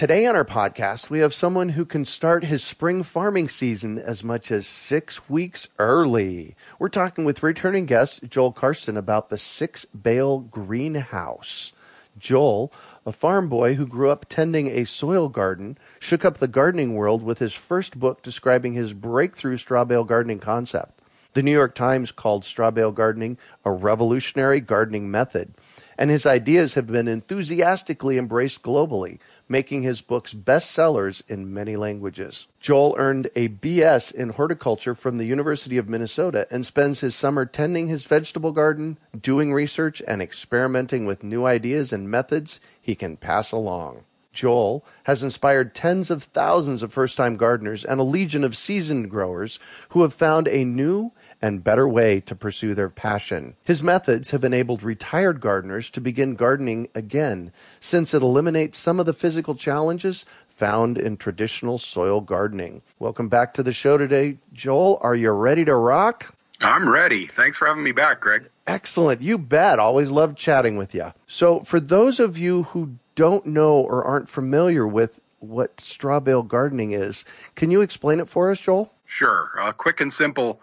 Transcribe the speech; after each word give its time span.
Today 0.00 0.24
on 0.24 0.34
our 0.34 0.46
podcast, 0.46 1.10
we 1.10 1.18
have 1.18 1.34
someone 1.34 1.68
who 1.68 1.84
can 1.84 2.06
start 2.06 2.44
his 2.44 2.64
spring 2.64 3.02
farming 3.02 3.48
season 3.48 3.98
as 3.98 4.24
much 4.24 4.50
as 4.50 4.66
six 4.66 5.28
weeks 5.28 5.68
early. 5.78 6.56
We're 6.78 6.88
talking 6.88 7.26
with 7.26 7.42
returning 7.42 7.84
guest 7.84 8.22
Joel 8.26 8.52
Karsten 8.52 8.96
about 8.96 9.28
the 9.28 9.36
six 9.36 9.84
bale 9.84 10.40
greenhouse. 10.40 11.74
Joel, 12.18 12.72
a 13.04 13.12
farm 13.12 13.50
boy 13.50 13.74
who 13.74 13.86
grew 13.86 14.08
up 14.08 14.24
tending 14.26 14.68
a 14.68 14.86
soil 14.86 15.28
garden, 15.28 15.76
shook 15.98 16.24
up 16.24 16.38
the 16.38 16.48
gardening 16.48 16.94
world 16.94 17.22
with 17.22 17.38
his 17.38 17.52
first 17.52 17.98
book 17.98 18.22
describing 18.22 18.72
his 18.72 18.94
breakthrough 18.94 19.58
straw 19.58 19.84
bale 19.84 20.04
gardening 20.04 20.38
concept. 20.38 21.02
The 21.34 21.42
New 21.42 21.52
York 21.52 21.74
Times 21.74 22.10
called 22.10 22.46
straw 22.46 22.70
bale 22.70 22.90
gardening 22.90 23.36
a 23.66 23.70
revolutionary 23.70 24.60
gardening 24.60 25.10
method, 25.10 25.52
and 25.98 26.08
his 26.08 26.24
ideas 26.24 26.72
have 26.74 26.86
been 26.86 27.06
enthusiastically 27.06 28.16
embraced 28.16 28.62
globally, 28.62 29.18
making 29.50 29.82
his 29.82 30.00
books 30.00 30.32
bestsellers 30.32 31.22
in 31.28 31.52
many 31.52 31.76
languages. 31.76 32.46
Joel 32.60 32.94
earned 32.96 33.28
a 33.34 33.48
BS 33.48 34.14
in 34.14 34.30
horticulture 34.30 34.94
from 34.94 35.18
the 35.18 35.26
University 35.26 35.76
of 35.76 35.88
Minnesota 35.88 36.46
and 36.50 36.64
spends 36.64 37.00
his 37.00 37.16
summer 37.16 37.44
tending 37.44 37.88
his 37.88 38.06
vegetable 38.06 38.52
garden, 38.52 38.96
doing 39.20 39.52
research, 39.52 40.00
and 40.06 40.22
experimenting 40.22 41.04
with 41.04 41.24
new 41.24 41.44
ideas 41.44 41.92
and 41.92 42.08
methods 42.08 42.60
he 42.80 42.94
can 42.94 43.16
pass 43.16 43.50
along. 43.50 44.04
Joel 44.32 44.84
has 45.04 45.24
inspired 45.24 45.74
tens 45.74 46.10
of 46.10 46.22
thousands 46.22 46.84
of 46.84 46.92
first 46.92 47.16
time 47.16 47.36
gardeners 47.36 47.84
and 47.84 47.98
a 47.98 48.04
legion 48.04 48.44
of 48.44 48.56
seasoned 48.56 49.10
growers 49.10 49.58
who 49.88 50.02
have 50.02 50.14
found 50.14 50.46
a 50.46 50.64
new 50.64 51.10
and 51.42 51.64
better 51.64 51.88
way 51.88 52.20
to 52.20 52.34
pursue 52.34 52.74
their 52.74 52.88
passion. 52.88 53.54
His 53.64 53.82
methods 53.82 54.30
have 54.30 54.44
enabled 54.44 54.82
retired 54.82 55.40
gardeners 55.40 55.90
to 55.90 56.00
begin 56.00 56.34
gardening 56.34 56.88
again, 56.94 57.52
since 57.78 58.14
it 58.14 58.22
eliminates 58.22 58.78
some 58.78 59.00
of 59.00 59.06
the 59.06 59.12
physical 59.12 59.54
challenges 59.54 60.26
found 60.48 60.98
in 60.98 61.16
traditional 61.16 61.78
soil 61.78 62.20
gardening. 62.20 62.82
Welcome 62.98 63.28
back 63.28 63.54
to 63.54 63.62
the 63.62 63.72
show 63.72 63.96
today. 63.96 64.38
Joel, 64.52 64.98
are 65.02 65.14
you 65.14 65.30
ready 65.30 65.64
to 65.64 65.74
rock? 65.74 66.34
I'm 66.60 66.86
ready. 66.88 67.26
Thanks 67.26 67.56
for 67.56 67.66
having 67.66 67.82
me 67.82 67.92
back, 67.92 68.20
Greg. 68.20 68.50
Excellent. 68.66 69.22
You 69.22 69.38
bet. 69.38 69.78
Always 69.78 70.10
love 70.10 70.36
chatting 70.36 70.76
with 70.76 70.94
you. 70.94 71.14
So, 71.26 71.60
for 71.60 71.80
those 71.80 72.20
of 72.20 72.36
you 72.36 72.64
who 72.64 72.96
don't 73.14 73.46
know 73.46 73.78
or 73.78 74.04
aren't 74.04 74.28
familiar 74.28 74.86
with 74.86 75.20
what 75.38 75.80
straw 75.80 76.20
bale 76.20 76.42
gardening 76.42 76.92
is, 76.92 77.24
can 77.54 77.70
you 77.70 77.80
explain 77.80 78.20
it 78.20 78.28
for 78.28 78.50
us, 78.50 78.60
Joel? 78.60 78.92
Sure. 79.06 79.50
Uh, 79.58 79.72
quick 79.72 80.02
and 80.02 80.12
simple 80.12 80.60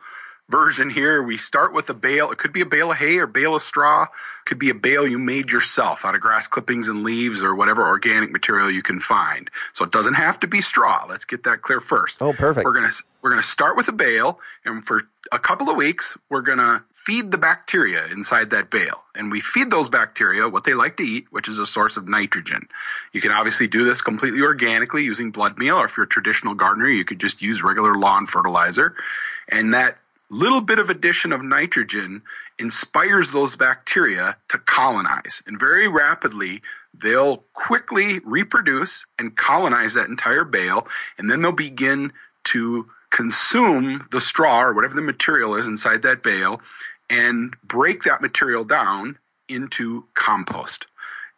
version 0.49 0.89
here. 0.89 1.21
We 1.21 1.37
start 1.37 1.73
with 1.73 1.89
a 1.89 1.93
bale. 1.93 2.31
It 2.31 2.37
could 2.37 2.53
be 2.53 2.61
a 2.61 2.65
bale 2.65 2.91
of 2.91 2.97
hay 2.97 3.17
or 3.17 3.27
bale 3.27 3.55
of 3.55 3.61
straw. 3.61 4.03
It 4.03 4.09
could 4.45 4.59
be 4.59 4.69
a 4.69 4.75
bale 4.75 5.05
you 5.05 5.19
made 5.19 5.51
yourself 5.51 6.05
out 6.05 6.15
of 6.15 6.21
grass 6.21 6.47
clippings 6.47 6.87
and 6.87 7.03
leaves 7.03 7.43
or 7.43 7.53
whatever 7.53 7.85
organic 7.85 8.31
material 8.31 8.71
you 8.71 8.81
can 8.81 8.99
find. 8.99 9.49
So 9.73 9.83
it 9.83 9.91
doesn't 9.91 10.13
have 10.13 10.39
to 10.41 10.47
be 10.47 10.61
straw. 10.61 11.05
Let's 11.07 11.25
get 11.25 11.43
that 11.43 11.61
clear 11.61 11.79
first. 11.79 12.21
Oh, 12.21 12.33
perfect. 12.33 12.63
We're 12.63 12.73
gonna 12.73 12.91
we're 13.21 13.31
gonna 13.31 13.43
start 13.43 13.75
with 13.75 13.89
a 13.89 13.93
bale, 13.93 14.39
and 14.63 14.85
for 14.85 15.03
a 15.33 15.39
couple 15.39 15.69
of 15.69 15.75
weeks, 15.75 16.17
we're 16.29 16.41
gonna 16.41 16.85
feed 16.93 17.29
the 17.29 17.37
bacteria 17.37 18.05
inside 18.05 18.51
that 18.51 18.69
bale, 18.69 19.03
and 19.15 19.31
we 19.31 19.41
feed 19.41 19.69
those 19.69 19.89
bacteria 19.89 20.47
what 20.47 20.63
they 20.63 20.73
like 20.73 20.95
to 20.97 21.03
eat, 21.03 21.27
which 21.29 21.49
is 21.49 21.59
a 21.59 21.65
source 21.65 21.97
of 21.97 22.07
nitrogen. 22.07 22.69
You 23.11 23.19
can 23.19 23.31
obviously 23.31 23.67
do 23.67 23.83
this 23.83 24.01
completely 24.01 24.41
organically 24.43 25.03
using 25.03 25.31
blood 25.31 25.57
meal, 25.57 25.75
or 25.75 25.85
if 25.85 25.97
you're 25.97 26.05
a 26.05 26.09
traditional 26.09 26.53
gardener, 26.53 26.87
you 26.87 27.03
could 27.03 27.19
just 27.19 27.41
use 27.41 27.61
regular 27.61 27.95
lawn 27.95 28.27
fertilizer, 28.27 28.95
and 29.49 29.73
that 29.73 29.97
little 30.29 30.61
bit 30.61 30.79
of 30.79 30.89
addition 30.89 31.31
of 31.31 31.43
nitrogen 31.43 32.23
inspires 32.59 33.31
those 33.31 33.55
bacteria 33.55 34.37
to 34.49 34.57
colonize. 34.57 35.43
And 35.47 35.59
very 35.59 35.87
rapidly, 35.87 36.61
they'll 36.93 37.37
quickly 37.53 38.19
reproduce 38.19 39.05
and 39.17 39.35
colonize 39.35 39.93
that 39.93 40.09
entire 40.09 40.43
bale. 40.43 40.87
And 41.17 41.29
then 41.29 41.41
they'll 41.41 41.51
begin 41.51 42.13
to 42.45 42.89
consume 43.09 44.07
the 44.11 44.21
straw 44.21 44.63
or 44.63 44.73
whatever 44.73 44.95
the 44.95 45.01
material 45.01 45.55
is 45.55 45.67
inside 45.67 46.03
that 46.03 46.23
bale 46.23 46.61
and 47.09 47.55
break 47.63 48.03
that 48.03 48.21
material 48.21 48.65
down 48.65 49.17
into 49.47 50.05
compost. 50.13 50.87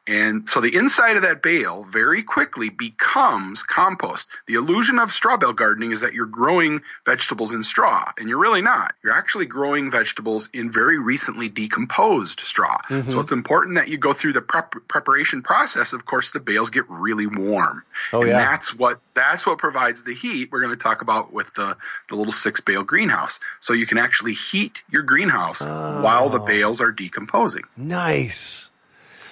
And 0.10 0.50
so 0.50 0.60
the 0.60 0.76
inside 0.76 1.18
of 1.18 1.22
that 1.22 1.44
bale 1.44 1.84
very 1.84 2.24
quickly 2.24 2.70
becomes 2.70 3.62
compost. 3.62 4.28
The 4.48 4.56
illusion 4.56 4.98
of 4.98 5.12
straw 5.12 5.38
bale 5.38 5.54
gardening 5.54 5.92
is 5.92 6.02
that 6.02 6.14
you're 6.14 6.26
growing 6.26 6.82
vegetables 7.06 7.54
in 7.54 7.62
straw, 7.62 8.12
and 8.18 8.28
you're 8.28 8.40
really 8.40 8.64
not. 8.64 8.96
You're 9.04 9.14
actually 9.14 9.46
growing 9.46 9.92
vegetables 9.92 10.50
in 10.52 10.72
very 10.72 10.98
recently 10.98 11.48
decomposed 11.48 12.40
straw. 12.40 12.80
Mm-hmm. 12.90 13.12
So 13.12 13.20
it's 13.20 13.32
important 13.32 13.76
that 13.76 13.88
you 13.88 14.00
go 14.00 14.14
through 14.14 14.34
the 14.34 14.42
prep- 14.42 14.88
preparation 14.88 15.44
process. 15.44 15.94
Of 15.94 16.08
course, 16.08 16.32
the 16.32 16.40
bales 16.40 16.72
get 16.72 16.90
really 16.90 17.28
warm. 17.28 17.84
Oh, 18.12 18.22
and 18.22 18.30
yeah. 18.30 18.40
that's 18.40 18.74
what 18.74 19.00
that's 19.14 19.46
what 19.46 19.60
provides 19.60 20.06
the 20.06 20.16
heat 20.16 20.52
we're 20.52 20.62
going 20.62 20.76
to 20.76 20.84
talk 20.84 21.04
about 21.04 21.32
with 21.32 21.54
the, 21.54 21.78
the 22.10 22.16
little 22.16 22.34
six 22.34 22.62
bale 22.62 22.84
greenhouse. 22.84 23.40
So 23.60 23.74
you 23.74 23.86
can 23.86 24.00
actually 24.00 24.34
heat 24.34 24.82
your 24.90 25.04
greenhouse 25.04 25.62
oh. 25.62 26.02
while 26.02 26.30
the 26.30 26.40
bales 26.40 26.82
are 26.82 26.92
decomposing. 26.92 27.66
Nice. 27.78 28.69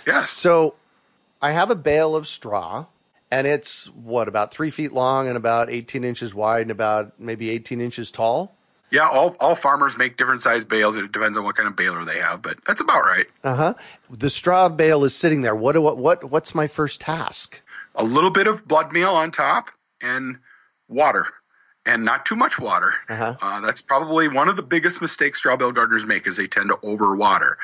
Yeah. 0.08 0.22
So 0.22 0.76
I 1.42 1.52
have 1.52 1.70
a 1.70 1.76
bale 1.76 2.16
of 2.16 2.26
straw, 2.26 2.86
and 3.30 3.46
it's 3.46 3.88
what 3.88 4.28
about 4.28 4.52
three 4.52 4.70
feet 4.70 4.94
long 4.94 5.28
and 5.28 5.36
about 5.36 5.70
18 5.70 6.04
inches 6.04 6.34
wide 6.34 6.62
and 6.62 6.72
about 6.72 7.20
maybe 7.20 7.50
18 7.50 7.82
inches 7.82 8.10
tall. 8.10 8.56
Yeah, 8.90 9.10
all, 9.10 9.36
all 9.42 9.54
farmers 9.56 9.98
make 9.98 10.16
different 10.16 10.42
size 10.42 10.64
bales. 10.64 10.96
It 10.96 11.12
depends 11.12 11.38
on 11.38 11.44
what 11.44 11.58
kind 11.58 11.68
of 11.68 11.76
baler 11.76 12.06
they 12.06 12.20
have, 12.20 12.42
but 12.42 12.58
that's 12.66 12.80
about 12.80 13.04
right. 13.04 13.26
Uh 13.44 13.56
huh. 13.56 13.74
The 14.10 14.30
straw 14.30 14.70
bale 14.70 15.04
is 15.04 15.14
sitting 15.14 15.42
there. 15.42 15.56
What 15.56 15.78
what 15.82 15.98
what 15.98 16.24
what's 16.32 16.56
my 16.56 16.68
first 16.68 17.02
task? 17.02 17.62
A 17.96 18.04
little 18.06 18.30
bit 18.30 18.48
of 18.48 18.66
blood 18.66 18.94
meal 18.94 19.10
on 19.10 19.32
top 19.32 19.72
and 20.02 20.38
water, 20.88 21.28
and 21.86 22.06
not 22.06 22.26
too 22.26 22.38
much 22.38 22.60
water. 22.60 22.94
Uh-huh. 23.10 23.36
Uh, 23.42 23.60
that's 23.60 23.82
probably 23.82 24.30
one 24.30 24.48
of 24.48 24.56
the 24.56 24.64
biggest 24.64 25.02
mistakes 25.02 25.40
straw 25.40 25.58
bale 25.58 25.74
gardeners 25.74 26.06
make 26.06 26.26
is 26.26 26.38
they 26.38 26.48
tend 26.48 26.70
to 26.70 26.76
overwater 26.78 27.56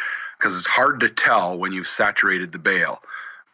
because 0.43 0.57
it's 0.57 0.67
hard 0.67 0.99
to 0.99 1.09
tell 1.09 1.57
when 1.57 1.71
you've 1.71 1.87
saturated 1.87 2.51
the 2.51 2.59
bale. 2.59 3.01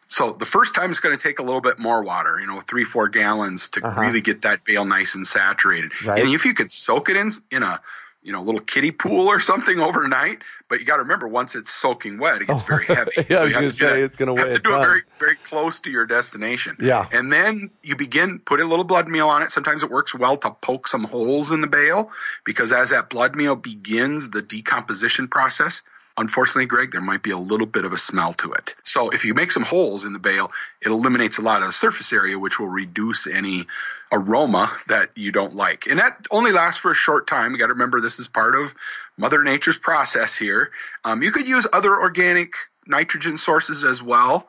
So 0.08 0.32
the 0.32 0.44
first 0.46 0.74
time 0.74 0.90
it's 0.90 0.98
going 0.98 1.16
to 1.16 1.22
take 1.22 1.38
a 1.38 1.42
little 1.44 1.60
bit 1.60 1.78
more 1.78 2.02
water, 2.02 2.40
you 2.40 2.48
know, 2.48 2.60
three, 2.60 2.82
four 2.82 3.08
gallons 3.08 3.68
to 3.70 3.86
Uh-huh. 3.86 4.00
really 4.00 4.20
get 4.20 4.42
that 4.42 4.64
bale 4.64 4.84
nice 4.84 5.14
and 5.14 5.24
saturated. 5.24 5.92
Right. 6.04 6.20
And 6.24 6.34
if 6.34 6.44
you 6.44 6.52
could 6.54 6.72
soak 6.72 7.08
it 7.10 7.16
in 7.16 7.30
in 7.52 7.62
a 7.62 7.80
you 8.22 8.32
know 8.32 8.42
little 8.42 8.60
kiddie 8.60 8.90
pool 8.90 9.28
or 9.28 9.38
something 9.38 9.78
overnight, 9.88 10.38
but 10.68 10.80
you 10.80 10.84
got 10.84 10.96
to 10.96 11.02
remember 11.04 11.28
once 11.28 11.54
it's 11.54 11.70
soaking 11.70 12.18
wet, 12.18 12.42
it 12.42 12.48
gets 12.48 12.62
very 12.62 12.86
heavy. 12.86 13.12
Oh. 13.18 13.22
Yeah, 13.30 13.38
I 13.38 13.44
was 13.44 13.50
you 13.50 13.54
have 13.54 13.62
gonna 13.62 13.72
say, 13.72 14.02
it's 14.02 14.16
gonna 14.16 14.32
you 14.32 14.36
weigh 14.42 14.48
have 14.48 14.50
a 14.50 14.58
to 14.58 14.62
do 14.64 14.70
ton. 14.70 14.80
it 14.80 14.84
very 14.84 15.02
very 15.20 15.36
close 15.36 15.78
to 15.80 15.90
your 15.92 16.06
destination. 16.06 16.76
Yeah. 16.80 17.06
And 17.12 17.32
then 17.32 17.70
you 17.84 17.94
begin 17.94 18.40
put 18.40 18.58
a 18.60 18.64
little 18.64 18.84
blood 18.84 19.06
meal 19.06 19.28
on 19.28 19.42
it. 19.42 19.52
Sometimes 19.52 19.84
it 19.84 19.90
works 19.92 20.12
well 20.12 20.36
to 20.38 20.50
poke 20.50 20.88
some 20.88 21.04
holes 21.04 21.52
in 21.52 21.60
the 21.60 21.68
bale 21.68 22.10
because 22.44 22.72
as 22.72 22.90
that 22.90 23.08
blood 23.10 23.36
meal 23.36 23.54
begins 23.54 24.28
the 24.30 24.42
decomposition 24.42 25.28
process, 25.28 25.82
unfortunately, 26.20 26.66
Greg, 26.66 26.92
there 26.92 27.00
might 27.00 27.22
be 27.22 27.30
a 27.30 27.38
little 27.38 27.66
bit 27.66 27.84
of 27.84 27.92
a 27.92 27.98
smell 27.98 28.32
to 28.34 28.52
it. 28.52 28.74
So 28.82 29.10
if 29.10 29.24
you 29.24 29.34
make 29.34 29.50
some 29.50 29.62
holes 29.64 30.04
in 30.04 30.12
the 30.12 30.18
bale, 30.18 30.52
it 30.80 30.88
eliminates 30.88 31.38
a 31.38 31.42
lot 31.42 31.62
of 31.62 31.66
the 31.68 31.72
surface 31.72 32.12
area, 32.12 32.38
which 32.38 32.60
will 32.60 32.68
reduce 32.68 33.26
any 33.26 33.66
aroma 34.12 34.70
that 34.88 35.10
you 35.16 35.32
don't 35.32 35.54
like. 35.54 35.86
And 35.86 35.98
that 35.98 36.26
only 36.30 36.52
lasts 36.52 36.80
for 36.80 36.90
a 36.90 36.94
short 36.94 37.26
time. 37.26 37.52
You 37.52 37.58
got 37.58 37.66
to 37.68 37.72
remember 37.74 38.00
this 38.00 38.18
is 38.20 38.28
part 38.28 38.54
of 38.54 38.74
Mother 39.16 39.42
Nature's 39.42 39.78
process 39.78 40.36
here. 40.36 40.70
Um, 41.04 41.22
you 41.22 41.32
could 41.32 41.48
use 41.48 41.66
other 41.72 41.98
organic 42.00 42.54
nitrogen 42.86 43.36
sources 43.36 43.84
as 43.84 44.02
well. 44.02 44.46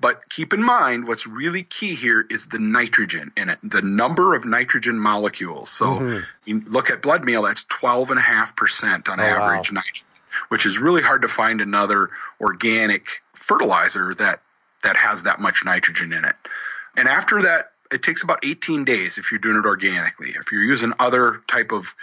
But 0.00 0.28
keep 0.30 0.52
in 0.52 0.62
mind, 0.62 1.08
what's 1.08 1.26
really 1.26 1.64
key 1.64 1.94
here 1.96 2.24
is 2.30 2.46
the 2.46 2.60
nitrogen 2.60 3.32
in 3.36 3.48
it, 3.48 3.58
the 3.64 3.82
number 3.82 4.36
of 4.36 4.44
nitrogen 4.44 4.96
molecules. 4.98 5.70
So 5.70 5.86
Mm-hmm. 5.86 6.24
you 6.44 6.62
look 6.68 6.90
at 6.90 7.02
blood 7.02 7.24
meal, 7.24 7.42
that's 7.42 7.64
12.5% 7.64 9.08
on 9.08 9.18
Oh, 9.18 9.22
wow. 9.22 9.28
average 9.28 9.72
nitrogen, 9.72 10.04
which 10.48 10.66
is 10.66 10.78
really 10.78 11.02
hard 11.02 11.22
to 11.22 11.28
find 11.28 11.60
another 11.60 12.10
organic 12.40 13.22
fertilizer 13.34 14.14
that, 14.14 14.40
that 14.82 14.96
has 14.96 15.24
that 15.24 15.40
much 15.40 15.64
nitrogen 15.64 16.12
in 16.12 16.24
it. 16.24 16.36
And 16.96 17.08
after 17.08 17.42
that, 17.42 17.72
it 17.92 18.02
takes 18.02 18.22
about 18.22 18.44
18 18.44 18.84
days 18.84 19.18
if 19.18 19.30
you're 19.30 19.38
doing 19.38 19.56
it 19.56 19.66
organically. 19.66 20.34
If 20.38 20.52
you're 20.52 20.62
using 20.62 20.92
other 20.98 21.42
type 21.46 21.72
of 21.72 21.94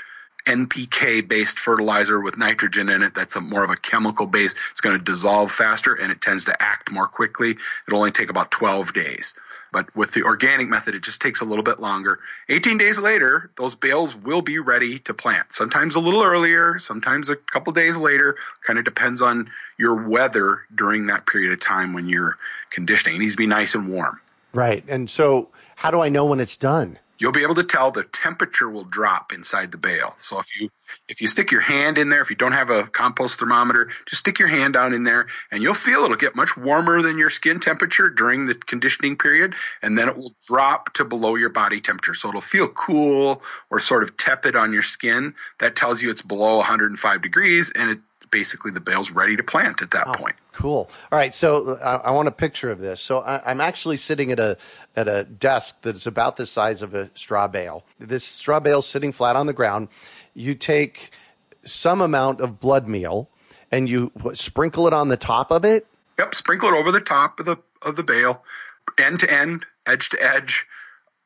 NPK 0.47 1.27
based 1.27 1.59
fertilizer 1.59 2.19
with 2.19 2.37
nitrogen 2.37 2.89
in 2.89 3.01
it, 3.01 3.13
that's 3.15 3.39
more 3.39 3.63
of 3.63 3.71
a 3.71 3.75
chemical 3.75 4.25
base. 4.25 4.55
It's 4.71 4.81
going 4.81 4.97
to 4.97 5.03
dissolve 5.03 5.51
faster 5.51 5.93
and 5.93 6.11
it 6.11 6.21
tends 6.21 6.45
to 6.45 6.61
act 6.61 6.91
more 6.91 7.07
quickly. 7.07 7.57
It'll 7.87 7.99
only 7.99 8.11
take 8.11 8.29
about 8.29 8.51
12 8.51 8.93
days. 8.93 9.35
But 9.75 9.93
with 9.93 10.13
the 10.13 10.23
organic 10.23 10.69
method, 10.69 10.95
it 10.95 11.03
just 11.03 11.19
takes 11.19 11.41
a 11.41 11.43
little 11.43 11.61
bit 11.61 11.81
longer. 11.81 12.21
18 12.47 12.77
days 12.77 12.97
later, 12.97 13.51
those 13.57 13.75
bales 13.75 14.15
will 14.15 14.41
be 14.41 14.57
ready 14.57 14.99
to 14.99 15.13
plant. 15.13 15.47
Sometimes 15.53 15.95
a 15.95 15.99
little 15.99 16.23
earlier, 16.23 16.79
sometimes 16.79 17.29
a 17.29 17.35
couple 17.35 17.73
days 17.73 17.97
later. 17.97 18.37
Kind 18.65 18.79
of 18.79 18.85
depends 18.85 19.21
on 19.21 19.51
your 19.77 20.07
weather 20.07 20.61
during 20.73 21.07
that 21.07 21.27
period 21.27 21.51
of 21.51 21.59
time 21.59 21.91
when 21.91 22.07
you're 22.07 22.37
conditioning. 22.69 23.17
It 23.17 23.19
needs 23.19 23.33
to 23.33 23.37
be 23.37 23.47
nice 23.47 23.75
and 23.75 23.89
warm. 23.89 24.21
Right. 24.53 24.81
And 24.87 25.09
so, 25.09 25.49
how 25.75 25.91
do 25.91 25.99
I 25.99 26.07
know 26.07 26.23
when 26.23 26.39
it's 26.39 26.55
done? 26.55 26.97
You'll 27.17 27.31
be 27.31 27.43
able 27.43 27.55
to 27.55 27.63
tell 27.63 27.91
the 27.91 28.03
temperature 28.03 28.69
will 28.69 28.83
drop 28.83 29.31
inside 29.33 29.71
the 29.71 29.77
bale. 29.77 30.15
So 30.17 30.39
if 30.39 30.59
you 30.59 30.69
if 31.07 31.21
you 31.21 31.27
stick 31.27 31.51
your 31.51 31.61
hand 31.61 31.97
in 31.97 32.09
there, 32.09 32.21
if 32.21 32.29
you 32.29 32.35
don't 32.35 32.51
have 32.51 32.69
a 32.69 32.85
compost 32.85 33.39
thermometer, 33.39 33.89
just 34.05 34.21
stick 34.21 34.39
your 34.39 34.47
hand 34.47 34.73
down 34.73 34.93
in 34.93 35.03
there 35.03 35.27
and 35.51 35.61
you'll 35.61 35.73
feel 35.73 36.03
it'll 36.03 36.15
get 36.15 36.35
much 36.35 36.57
warmer 36.57 37.01
than 37.01 37.17
your 37.17 37.29
skin 37.29 37.59
temperature 37.59 38.09
during 38.09 38.45
the 38.45 38.55
conditioning 38.55 39.17
period 39.17 39.55
and 39.81 39.97
then 39.97 40.09
it 40.09 40.17
will 40.17 40.33
drop 40.47 40.93
to 40.93 41.05
below 41.05 41.35
your 41.35 41.49
body 41.49 41.81
temperature. 41.81 42.13
So 42.13 42.29
it'll 42.29 42.41
feel 42.41 42.67
cool 42.67 43.41
or 43.69 43.79
sort 43.79 44.03
of 44.03 44.17
tepid 44.17 44.55
on 44.55 44.73
your 44.73 44.83
skin. 44.83 45.35
That 45.59 45.75
tells 45.75 46.01
you 46.01 46.09
it's 46.09 46.21
below 46.21 46.57
105 46.57 47.21
degrees 47.21 47.71
and 47.75 47.91
it 47.91 47.99
basically 48.31 48.71
the 48.71 48.79
bale's 48.79 49.11
ready 49.11 49.35
to 49.35 49.43
plant 49.43 49.81
at 49.81 49.91
that 49.91 50.07
oh, 50.07 50.13
point. 50.13 50.35
Cool. 50.51 50.89
All 51.11 51.19
right. 51.19 51.33
So 51.33 51.77
I, 51.77 51.95
I 51.95 52.11
want 52.11 52.27
a 52.27 52.31
picture 52.31 52.69
of 52.69 52.79
this. 52.79 53.01
So 53.01 53.19
I, 53.19 53.41
I'm 53.49 53.61
actually 53.61 53.97
sitting 53.97 54.31
at 54.31 54.39
a 54.39 54.57
at 54.95 55.07
a 55.07 55.23
desk 55.25 55.81
that's 55.81 56.05
about 56.05 56.37
the 56.37 56.45
size 56.45 56.81
of 56.81 56.93
a 56.93 57.09
straw 57.15 57.47
bale. 57.47 57.85
This 57.99 58.23
straw 58.23 58.59
bale 58.59 58.81
sitting 58.81 59.11
flat 59.11 59.35
on 59.35 59.47
the 59.47 59.53
ground. 59.53 59.89
You 60.33 60.55
take 60.55 61.11
some 61.65 62.01
amount 62.01 62.41
of 62.41 62.59
blood 62.59 62.87
meal 62.87 63.29
and 63.71 63.89
you 63.89 64.11
what, 64.21 64.37
sprinkle 64.37 64.87
it 64.87 64.93
on 64.93 65.09
the 65.09 65.17
top 65.17 65.51
of 65.51 65.65
it. 65.65 65.87
Yep, 66.17 66.35
sprinkle 66.35 66.69
it 66.69 66.75
over 66.75 66.91
the 66.91 67.01
top 67.01 67.39
of 67.39 67.45
the 67.45 67.57
of 67.81 67.95
the 67.95 68.03
bale, 68.03 68.43
end 68.97 69.19
to 69.19 69.31
end, 69.31 69.65
edge 69.85 70.09
to 70.09 70.23
edge, 70.23 70.65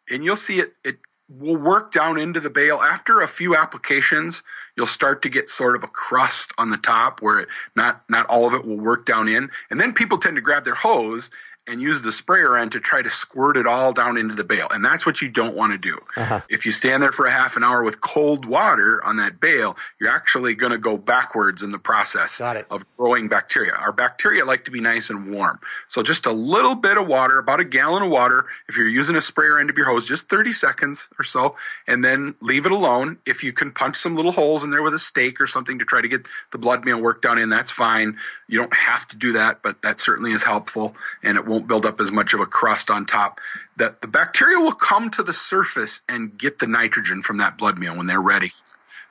and 0.09 0.23
you'll 0.23 0.35
see 0.35 0.59
it 0.59 0.73
it 0.83 0.97
will 1.29 1.57
work 1.57 1.91
down 1.91 2.17
into 2.17 2.39
the 2.39 2.49
bale. 2.49 2.77
After 2.77 3.21
a 3.21 3.27
few 3.27 3.55
applications, 3.55 4.41
you'll 4.75 4.87
start 4.87 5.21
to 5.21 5.29
get 5.29 5.49
sort 5.49 5.75
of 5.75 5.83
a 5.83 5.87
crust 5.87 6.51
on 6.57 6.69
the 6.69 6.77
top 6.77 7.21
where 7.21 7.39
it, 7.39 7.47
not 7.75 8.03
not 8.09 8.25
all 8.27 8.47
of 8.47 8.53
it 8.53 8.65
will 8.65 8.79
work 8.79 9.05
down 9.05 9.27
in. 9.27 9.51
And 9.69 9.79
then 9.79 9.93
people 9.93 10.17
tend 10.17 10.35
to 10.37 10.41
grab 10.41 10.65
their 10.65 10.75
hose 10.75 11.29
and 11.69 11.81
use 11.81 12.01
the 12.01 12.11
sprayer 12.11 12.57
end 12.57 12.71
to 12.71 12.79
try 12.79 13.01
to 13.01 13.09
squirt 13.09 13.55
it 13.55 13.67
all 13.67 13.93
down 13.93 14.17
into 14.17 14.35
the 14.35 14.43
bale. 14.43 14.67
And 14.69 14.83
that's 14.83 15.05
what 15.05 15.21
you 15.21 15.29
don't 15.29 15.55
want 15.55 15.71
to 15.71 15.77
do. 15.77 15.97
Uh-huh. 16.17 16.41
If 16.49 16.65
you 16.65 16.71
stand 16.71 17.03
there 17.03 17.11
for 17.11 17.25
a 17.25 17.31
half 17.31 17.57
an 17.57 17.63
hour 17.63 17.83
with 17.83 18.01
cold 18.01 18.45
water 18.45 19.03
on 19.03 19.17
that 19.17 19.39
bale, 19.39 19.77
you're 19.99 20.09
actually 20.09 20.55
going 20.55 20.71
to 20.71 20.77
go 20.77 20.97
backwards 20.97 21.63
in 21.63 21.71
the 21.71 21.77
process 21.77 22.39
of 22.69 22.85
growing 22.97 23.27
bacteria. 23.27 23.73
Our 23.73 23.91
bacteria 23.91 24.45
like 24.45 24.65
to 24.65 24.71
be 24.71 24.81
nice 24.81 25.09
and 25.09 25.31
warm. 25.31 25.59
So 25.87 26.01
just 26.01 26.25
a 26.25 26.31
little 26.31 26.75
bit 26.75 26.97
of 26.97 27.07
water, 27.07 27.37
about 27.37 27.59
a 27.59 27.65
gallon 27.65 28.03
of 28.03 28.09
water, 28.09 28.47
if 28.67 28.77
you're 28.77 28.87
using 28.87 29.15
a 29.15 29.21
sprayer 29.21 29.59
end 29.59 29.69
of 29.69 29.77
your 29.77 29.87
hose, 29.87 30.07
just 30.07 30.29
30 30.29 30.53
seconds 30.53 31.09
or 31.19 31.23
so, 31.23 31.55
and 31.87 32.03
then 32.03 32.35
leave 32.41 32.65
it 32.65 32.71
alone. 32.71 33.17
If 33.25 33.43
you 33.43 33.53
can 33.53 33.71
punch 33.71 33.97
some 33.97 34.15
little 34.15 34.31
holes 34.31 34.63
in 34.63 34.71
there 34.71 34.81
with 34.81 34.93
a 34.93 34.99
stake 34.99 35.39
or 35.39 35.47
something 35.47 35.79
to 35.79 35.85
try 35.85 36.01
to 36.01 36.07
get 36.07 36.25
the 36.51 36.57
blood 36.57 36.83
meal 36.83 36.99
work 36.99 37.21
down 37.21 37.37
in, 37.37 37.49
that's 37.49 37.71
fine. 37.71 38.17
You 38.47 38.57
don't 38.57 38.73
have 38.73 39.05
to 39.07 39.15
do 39.15 39.33
that, 39.33 39.61
but 39.61 39.81
that 39.83 39.99
certainly 39.99 40.31
is 40.31 40.43
helpful 40.43 40.95
and 41.21 41.37
it 41.37 41.45
won't 41.45 41.58
build 41.67 41.85
up 41.85 41.99
as 41.99 42.11
much 42.11 42.33
of 42.33 42.39
a 42.39 42.45
crust 42.45 42.89
on 42.91 43.05
top. 43.05 43.39
That 43.77 44.01
the 44.01 44.07
bacteria 44.07 44.59
will 44.59 44.71
come 44.73 45.09
to 45.11 45.23
the 45.23 45.33
surface 45.33 46.01
and 46.07 46.37
get 46.37 46.59
the 46.59 46.67
nitrogen 46.67 47.21
from 47.21 47.37
that 47.37 47.57
blood 47.57 47.77
meal 47.77 47.95
when 47.95 48.07
they're 48.07 48.21
ready. 48.21 48.51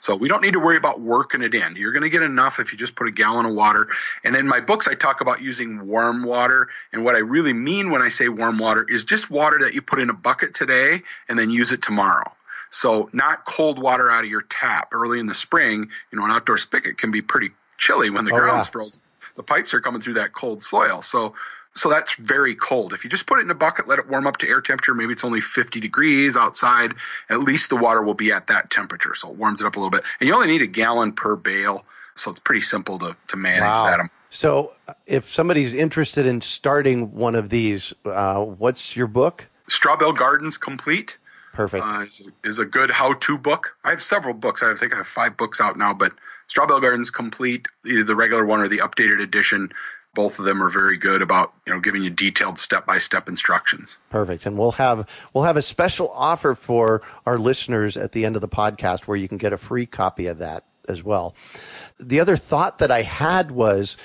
So 0.00 0.14
we 0.14 0.28
don't 0.28 0.42
need 0.42 0.52
to 0.52 0.60
worry 0.60 0.76
about 0.76 1.00
working 1.00 1.42
it 1.42 1.54
in. 1.54 1.74
You're 1.74 1.90
going 1.92 2.04
to 2.04 2.10
get 2.10 2.22
enough 2.22 2.60
if 2.60 2.70
you 2.70 2.78
just 2.78 2.94
put 2.94 3.08
a 3.08 3.10
gallon 3.10 3.46
of 3.46 3.54
water. 3.54 3.88
And 4.22 4.36
in 4.36 4.46
my 4.46 4.60
books, 4.60 4.86
I 4.86 4.94
talk 4.94 5.20
about 5.20 5.42
using 5.42 5.86
warm 5.88 6.22
water. 6.22 6.68
And 6.92 7.04
what 7.04 7.16
I 7.16 7.18
really 7.18 7.52
mean 7.52 7.90
when 7.90 8.00
I 8.00 8.08
say 8.08 8.28
warm 8.28 8.58
water 8.58 8.86
is 8.88 9.04
just 9.04 9.28
water 9.28 9.58
that 9.62 9.74
you 9.74 9.82
put 9.82 9.98
in 9.98 10.08
a 10.08 10.14
bucket 10.14 10.54
today 10.54 11.02
and 11.28 11.36
then 11.36 11.50
use 11.50 11.72
it 11.72 11.82
tomorrow. 11.82 12.30
So 12.70 13.10
not 13.12 13.44
cold 13.44 13.78
water 13.80 14.08
out 14.08 14.22
of 14.24 14.30
your 14.30 14.42
tap 14.42 14.90
early 14.92 15.18
in 15.18 15.26
the 15.26 15.34
spring. 15.34 15.88
You 16.12 16.18
know, 16.18 16.24
an 16.24 16.30
outdoor 16.30 16.58
spigot 16.58 16.96
can 16.98 17.10
be 17.10 17.22
pretty 17.22 17.50
chilly 17.76 18.10
when 18.10 18.24
the 18.24 18.32
Oh, 18.32 18.36
ground's 18.38 18.68
yeah. 18.68 18.72
frozen. 18.72 19.02
The 19.36 19.42
pipes 19.42 19.74
are 19.74 19.80
coming 19.80 20.00
through 20.00 20.14
that 20.14 20.32
cold 20.32 20.62
soil. 20.62 21.02
So 21.02 21.34
so 21.74 21.88
that's 21.88 22.14
very 22.14 22.54
cold. 22.54 22.92
If 22.92 23.04
you 23.04 23.10
just 23.10 23.26
put 23.26 23.38
it 23.38 23.42
in 23.42 23.50
a 23.50 23.54
bucket, 23.54 23.86
let 23.86 23.98
it 23.98 24.08
warm 24.08 24.26
up 24.26 24.38
to 24.38 24.48
air 24.48 24.60
temperature, 24.60 24.94
maybe 24.94 25.12
it's 25.12 25.24
only 25.24 25.40
50 25.40 25.80
degrees 25.80 26.36
outside, 26.36 26.94
at 27.28 27.40
least 27.40 27.70
the 27.70 27.76
water 27.76 28.02
will 28.02 28.14
be 28.14 28.32
at 28.32 28.48
that 28.48 28.70
temperature. 28.70 29.14
So 29.14 29.30
it 29.30 29.36
warms 29.36 29.60
it 29.60 29.66
up 29.66 29.76
a 29.76 29.78
little 29.78 29.90
bit. 29.90 30.02
And 30.20 30.28
you 30.28 30.34
only 30.34 30.48
need 30.48 30.62
a 30.62 30.66
gallon 30.66 31.12
per 31.12 31.36
bale. 31.36 31.84
So 32.16 32.32
it's 32.32 32.40
pretty 32.40 32.62
simple 32.62 32.98
to, 32.98 33.16
to 33.28 33.36
manage 33.36 33.60
that. 33.62 34.10
So 34.30 34.72
uh, 34.86 34.94
if 35.06 35.24
somebody's 35.24 35.72
interested 35.72 36.26
in 36.26 36.40
starting 36.40 37.14
one 37.14 37.34
of 37.34 37.48
these, 37.48 37.94
uh, 38.04 38.42
what's 38.44 38.96
your 38.96 39.06
book? 39.06 39.48
Straw 39.68 39.96
Bale 39.96 40.12
Gardens 40.12 40.58
Complete 40.58 41.18
Perfect. 41.52 41.84
uh, 41.84 42.00
is, 42.00 42.28
is 42.44 42.58
a 42.58 42.64
good 42.64 42.90
how-to 42.90 43.38
book. 43.38 43.76
I 43.84 43.90
have 43.90 44.02
several 44.02 44.34
books. 44.34 44.62
I 44.62 44.74
think 44.74 44.92
I 44.92 44.96
have 44.96 45.06
five 45.06 45.36
books 45.36 45.60
out 45.60 45.78
now, 45.78 45.94
but 45.94 46.12
Straw 46.48 46.66
Bale 46.66 46.80
Gardens 46.80 47.10
Complete, 47.10 47.68
either 47.86 48.04
the 48.04 48.16
regular 48.16 48.44
one 48.44 48.60
or 48.60 48.68
the 48.68 48.78
updated 48.78 49.20
edition, 49.22 49.72
both 50.18 50.40
of 50.40 50.44
them 50.44 50.60
are 50.60 50.68
very 50.68 50.96
good 50.98 51.22
about 51.22 51.52
you 51.64 51.72
know 51.72 51.78
giving 51.78 52.02
you 52.02 52.10
detailed 52.10 52.58
step-by-step 52.58 53.28
instructions. 53.28 53.98
Perfect. 54.10 54.46
And 54.46 54.58
we'll 54.58 54.72
have 54.72 55.08
we'll 55.32 55.44
have 55.44 55.56
a 55.56 55.62
special 55.62 56.10
offer 56.12 56.56
for 56.56 57.02
our 57.24 57.38
listeners 57.38 57.96
at 57.96 58.10
the 58.10 58.24
end 58.24 58.34
of 58.34 58.40
the 58.42 58.48
podcast 58.48 59.04
where 59.04 59.16
you 59.16 59.28
can 59.28 59.38
get 59.38 59.52
a 59.52 59.56
free 59.56 59.86
copy 59.86 60.26
of 60.26 60.38
that 60.38 60.64
as 60.88 61.04
well. 61.04 61.36
The 62.00 62.18
other 62.18 62.36
thought 62.36 62.78
that 62.78 62.90
I 62.90 63.02
had 63.02 63.52
was 63.52 63.96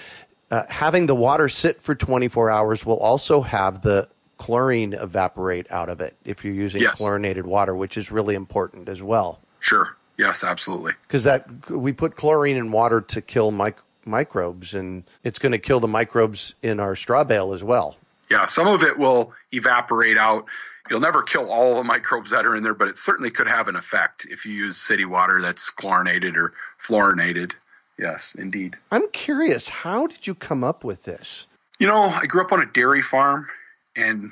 uh, 0.51 0.61
having 0.69 1.07
the 1.07 1.15
water 1.15 1.49
sit 1.49 1.81
for 1.81 1.95
24 1.95 2.51
hours 2.51 2.85
will 2.85 2.99
also 2.99 3.41
have 3.41 3.81
the 3.81 4.07
chlorine 4.37 4.93
evaporate 4.93 5.65
out 5.71 5.89
of 5.89 5.99
it 5.99 6.15
if 6.25 6.45
you're 6.45 6.53
using 6.53 6.83
Yes. 6.83 6.99
chlorinated 6.99 7.47
water, 7.47 7.73
which 7.73 7.97
is 7.97 8.11
really 8.11 8.35
important 8.35 8.87
as 8.87 9.01
well. 9.01 9.39
Sure. 9.61 9.97
Yes, 10.19 10.43
absolutely. 10.43 10.93
Because 11.07 11.23
that 11.23 11.71
we 11.71 11.91
put 11.91 12.15
chlorine 12.15 12.57
in 12.57 12.71
water 12.71 13.01
to 13.01 13.19
kill 13.19 13.49
mic- 13.49 13.79
microbes, 14.05 14.73
and 14.73 15.03
it's 15.23 15.39
going 15.39 15.51
to 15.51 15.57
kill 15.59 15.79
the 15.79 15.87
microbes 15.87 16.55
in 16.61 16.79
our 16.79 16.95
straw 16.95 17.23
bale 17.23 17.53
as 17.53 17.63
well. 17.63 17.97
Yeah, 18.29 18.45
some 18.45 18.67
of 18.67 18.83
it 18.83 18.97
will 18.97 19.33
evaporate 19.51 20.17
out. 20.17 20.45
You'll 20.89 20.99
never 20.99 21.23
kill 21.23 21.49
all 21.51 21.75
the 21.75 21.83
microbes 21.83 22.31
that 22.31 22.45
are 22.45 22.55
in 22.55 22.63
there, 22.63 22.73
but 22.73 22.87
it 22.87 22.97
certainly 22.97 23.31
could 23.31 23.47
have 23.47 23.67
an 23.67 23.75
effect 23.75 24.25
if 24.29 24.45
you 24.45 24.53
use 24.53 24.77
city 24.77 25.05
water 25.05 25.41
that's 25.41 25.69
chlorinated 25.69 26.35
or 26.35 26.53
fluorinated. 26.81 27.51
Yes, 27.97 28.35
indeed. 28.35 28.75
I'm 28.91 29.09
curious, 29.11 29.69
how 29.69 30.07
did 30.07 30.25
you 30.27 30.35
come 30.35 30.63
up 30.63 30.83
with 30.83 31.03
this? 31.03 31.47
You 31.79 31.87
know, 31.87 32.03
I 32.09 32.25
grew 32.25 32.41
up 32.41 32.51
on 32.51 32.61
a 32.61 32.65
dairy 32.65 33.01
farm, 33.01 33.47
and 33.95 34.31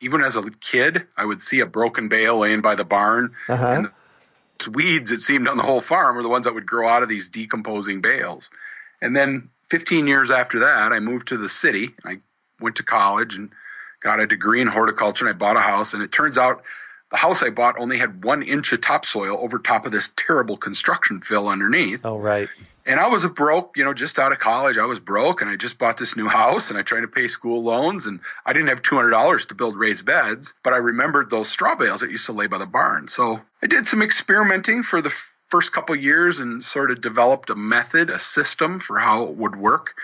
even 0.00 0.22
as 0.22 0.34
a 0.34 0.50
kid, 0.50 1.04
I 1.16 1.24
would 1.24 1.40
see 1.42 1.60
a 1.60 1.66
broken 1.66 2.08
bale 2.08 2.38
laying 2.38 2.62
by 2.62 2.74
the 2.74 2.84
barn, 2.84 3.34
Uh-huh. 3.48 3.66
and 3.66 3.88
the 4.64 4.70
weeds 4.70 5.10
it 5.10 5.20
seemed 5.20 5.46
on 5.46 5.56
the 5.56 5.62
whole 5.62 5.80
farm 5.80 6.16
were 6.16 6.22
the 6.22 6.28
ones 6.28 6.46
that 6.46 6.54
would 6.54 6.66
grow 6.66 6.88
out 6.88 7.02
of 7.02 7.08
these 7.08 7.28
decomposing 7.28 8.00
bales. 8.00 8.50
And 9.02 9.14
then 9.14 9.50
15 9.68 10.06
years 10.06 10.30
after 10.30 10.60
that, 10.60 10.92
I 10.92 11.00
moved 11.00 11.28
to 11.28 11.36
the 11.36 11.48
city. 11.48 11.94
I 12.04 12.20
went 12.60 12.76
to 12.76 12.84
college 12.84 13.34
and 13.34 13.50
got 14.00 14.20
a 14.20 14.26
degree 14.26 14.62
in 14.62 14.68
horticulture, 14.68 15.26
and 15.26 15.34
I 15.34 15.36
bought 15.36 15.56
a 15.56 15.60
house. 15.60 15.92
And 15.92 16.02
it 16.02 16.12
turns 16.12 16.38
out 16.38 16.62
the 17.10 17.18
house 17.18 17.42
I 17.42 17.50
bought 17.50 17.78
only 17.78 17.98
had 17.98 18.24
one 18.24 18.42
inch 18.42 18.72
of 18.72 18.80
topsoil 18.80 19.36
over 19.38 19.58
top 19.58 19.84
of 19.84 19.92
this 19.92 20.10
terrible 20.16 20.56
construction 20.56 21.20
fill 21.20 21.48
underneath. 21.48 22.00
Oh, 22.04 22.18
right. 22.18 22.48
And 22.84 22.98
I 22.98 23.08
was 23.08 23.22
a 23.22 23.28
broke, 23.28 23.76
you 23.76 23.84
know, 23.84 23.94
just 23.94 24.18
out 24.18 24.32
of 24.32 24.38
college. 24.38 24.76
I 24.76 24.86
was 24.86 24.98
broke 24.98 25.40
and 25.40 25.48
I 25.48 25.56
just 25.56 25.78
bought 25.78 25.98
this 25.98 26.16
new 26.16 26.26
house 26.26 26.70
and 26.70 26.78
I 26.78 26.82
tried 26.82 27.02
to 27.02 27.08
pay 27.08 27.28
school 27.28 27.62
loans 27.62 28.06
and 28.06 28.20
I 28.44 28.52
didn't 28.52 28.68
have 28.68 28.82
$200 28.82 29.48
to 29.48 29.54
build 29.54 29.76
raised 29.76 30.04
beds, 30.04 30.54
but 30.64 30.72
I 30.72 30.78
remembered 30.78 31.30
those 31.30 31.48
straw 31.48 31.76
bales 31.76 32.00
that 32.00 32.10
used 32.10 32.26
to 32.26 32.32
lay 32.32 32.48
by 32.48 32.58
the 32.58 32.66
barn. 32.66 33.06
So 33.06 33.40
I 33.62 33.66
did 33.68 33.86
some 33.86 34.02
experimenting 34.02 34.82
for 34.82 35.00
the 35.00 35.14
first 35.52 35.70
couple 35.70 35.94
years 35.94 36.40
and 36.40 36.64
sort 36.64 36.90
of 36.90 37.02
developed 37.02 37.50
a 37.50 37.54
method, 37.54 38.08
a 38.08 38.18
system 38.18 38.78
for 38.78 38.98
how 38.98 39.24
it 39.24 39.36
would 39.36 39.54
work. 39.54 39.94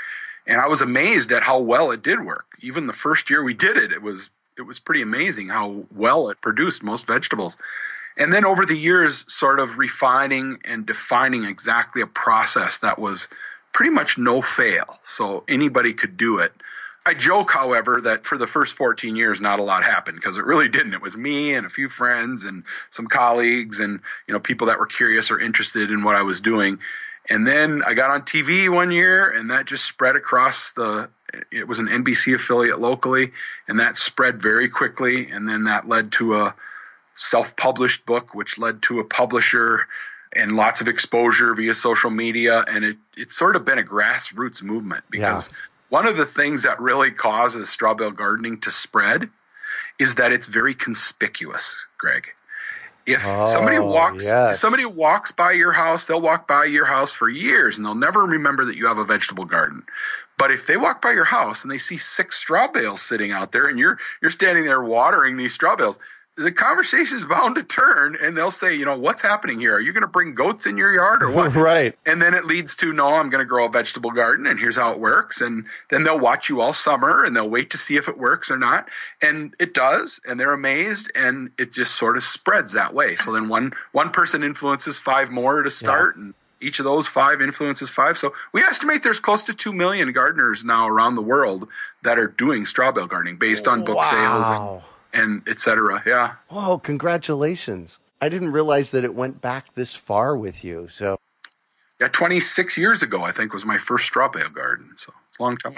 And 0.46 0.60
I 0.60 0.68
was 0.68 0.82
amazed 0.82 1.32
at 1.32 1.42
how 1.42 1.60
well 1.60 1.90
it 1.90 2.02
did 2.02 2.22
work. 2.22 2.44
Even 2.60 2.86
the 2.86 2.92
first 2.92 3.30
year 3.30 3.42
we 3.42 3.54
did 3.54 3.78
it, 3.78 3.90
it 3.90 4.02
was 4.02 4.28
it 4.58 4.62
was 4.62 4.78
pretty 4.78 5.00
amazing 5.00 5.48
how 5.48 5.86
well 5.94 6.28
it 6.28 6.42
produced 6.42 6.82
most 6.82 7.06
vegetables. 7.06 7.56
And 8.18 8.30
then 8.30 8.44
over 8.44 8.66
the 8.66 8.76
years, 8.76 9.24
sort 9.32 9.58
of 9.58 9.78
refining 9.78 10.58
and 10.66 10.84
defining 10.84 11.44
exactly 11.44 12.02
a 12.02 12.06
process 12.06 12.80
that 12.80 12.98
was 12.98 13.28
pretty 13.72 13.90
much 13.90 14.18
no 14.18 14.42
fail. 14.42 14.98
So 15.02 15.44
anybody 15.48 15.94
could 15.94 16.18
do 16.18 16.40
it. 16.40 16.52
I 17.06 17.14
joke, 17.14 17.50
however, 17.50 18.02
that 18.02 18.26
for 18.26 18.36
the 18.36 18.46
first 18.46 18.74
14 18.74 19.16
years, 19.16 19.40
not 19.40 19.60
a 19.60 19.62
lot 19.62 19.82
happened 19.82 20.18
because 20.20 20.36
it 20.36 20.44
really 20.44 20.68
didn't. 20.68 20.92
It 20.92 21.00
was 21.00 21.16
me 21.16 21.54
and 21.54 21.64
a 21.64 21.70
few 21.70 21.88
friends 21.88 22.44
and 22.44 22.64
some 22.90 23.06
colleagues 23.06 23.80
and 23.80 24.00
you 24.26 24.34
know 24.34 24.40
people 24.40 24.66
that 24.66 24.78
were 24.78 24.86
curious 24.86 25.30
or 25.30 25.40
interested 25.40 25.90
in 25.90 26.04
what 26.04 26.16
I 26.16 26.22
was 26.22 26.40
doing. 26.40 26.80
And 27.30 27.46
then 27.46 27.82
I 27.86 27.94
got 27.94 28.10
on 28.10 28.22
TV 28.22 28.70
one 28.70 28.90
year, 28.90 29.30
and 29.30 29.50
that 29.50 29.66
just 29.66 29.84
spread 29.84 30.16
across 30.16 30.72
the. 30.72 31.08
It 31.50 31.68
was 31.68 31.78
an 31.78 31.86
NBC 31.86 32.34
affiliate 32.34 32.78
locally, 32.78 33.32
and 33.66 33.80
that 33.80 33.96
spread 33.96 34.40
very 34.40 34.68
quickly. 34.68 35.30
And 35.30 35.48
then 35.48 35.64
that 35.64 35.86
led 35.86 36.12
to 36.12 36.36
a 36.36 36.54
self-published 37.16 38.06
book, 38.06 38.34
which 38.34 38.58
led 38.58 38.82
to 38.82 39.00
a 39.00 39.04
publisher 39.04 39.86
and 40.34 40.56
lots 40.56 40.80
of 40.80 40.88
exposure 40.88 41.54
via 41.54 41.74
social 41.74 42.10
media. 42.10 42.64
And 42.66 42.84
it 42.84 42.96
it's 43.16 43.36
sort 43.36 43.56
of 43.56 43.64
been 43.64 43.78
a 43.78 43.82
grassroots 43.82 44.62
movement 44.62 45.04
because. 45.10 45.48
Yeah 45.50 45.56
one 45.88 46.06
of 46.06 46.16
the 46.16 46.26
things 46.26 46.64
that 46.64 46.80
really 46.80 47.10
causes 47.10 47.68
straw 47.68 47.94
bale 47.94 48.10
gardening 48.10 48.60
to 48.60 48.70
spread 48.70 49.28
is 49.98 50.16
that 50.16 50.32
it's 50.32 50.46
very 50.46 50.74
conspicuous, 50.74 51.86
Greg. 51.98 52.28
If 53.06 53.22
oh, 53.24 53.46
somebody 53.46 53.78
walks 53.78 54.24
yes. 54.24 54.56
if 54.56 54.60
somebody 54.60 54.84
walks 54.84 55.32
by 55.32 55.52
your 55.52 55.72
house, 55.72 56.06
they'll 56.06 56.20
walk 56.20 56.46
by 56.46 56.66
your 56.66 56.84
house 56.84 57.12
for 57.12 57.28
years 57.28 57.78
and 57.78 57.86
they'll 57.86 57.94
never 57.94 58.20
remember 58.22 58.66
that 58.66 58.76
you 58.76 58.86
have 58.86 58.98
a 58.98 59.04
vegetable 59.04 59.46
garden. 59.46 59.84
But 60.36 60.50
if 60.50 60.66
they 60.66 60.76
walk 60.76 61.00
by 61.00 61.12
your 61.12 61.24
house 61.24 61.64
and 61.64 61.70
they 61.70 61.78
see 61.78 61.96
six 61.96 62.36
straw 62.36 62.68
bales 62.70 63.00
sitting 63.00 63.32
out 63.32 63.50
there 63.50 63.66
and 63.66 63.78
you're 63.78 63.98
you're 64.20 64.30
standing 64.30 64.64
there 64.64 64.82
watering 64.82 65.36
these 65.36 65.54
straw 65.54 65.74
bales, 65.74 65.98
the 66.38 66.52
conversation 66.52 67.18
is 67.18 67.24
bound 67.24 67.56
to 67.56 67.64
turn 67.64 68.16
and 68.20 68.36
they'll 68.36 68.52
say, 68.52 68.76
you 68.76 68.84
know, 68.84 68.96
what's 68.96 69.20
happening 69.20 69.58
here? 69.58 69.74
Are 69.74 69.80
you 69.80 69.92
going 69.92 70.02
to 70.02 70.06
bring 70.06 70.34
goats 70.34 70.66
in 70.66 70.76
your 70.76 70.92
yard 70.92 71.22
or 71.22 71.30
what? 71.30 71.54
right. 71.56 71.98
And 72.06 72.22
then 72.22 72.34
it 72.34 72.44
leads 72.44 72.76
to, 72.76 72.92
no, 72.92 73.08
I'm 73.08 73.28
going 73.28 73.40
to 73.40 73.44
grow 73.44 73.66
a 73.66 73.68
vegetable 73.68 74.12
garden 74.12 74.46
and 74.46 74.58
here's 74.58 74.76
how 74.76 74.92
it 74.92 75.00
works. 75.00 75.40
And 75.40 75.66
then 75.90 76.04
they'll 76.04 76.18
watch 76.18 76.48
you 76.48 76.60
all 76.60 76.72
summer 76.72 77.24
and 77.24 77.34
they'll 77.34 77.50
wait 77.50 77.70
to 77.70 77.76
see 77.76 77.96
if 77.96 78.08
it 78.08 78.16
works 78.16 78.52
or 78.52 78.56
not. 78.56 78.88
And 79.20 79.54
it 79.58 79.74
does. 79.74 80.20
And 80.26 80.38
they're 80.38 80.52
amazed 80.52 81.10
and 81.16 81.50
it 81.58 81.72
just 81.72 81.96
sort 81.96 82.16
of 82.16 82.22
spreads 82.22 82.72
that 82.72 82.94
way. 82.94 83.16
So 83.16 83.32
then 83.32 83.48
one, 83.48 83.72
one 83.90 84.10
person 84.10 84.44
influences 84.44 84.96
five 84.96 85.30
more 85.30 85.62
to 85.62 85.70
start 85.70 86.14
yeah. 86.16 86.22
and 86.22 86.34
each 86.60 86.78
of 86.78 86.84
those 86.84 87.08
five 87.08 87.40
influences 87.40 87.90
five. 87.90 88.18
So 88.18 88.34
we 88.52 88.62
estimate 88.62 89.02
there's 89.02 89.20
close 89.20 89.44
to 89.44 89.54
2 89.54 89.72
million 89.72 90.12
gardeners 90.12 90.64
now 90.64 90.88
around 90.88 91.14
the 91.14 91.22
world 91.22 91.68
that 92.02 92.18
are 92.18 92.26
doing 92.26 92.66
straw 92.66 92.92
bale 92.92 93.06
gardening 93.06 93.36
based 93.36 93.68
on 93.68 93.84
book 93.84 93.96
wow. 93.96 94.02
sales 94.02 94.44
and 94.46 94.82
and 95.12 95.42
etc. 95.48 96.02
Yeah. 96.06 96.34
Oh, 96.50 96.78
congratulations! 96.78 98.00
I 98.20 98.28
didn't 98.28 98.52
realize 98.52 98.90
that 98.90 99.04
it 99.04 99.14
went 99.14 99.40
back 99.40 99.74
this 99.74 99.94
far 99.94 100.36
with 100.36 100.64
you. 100.64 100.88
So. 100.88 101.18
Yeah, 102.00 102.06
26 102.06 102.78
years 102.78 103.02
ago, 103.02 103.24
I 103.24 103.32
think 103.32 103.52
was 103.52 103.64
my 103.64 103.76
first 103.76 104.04
straw 104.04 104.28
bale 104.28 104.48
garden. 104.50 104.92
So 104.94 105.12
long 105.40 105.56
time. 105.56 105.74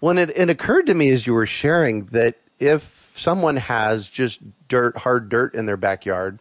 Well, 0.00 0.16
it, 0.18 0.36
it 0.36 0.50
occurred 0.50 0.86
to 0.86 0.94
me 0.94 1.10
as 1.10 1.26
you 1.26 1.34
were 1.34 1.46
sharing 1.46 2.06
that 2.06 2.36
if 2.58 3.12
someone 3.16 3.56
has 3.56 4.08
just 4.08 4.40
dirt, 4.68 4.96
hard 4.98 5.28
dirt 5.28 5.54
in 5.54 5.66
their 5.66 5.76
backyard, 5.76 6.38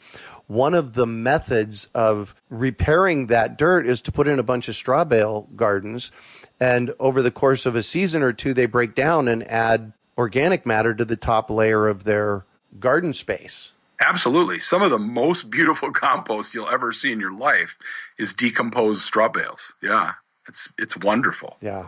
one 0.47 0.73
of 0.73 0.93
the 0.93 1.05
methods 1.05 1.89
of 1.95 2.35
repairing 2.49 3.27
that 3.27 3.57
dirt 3.57 3.87
is 3.87 4.01
to 4.01 4.11
put 4.11 4.27
in 4.27 4.39
a 4.39 4.43
bunch 4.43 4.67
of 4.67 4.75
straw 4.75 5.03
bale 5.03 5.47
gardens. 5.55 6.11
And 6.59 6.93
over 6.99 7.21
the 7.21 7.31
course 7.31 7.65
of 7.65 7.75
a 7.75 7.83
season 7.83 8.21
or 8.21 8.33
two, 8.33 8.53
they 8.53 8.65
break 8.65 8.95
down 8.95 9.27
and 9.27 9.49
add 9.49 9.93
organic 10.17 10.65
matter 10.65 10.93
to 10.93 11.05
the 11.05 11.15
top 11.15 11.49
layer 11.49 11.87
of 11.87 12.03
their 12.03 12.45
garden 12.79 13.13
space. 13.13 13.73
Absolutely. 13.99 14.59
Some 14.59 14.81
of 14.81 14.91
the 14.91 14.99
most 14.99 15.49
beautiful 15.49 15.91
compost 15.93 16.53
you'll 16.53 16.69
ever 16.69 16.91
see 16.91 17.11
in 17.11 17.19
your 17.19 17.33
life 17.33 17.77
is 18.17 18.33
decomposed 18.33 19.01
straw 19.01 19.29
bales. 19.29 19.73
Yeah. 19.81 20.13
It's 20.47 20.73
it's 20.77 20.97
wonderful. 20.97 21.57
Yeah. 21.61 21.87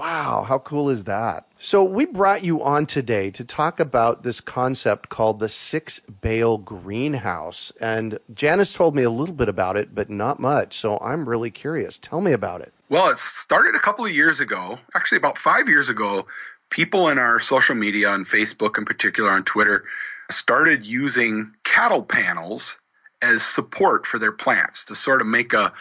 Wow, 0.00 0.46
how 0.48 0.58
cool 0.58 0.88
is 0.88 1.04
that? 1.04 1.46
So, 1.58 1.84
we 1.84 2.06
brought 2.06 2.42
you 2.42 2.62
on 2.62 2.86
today 2.86 3.30
to 3.32 3.44
talk 3.44 3.78
about 3.78 4.22
this 4.22 4.40
concept 4.40 5.10
called 5.10 5.40
the 5.40 5.48
six 5.50 6.00
bale 6.00 6.56
greenhouse. 6.56 7.70
And 7.82 8.18
Janice 8.32 8.72
told 8.72 8.94
me 8.94 9.02
a 9.02 9.10
little 9.10 9.34
bit 9.34 9.50
about 9.50 9.76
it, 9.76 9.94
but 9.94 10.08
not 10.08 10.40
much. 10.40 10.78
So, 10.78 10.96
I'm 11.02 11.28
really 11.28 11.50
curious. 11.50 11.98
Tell 11.98 12.22
me 12.22 12.32
about 12.32 12.62
it. 12.62 12.72
Well, 12.88 13.10
it 13.10 13.18
started 13.18 13.74
a 13.74 13.78
couple 13.78 14.06
of 14.06 14.12
years 14.12 14.40
ago, 14.40 14.78
actually, 14.94 15.18
about 15.18 15.36
five 15.36 15.68
years 15.68 15.90
ago 15.90 16.24
people 16.70 17.08
in 17.08 17.18
our 17.18 17.40
social 17.40 17.74
media, 17.74 18.08
on 18.08 18.24
Facebook 18.24 18.78
in 18.78 18.84
particular, 18.84 19.30
on 19.30 19.44
Twitter, 19.44 19.84
started 20.30 20.86
using 20.86 21.52
cattle 21.64 22.02
panels 22.02 22.78
as 23.20 23.42
support 23.42 24.06
for 24.06 24.18
their 24.18 24.32
plants 24.32 24.84
to 24.86 24.94
sort 24.94 25.20
of 25.20 25.26
make 25.26 25.52
a, 25.52 25.72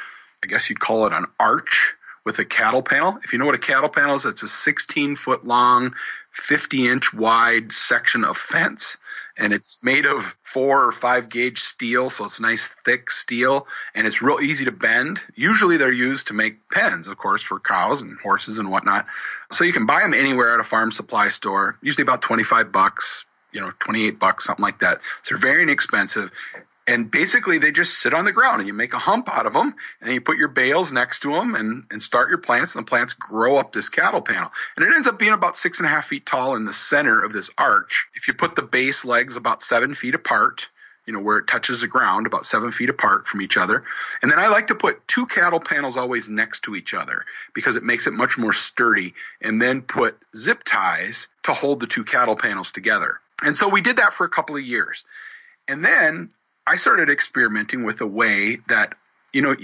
I 0.43 0.47
guess 0.47 0.69
you'd 0.69 0.79
call 0.79 1.05
it 1.05 1.13
an 1.13 1.25
arch 1.39 1.93
with 2.25 2.39
a 2.39 2.45
cattle 2.45 2.83
panel. 2.83 3.19
If 3.23 3.31
you 3.31 3.39
know 3.39 3.45
what 3.45 3.55
a 3.55 3.59
cattle 3.59 3.89
panel 3.89 4.15
is, 4.15 4.25
it's 4.25 4.43
a 4.43 4.47
16 4.47 5.15
foot 5.15 5.45
long, 5.45 5.93
50 6.31 6.87
inch 6.87 7.13
wide 7.13 7.71
section 7.71 8.23
of 8.23 8.37
fence 8.37 8.97
and 9.39 9.53
it's 9.53 9.79
made 9.81 10.05
of 10.05 10.35
four 10.41 10.83
or 10.83 10.91
five 10.91 11.29
gauge 11.29 11.59
steel, 11.59 12.09
so 12.09 12.25
it's 12.25 12.39
nice 12.39 12.67
thick 12.85 13.09
steel, 13.09 13.65
and 13.95 14.05
it's 14.05 14.21
real 14.21 14.39
easy 14.41 14.65
to 14.65 14.71
bend. 14.71 15.19
Usually 15.33 15.77
they're 15.77 15.91
used 15.91 16.27
to 16.27 16.33
make 16.33 16.69
pens, 16.69 17.07
of 17.07 17.17
course, 17.17 17.41
for 17.41 17.59
cows 17.59 18.01
and 18.01 18.19
horses 18.19 18.59
and 18.59 18.69
whatnot. 18.69 19.07
So 19.49 19.63
you 19.63 19.73
can 19.73 19.85
buy 19.85 20.01
them 20.01 20.13
anywhere 20.13 20.53
at 20.53 20.59
a 20.59 20.65
farm 20.65 20.91
supply 20.91 21.29
store, 21.29 21.77
usually 21.81 22.03
about 22.03 22.21
25 22.21 22.71
bucks, 22.71 23.25
you 23.51 23.61
know, 23.61 23.71
28 23.79 24.19
bucks, 24.19 24.45
something 24.45 24.61
like 24.61 24.79
that. 24.81 24.99
So 25.23 25.35
they're 25.35 25.41
very 25.41 25.63
inexpensive 25.63 26.31
and 26.89 27.11
basically 27.11 27.59
they 27.59 27.71
just 27.71 27.99
sit 27.99 28.15
on 28.15 28.25
the 28.25 28.31
ground 28.31 28.59
and 28.59 28.67
you 28.67 28.73
make 28.73 28.93
a 28.93 28.99
hump 28.99 29.29
out 29.29 29.45
of 29.45 29.53
them 29.53 29.75
and 30.01 30.11
you 30.11 30.21
put 30.21 30.37
your 30.37 30.47
bales 30.47 30.91
next 30.91 31.19
to 31.19 31.33
them 31.33 31.53
and, 31.53 31.83
and 31.91 32.01
start 32.01 32.29
your 32.29 32.39
plants 32.39 32.75
and 32.75 32.85
the 32.85 32.89
plants 32.89 33.13
grow 33.13 33.57
up 33.57 33.71
this 33.71 33.89
cattle 33.89 34.23
panel. 34.23 34.51
And 34.75 34.85
it 34.85 34.93
ends 34.95 35.05
up 35.05 35.19
being 35.19 35.33
about 35.33 35.55
six 35.55 35.79
and 35.79 35.85
a 35.85 35.89
half 35.89 36.07
feet 36.07 36.25
tall 36.25 36.55
in 36.55 36.65
the 36.65 36.73
center 36.73 37.23
of 37.23 37.31
this 37.31 37.51
arch. 37.59 38.07
If 38.15 38.27
you 38.27 38.33
put 38.33 38.55
the 38.55 38.63
base 38.63 39.05
legs 39.05 39.37
about 39.37 39.61
seven 39.61 39.93
feet 39.93 40.15
apart 40.15 40.67
you 41.05 41.13
know 41.13 41.21
where 41.21 41.37
it 41.37 41.47
touches 41.47 41.81
the 41.81 41.87
ground 41.87 42.27
about 42.27 42.45
seven 42.45 42.69
feet 42.69 42.89
apart 42.89 43.25
from 43.25 43.41
each 43.41 43.57
other. 43.57 43.83
And 44.21 44.31
then 44.31 44.37
i 44.37 44.47
like 44.47 44.67
to 44.67 44.75
put 44.75 45.07
two 45.07 45.25
cattle 45.25 45.59
panels 45.59 45.97
always 45.97 46.29
next 46.29 46.65
to 46.65 46.75
each 46.75 46.93
other 46.93 47.25
because 47.55 47.77
it 47.77 47.83
makes 47.83 48.05
it 48.05 48.13
much 48.13 48.37
more 48.37 48.53
sturdy. 48.53 49.15
And 49.41 49.59
then 49.59 49.81
put 49.81 50.19
zip 50.35 50.63
ties 50.63 51.27
to 51.43 51.53
hold 51.53 51.79
the 51.79 51.87
two 51.87 52.03
cattle 52.03 52.35
panels 52.35 52.71
together. 52.71 53.19
And 53.43 53.57
so 53.57 53.69
we 53.69 53.81
did 53.81 53.97
that 53.97 54.13
for 54.13 54.23
a 54.23 54.29
couple 54.29 54.55
of 54.55 54.61
years. 54.61 55.03
And 55.67 55.83
then 55.83 56.29
I 56.69 56.75
started 56.75 57.09
experimenting 57.09 57.83
with 57.83 57.99
a 58.01 58.05
way 58.05 58.59
that, 58.67 58.93
you 59.33 59.41
know, 59.41 59.55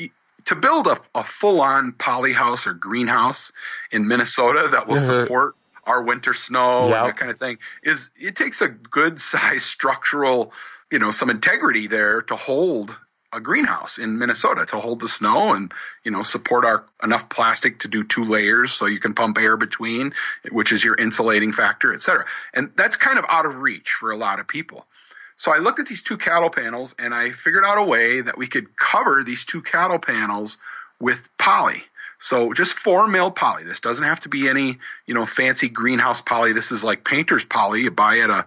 to 0.45 0.55
build 0.55 0.87
a, 0.87 0.99
a 1.13 1.23
full 1.23 1.61
on 1.61 1.91
poly 1.91 2.33
house 2.33 2.65
or 2.65 2.73
greenhouse 2.73 3.51
in 3.91 4.07
Minnesota 4.07 4.69
that 4.71 4.87
will 4.87 4.95
mm-hmm. 4.95 5.23
support 5.23 5.55
our 5.83 6.01
winter 6.01 6.33
snow 6.33 6.89
yep. 6.89 6.97
and 6.97 7.09
that 7.09 7.17
kind 7.17 7.31
of 7.31 7.37
thing 7.37 7.59
is 7.83 8.09
it 8.19 8.35
takes 8.35 8.61
a 8.61 8.69
good 8.69 9.21
size 9.21 9.63
structural, 9.63 10.51
you 10.91 10.97
know, 10.97 11.11
some 11.11 11.29
integrity 11.29 11.85
there 11.85 12.23
to 12.23 12.35
hold 12.35 12.97
a 13.31 13.39
greenhouse 13.39 13.99
in 13.99 14.17
Minnesota 14.17 14.65
to 14.65 14.79
hold 14.79 15.01
the 15.01 15.07
snow 15.07 15.53
and 15.53 15.73
you 16.03 16.11
know 16.11 16.23
support 16.23 16.65
our 16.65 16.85
enough 17.03 17.29
plastic 17.29 17.79
to 17.79 17.87
do 17.87 18.03
two 18.03 18.23
layers 18.23 18.71
so 18.71 18.85
you 18.85 18.99
can 18.99 19.13
pump 19.13 19.37
air 19.37 19.57
between 19.57 20.13
which 20.51 20.71
is 20.71 20.83
your 20.83 20.95
insulating 20.95 21.51
factor 21.51 21.93
et 21.93 22.01
cetera 22.01 22.25
and 22.53 22.71
that's 22.77 22.95
kind 22.95 23.19
of 23.19 23.25
out 23.27 23.45
of 23.45 23.57
reach 23.57 23.91
for 23.91 24.11
a 24.11 24.17
lot 24.17 24.39
of 24.39 24.47
people 24.47 24.87
so 25.37 25.51
I 25.51 25.57
looked 25.57 25.79
at 25.79 25.87
these 25.87 26.03
two 26.03 26.17
cattle 26.17 26.49
panels 26.49 26.95
and 26.97 27.13
I 27.13 27.31
figured 27.31 27.65
out 27.65 27.77
a 27.77 27.83
way 27.83 28.21
that 28.21 28.37
we 28.37 28.47
could 28.47 28.75
cover 28.77 29.23
these 29.23 29.45
two 29.45 29.61
cattle 29.61 29.99
panels 29.99 30.57
with 30.99 31.27
poly. 31.37 31.83
So 32.19 32.53
just 32.53 32.73
four 32.73 33.07
mil 33.07 33.31
poly. 33.31 33.65
This 33.65 33.81
doesn't 33.81 34.03
have 34.03 34.21
to 34.21 34.29
be 34.29 34.47
any, 34.47 34.79
you 35.05 35.13
know, 35.13 35.25
fancy 35.25 35.67
greenhouse 35.67 36.21
poly. 36.21 36.53
This 36.53 36.71
is 36.71 36.83
like 36.83 37.03
painter's 37.03 37.43
poly 37.43 37.81
you 37.81 37.91
buy 37.91 38.19
at 38.19 38.29
a 38.29 38.45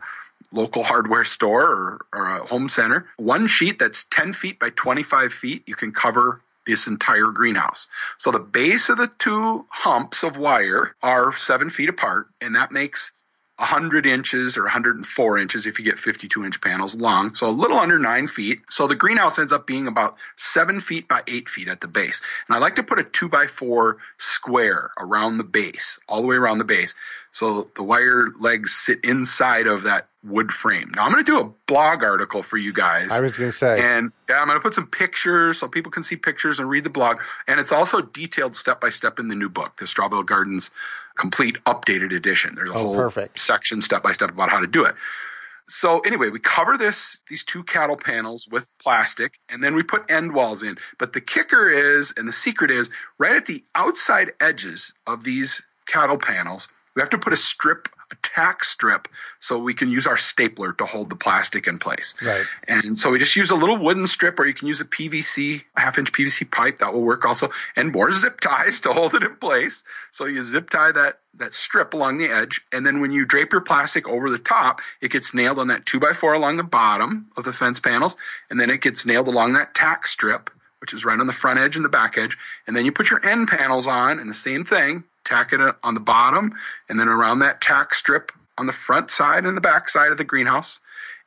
local 0.51 0.83
hardware 0.85 1.25
store 1.25 1.67
or, 1.67 2.07
or 2.13 2.27
a 2.27 2.47
home 2.47 2.69
center. 2.69 3.07
One 3.17 3.47
sheet 3.47 3.79
that's 3.79 4.05
10 4.05 4.33
feet 4.33 4.59
by 4.59 4.71
25 4.71 5.33
feet, 5.33 5.65
you 5.67 5.75
can 5.75 5.93
cover 5.93 6.41
this 6.67 6.87
entire 6.87 7.27
greenhouse. 7.27 7.89
So 8.19 8.31
the 8.31 8.39
base 8.39 8.91
of 8.91 8.99
the 8.99 9.11
two 9.19 9.67
humps 9.71 10.23
of 10.23 10.39
wire 10.39 10.95
are 11.03 11.33
seven 11.33 11.71
feet 11.71 11.89
apart, 11.89 12.29
and 12.41 12.57
that 12.57 12.73
makes 12.73 13.13
100 13.59 14.07
inches 14.07 14.57
or 14.57 14.63
104 14.63 15.39
inches 15.39 15.67
if 15.67 15.79
you 15.79 15.85
get 15.85 15.99
52 15.99 16.45
inch 16.45 16.61
panels 16.61 16.95
long, 16.95 17.35
so 17.35 17.49
a 17.49 17.51
little 17.51 17.79
under 17.79 17.99
nine 17.99 18.29
feet. 18.29 18.61
So 18.69 18.87
the 18.87 18.95
greenhouse 18.95 19.39
ends 19.39 19.53
up 19.53 19.67
being 19.67 19.89
about 19.89 20.17
seven 20.37 20.81
feet 20.81 21.09
by 21.09 21.23
eight 21.27 21.49
feet 21.49 21.67
at 21.67 21.81
the 21.81 21.89
base. 21.89 22.23
And 22.47 22.55
I 22.55 22.61
like 22.61 22.77
to 22.77 22.85
put 22.85 23.01
a 23.01 23.05
two 23.05 23.29
by 23.29 23.49
four 23.49 23.99
square 24.17 24.93
around 24.97 25.39
the 25.39 25.45
base, 25.45 25.99
all 26.09 26.23
the 26.23 26.29
way 26.29 26.37
around 26.37 26.59
the 26.59 26.65
base. 26.65 26.95
So 27.33 27.69
the 27.75 27.83
wire 27.83 28.29
legs 28.39 28.73
sit 28.73 29.01
inside 29.03 29.67
of 29.67 29.83
that 29.83 30.09
wood 30.23 30.53
frame. 30.53 30.93
Now 30.95 31.05
I'm 31.05 31.13
going 31.13 31.25
to 31.25 31.31
do 31.31 31.41
a 31.41 31.53
blog 31.67 32.03
article 32.03 32.43
for 32.43 32.57
you 32.57 32.73
guys. 32.73 33.11
I 33.11 33.21
was 33.21 33.37
going 33.37 33.51
to 33.51 33.57
say. 33.57 33.81
And 33.81 34.13
yeah, 34.29 34.41
I'm 34.41 34.47
going 34.47 34.59
to 34.59 34.63
put 34.63 34.75
some 34.75 34.87
pictures 34.87 35.59
so 35.59 35.69
people 35.69 35.93
can 35.93 36.03
see 36.03 36.17
pictures 36.17 36.59
and 36.61 36.69
read 36.69 36.85
the 36.85 36.91
blog. 36.91 37.19
And 37.47 37.61
it's 37.61 37.73
also 37.73 38.01
detailed 38.01 38.57
step 38.57 38.81
by 38.81 38.91
step 38.91 39.19
in 39.19 39.29
the 39.29 39.35
new 39.35 39.49
book, 39.49 39.77
the 39.77 39.87
Straw 39.87 40.09
Bale 40.09 40.23
Gardens 40.23 40.71
complete 41.19 41.57
updated 41.65 42.15
edition. 42.15 42.55
There's 42.55 42.71
a 42.71 42.75
oh, 42.75 42.79
whole 42.79 42.95
perfect. 42.95 43.39
section 43.41 43.83
step 43.83 44.03
by 44.03 44.13
step 44.13 44.31
about 44.31 44.51
how 44.51 44.61
to 44.61 44.67
do 44.67 44.85
it. 44.85 44.95
So 45.67 46.01
anyway, 46.01 46.31
we 46.31 46.39
cover 46.39 46.79
this 46.79 47.19
these 47.29 47.45
two 47.45 47.63
cattle 47.63 47.97
panels 47.97 48.49
with 48.51 48.75
plastic 48.79 49.39
and 49.51 49.63
then 49.63 49.75
we 49.75 49.83
put 49.83 50.11
end 50.11 50.33
walls 50.33 50.63
in. 50.63 50.79
But 50.99 51.13
the 51.13 51.21
kicker 51.21 51.69
is 51.69 52.15
and 52.17 52.27
the 52.27 52.33
secret 52.33 52.71
is 52.71 52.89
right 53.19 53.37
at 53.37 53.45
the 53.45 53.63
outside 53.75 54.33
edges 54.41 54.95
of 55.07 55.25
these 55.25 55.63
cattle 55.87 56.17
panels, 56.17 56.69
we 56.95 57.03
have 57.03 57.11
to 57.11 57.19
put 57.19 57.33
a 57.33 57.37
strip, 57.37 57.89
tack 58.17 58.65
strip, 58.65 59.09
so 59.39 59.59
we 59.59 59.75
can 59.75 59.91
use 59.91 60.07
our 60.07 60.17
stapler 60.17 60.73
to 60.75 60.87
hold 60.87 61.11
the 61.11 61.17
plastic 61.17 61.67
in 61.67 61.79
place. 61.79 62.15
Right. 62.23 62.47
And 62.67 62.99
so 62.99 63.11
we 63.11 63.19
just 63.19 63.37
use 63.37 63.51
a 63.51 63.55
little 63.55 63.77
wooden 63.77 64.07
strip, 64.07 64.39
or 64.39 64.47
you 64.47 64.55
can 64.55 64.69
use 64.69 64.81
a 64.81 64.85
PVC, 64.85 65.63
a 65.77 65.81
half 65.81 65.99
inch 65.99 66.13
PVC 66.13 66.51
pipe 66.51 66.79
that 66.79 66.93
will 66.93 67.03
work 67.03 67.25
also, 67.25 67.51
and 67.77 67.93
more 67.93 68.11
zip 68.11 68.41
ties 68.41 68.81
to 68.83 68.93
hold 68.93 69.15
it 69.15 69.23
in 69.23 69.37
place. 69.37 69.85
So 70.11 70.25
you 70.25 70.43
zip 70.43 70.71
tie 70.71 70.93
that 70.93 71.19
that 71.35 71.55
strip 71.55 71.95
along 71.95 72.19
the 72.19 72.27
edge, 72.27 72.63
and 72.73 72.85
then 72.85 73.01
when 73.01 73.13
you 73.13 73.25
drape 73.25 73.53
your 73.53 73.61
plastic 73.61 74.09
over 74.09 74.31
the 74.31 74.39
top, 74.39 74.81
it 75.01 75.13
gets 75.13 75.35
nailed 75.35 75.59
on 75.59 75.69
that 75.69 75.87
two 75.87 76.01
by 76.01 76.13
four 76.13 76.33
along 76.33 76.57
the 76.57 76.65
bottom 76.65 77.31
of 77.37 77.45
the 77.45 77.53
fence 77.53 77.79
panels, 77.79 78.17
and 78.51 78.59
then 78.59 78.71
it 78.71 78.81
gets 78.81 79.07
nailed 79.07 79.29
along 79.29 79.53
that 79.53 79.75
tack 79.75 80.07
strip 80.07 80.51
which 80.81 80.95
is 80.95 81.05
right 81.05 81.19
on 81.19 81.27
the 81.27 81.33
front 81.33 81.59
edge 81.59 81.77
and 81.77 81.85
the 81.85 81.91
back 81.91 82.19
edge. 82.19 82.37
And 82.67 82.77
then 82.77 82.85
you 82.85 82.93
put 82.93 83.11
your 83.11 83.25
end 83.25 83.49
panels 83.49 83.87
on 83.87 84.21
and 84.21 84.29
the 84.29 84.35
same 84.35 84.65
thing, 84.65 85.05
tack 85.25 85.53
it 85.53 85.61
on 85.83 85.95
the 85.95 86.01
bottom 86.01 86.55
and 86.89 86.99
then 86.99 87.09
around 87.09 87.41
that 87.41 87.61
tack 87.61 87.95
strip 87.95 88.33
on 88.57 88.67
the 88.67 88.73
front 88.73 89.11
side 89.11 89.45
and 89.45 89.57
the 89.57 89.61
back 89.61 89.89
side 89.89 90.11
of 90.11 90.19
the 90.19 90.25
greenhouse. 90.25 90.81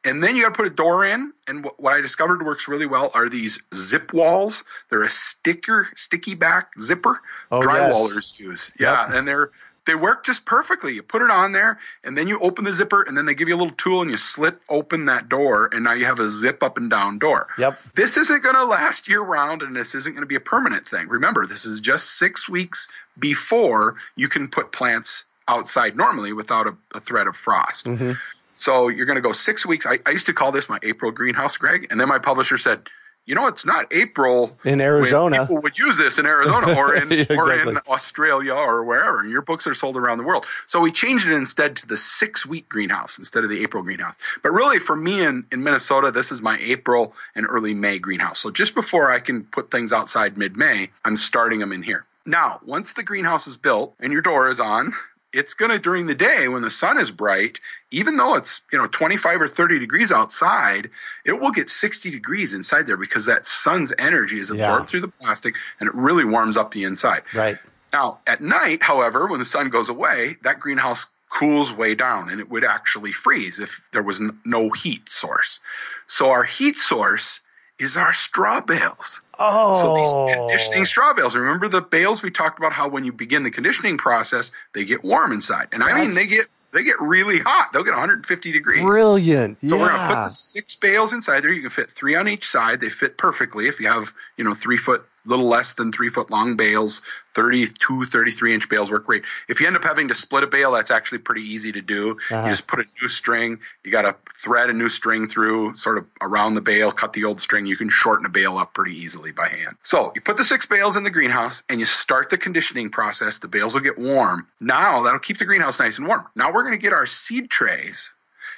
And 0.04 0.24
then 0.24 0.36
you 0.36 0.42
got 0.42 0.50
to 0.50 0.56
put 0.56 0.66
a 0.66 0.72
door 0.72 1.06
in. 1.06 1.32
And 1.48 1.68
what 1.78 1.94
I 1.94 2.02
discovered 2.02 2.44
works 2.44 2.68
really 2.68 2.88
well 2.88 3.12
are 3.14 3.30
these 3.30 3.60
zip 3.74 4.14
walls. 4.14 4.64
They're 4.90 5.04
a 5.04 5.10
sticker, 5.10 5.90
sticky 5.96 6.34
back 6.34 6.72
zipper 6.80 7.20
oh, 7.52 7.62
drywallers 7.62 8.16
yes. 8.16 8.40
use. 8.40 8.72
Yeah. 8.80 9.08
Yep. 9.08 9.16
And 9.16 9.28
they're, 9.28 9.52
they 9.86 9.96
work 9.96 10.24
just 10.24 10.46
perfectly. 10.46 10.94
You 10.94 11.04
put 11.04 11.22
it 11.22 11.32
on 11.32 11.52
there 11.52 11.80
and 12.04 12.16
then 12.18 12.28
you 12.28 12.40
open 12.40 12.66
the 12.66 12.74
zipper 12.74 13.02
and 13.02 13.18
then 13.18 13.26
they 13.26 13.34
give 13.34 13.48
you 13.48 13.56
a 13.56 13.58
little 13.58 13.76
tool 13.76 14.02
and 14.02 14.12
you 14.12 14.18
slit 14.18 14.58
open 14.70 15.06
that 15.06 15.28
door 15.28 15.70
and 15.72 15.84
now 15.84 15.94
you 15.94 16.06
have 16.06 16.20
a 16.20 16.30
zip 16.30 16.62
up 16.62 16.78
and 16.78 16.90
down 16.90 17.20
door. 17.20 17.48
Yep. 17.58 17.80
This 17.96 18.18
isn't 18.18 18.44
going 18.44 18.56
to 18.56 18.66
last 18.66 19.08
year 19.08 19.22
round 19.22 19.64
and 19.64 19.76
this 19.76 19.96
isn't 19.96 20.14
going 20.14 20.22
to 20.22 20.28
be 20.28 20.36
a 20.36 20.42
permanent 20.42 20.88
thing. 20.88 21.08
Remember, 21.08 21.48
this 21.48 21.66
is 21.66 21.80
just 21.80 22.18
six 22.18 22.48
weeks 22.48 22.90
before 23.18 23.96
you 24.16 24.30
can 24.30 24.50
put 24.50 24.72
plants 24.72 25.26
outside 25.48 25.98
normally 25.98 26.34
without 26.34 26.68
a, 26.68 26.76
a 26.94 27.00
threat 27.00 27.28
of 27.28 27.36
frost. 27.36 27.86
Mm-hmm. 27.86 28.14
So 28.54 28.90
you're 28.90 29.06
going 29.06 29.16
to 29.16 29.22
go 29.22 29.32
six 29.32 29.66
weeks. 29.66 29.86
I, 29.86 30.00
I 30.06 30.12
used 30.12 30.28
to 30.28 30.34
call 30.34 30.52
this 30.52 30.70
my 30.70 30.78
April 30.84 31.12
greenhouse, 31.12 31.58
Greg. 31.58 31.88
And 31.90 32.00
then 32.00 32.08
my 32.08 32.20
publisher 32.20 32.58
said, 32.58 32.82
you 33.26 33.36
know, 33.36 33.48
it's 33.48 33.66
not 33.66 33.94
April 33.94 34.58
in 34.64 34.82
Arizona. 34.82 35.42
People 35.42 35.62
would 35.62 35.78
use 35.78 35.96
this 35.96 36.18
in 36.18 36.26
Arizona 36.26 36.76
or 36.76 36.96
in 37.02 37.12
exactly. 37.12 37.38
or 37.38 37.54
in 37.54 37.78
Australia 37.88 38.54
or 38.54 38.84
wherever. 38.84 39.26
Your 39.26 39.42
books 39.42 39.68
are 39.68 39.74
sold 39.74 39.96
around 39.96 40.18
the 40.18 40.24
world. 40.24 40.46
So 40.66 40.82
we 40.82 40.92
changed 40.92 41.28
it 41.28 41.34
instead 41.34 41.78
to 41.78 41.88
the 41.88 41.98
six 41.98 42.46
week 42.46 42.68
greenhouse 42.68 43.20
instead 43.20 43.44
of 43.44 43.50
the 43.50 43.62
April 43.62 43.84
greenhouse. 43.84 44.16
But 44.42 44.52
really, 44.52 44.80
for 44.80 44.96
me 44.96 45.24
in, 45.24 45.46
in 45.52 45.64
Minnesota, 45.64 46.12
this 46.12 46.32
is 46.32 46.42
my 46.42 46.58
April 46.60 47.14
and 47.36 47.46
early 47.48 47.74
May 47.74 48.00
greenhouse. 48.00 48.40
So 48.40 48.50
just 48.50 48.74
before 48.76 49.12
I 49.12 49.20
can 49.20 49.44
put 49.44 49.70
things 49.70 49.94
outside 49.94 50.38
mid 50.38 50.58
May, 50.58 50.90
I'm 51.06 51.16
starting 51.16 51.60
them 51.60 51.72
in 51.72 51.84
here. 51.84 52.06
Now, 52.26 52.60
once 52.66 52.94
the 52.94 53.04
greenhouse 53.04 53.48
is 53.48 53.58
built 53.58 53.96
and 54.00 54.14
your 54.14 54.22
door 54.22 54.50
is 54.50 54.60
on, 54.60 54.94
it's 55.34 55.54
going 55.54 55.72
to 55.72 55.80
during 55.80 56.08
the 56.08 56.16
day 56.16 56.48
when 56.48 56.62
the 56.62 56.70
sun 56.70 56.98
is 56.98 57.12
bright 57.12 57.60
even 57.92 58.18
though 58.18 58.36
it's 58.36 58.62
you 58.72 58.78
know 58.78 58.88
25 58.88 59.42
or 59.42 59.48
30 59.48 59.80
degrees 59.80 60.12
outside 60.12 60.90
it 61.26 61.40
will 61.40 61.52
get 61.52 61.70
60 61.70 62.12
degrees 62.12 62.54
inside 62.54 62.88
there 62.88 62.98
because 62.98 63.26
that 63.26 63.46
sun's 63.46 63.94
energy 63.98 64.40
is 64.40 64.52
absorbed 64.52 64.84
yeah. 64.84 64.86
through 64.86 65.02
the 65.02 65.08
plastic 65.08 65.56
and 65.80 65.88
it 65.88 65.96
really 65.96 66.26
warms 66.26 66.58
up 66.58 66.72
the 66.72 66.84
inside. 66.84 67.24
Right. 67.34 67.58
Now 67.94 68.20
at 68.28 68.42
night 68.42 68.84
however 68.84 69.28
when 69.28 69.40
the 69.40 69.46
sun 69.46 69.70
goes 69.70 69.90
away 69.90 70.38
that 70.44 70.60
greenhouse 70.60 71.08
cools 71.30 71.74
way 71.74 71.96
down 71.96 72.30
and 72.30 72.40
it 72.40 72.50
would 72.50 72.66
actually 72.66 73.14
freeze 73.14 73.60
if 73.60 73.88
there 73.94 74.04
was 74.04 74.22
no 74.44 74.70
heat 74.70 75.10
source. 75.10 75.60
So 76.08 76.32
our 76.32 76.44
heat 76.44 76.76
source 76.76 77.40
is 77.82 77.98
our 77.98 78.14
straw 78.14 78.62
bales. 78.62 79.22
Oh. 79.40 79.82
So 79.82 79.96
these 79.96 80.08
oh. 80.14 80.48
conditioning 80.48 80.86
straw 80.86 81.14
bales. 81.14 81.36
Remember 81.36 81.68
the 81.68 81.82
bales 81.82 82.22
we 82.22 82.30
talked 82.30 82.60
about 82.60 82.74
how 82.74 82.88
when 82.88 83.04
you 83.04 83.12
begin 83.12 83.44
the 83.44 83.52
conditioning 83.52 83.98
process, 83.98 84.52
they 84.74 84.86
get 84.86 85.04
warm 85.04 85.32
inside. 85.32 85.70
And 85.72 85.84
I 85.84 86.00
mean 86.00 86.14
they 86.14 86.28
get 86.28 86.48
they 86.72 86.84
get 86.84 87.02
really 87.02 87.40
hot. 87.40 87.74
They'll 87.74 87.84
get 87.84 87.92
150 87.92 88.52
degrees. 88.52 88.82
Brilliant. 88.82 89.58
So 89.68 89.76
yeah. 89.76 89.82
we're 89.82 89.90
gonna 89.90 90.08
put 90.08 90.24
the 90.24 90.30
six 90.30 90.76
bales 90.76 91.12
inside 91.12 91.42
there. 91.42 91.52
You 91.52 91.62
can 91.62 91.70
fit 91.72 91.90
three 91.90 92.16
on 92.16 92.28
each 92.28 92.48
side. 92.48 92.80
They 92.80 92.90
fit 92.90 93.18
perfectly 93.18 93.68
if 93.68 93.80
you 93.80 93.88
have, 93.88 94.14
you 94.38 94.44
know, 94.44 94.54
three 94.54 94.78
foot 94.78 95.06
little 95.26 95.48
less 95.48 95.76
than 95.76 95.92
three 95.92 96.10
foot 96.10 96.32
long 96.32 96.56
bales 96.56 97.02
32 97.34 98.06
33 98.06 98.54
inch 98.54 98.70
bales 98.70 98.92
work 98.92 99.06
great. 99.06 99.24
If 99.48 99.62
you 99.62 99.68
end 99.68 99.76
up 99.76 99.84
having 99.84 100.10
to 100.10 100.16
split 100.16 100.44
a 100.44 100.48
bale 100.48 100.72
that's 100.72 100.92
actually 100.92 101.20
pretty 101.20 101.44
easy 101.44 101.72
to 101.72 101.82
do. 101.82 102.18
Uh-huh. 102.30 102.44
you 102.44 102.52
just 102.52 102.68
put 102.68 102.80
a 102.80 102.86
new 103.02 103.08
string 103.08 103.60
you 103.84 103.92
got 103.92 104.04
to 104.04 104.16
thread 104.38 104.70
a 104.70 104.74
new 104.74 104.90
string 104.90 105.28
through 105.28 105.76
sort 105.76 105.98
of 105.98 106.06
around 106.22 106.56
the 106.56 106.62
bale 106.62 106.92
cut 106.92 107.14
the 107.14 107.26
old 107.26 107.42
string. 107.42 107.66
You 107.66 107.78
can 107.78 107.90
shorten 107.90 108.26
a 108.26 108.30
bale 108.30 108.58
up 108.58 108.74
pretty 108.74 108.98
easily 108.98 109.32
by 109.32 109.50
hand. 109.50 109.76
So 109.84 110.12
you 110.16 110.22
put 110.22 110.38
the 110.38 110.46
six 110.46 110.66
bales 110.66 110.96
in 110.96 111.04
the 111.04 111.10
greenhouse 111.10 111.64
and 111.70 111.80
you 111.80 111.86
start 111.86 112.30
the 112.30 112.38
conditioning 112.38 112.90
process. 112.90 113.40
The 113.40 113.48
bales 113.48 113.74
will 113.74 113.82
get 113.82 113.98
warm. 113.98 114.48
Now 114.60 115.04
that'll 115.04 115.20
keep 115.20 115.38
the 115.38 115.46
greenhouse 115.46 115.80
nice 115.80 115.98
and 115.98 116.08
warm. 116.08 116.26
Now 116.36 116.54
we're 116.54 116.64
going 116.64 116.78
to 116.78 116.82
get 116.82 116.94
our 116.94 117.06
seed 117.06 117.50
trays 117.50 118.14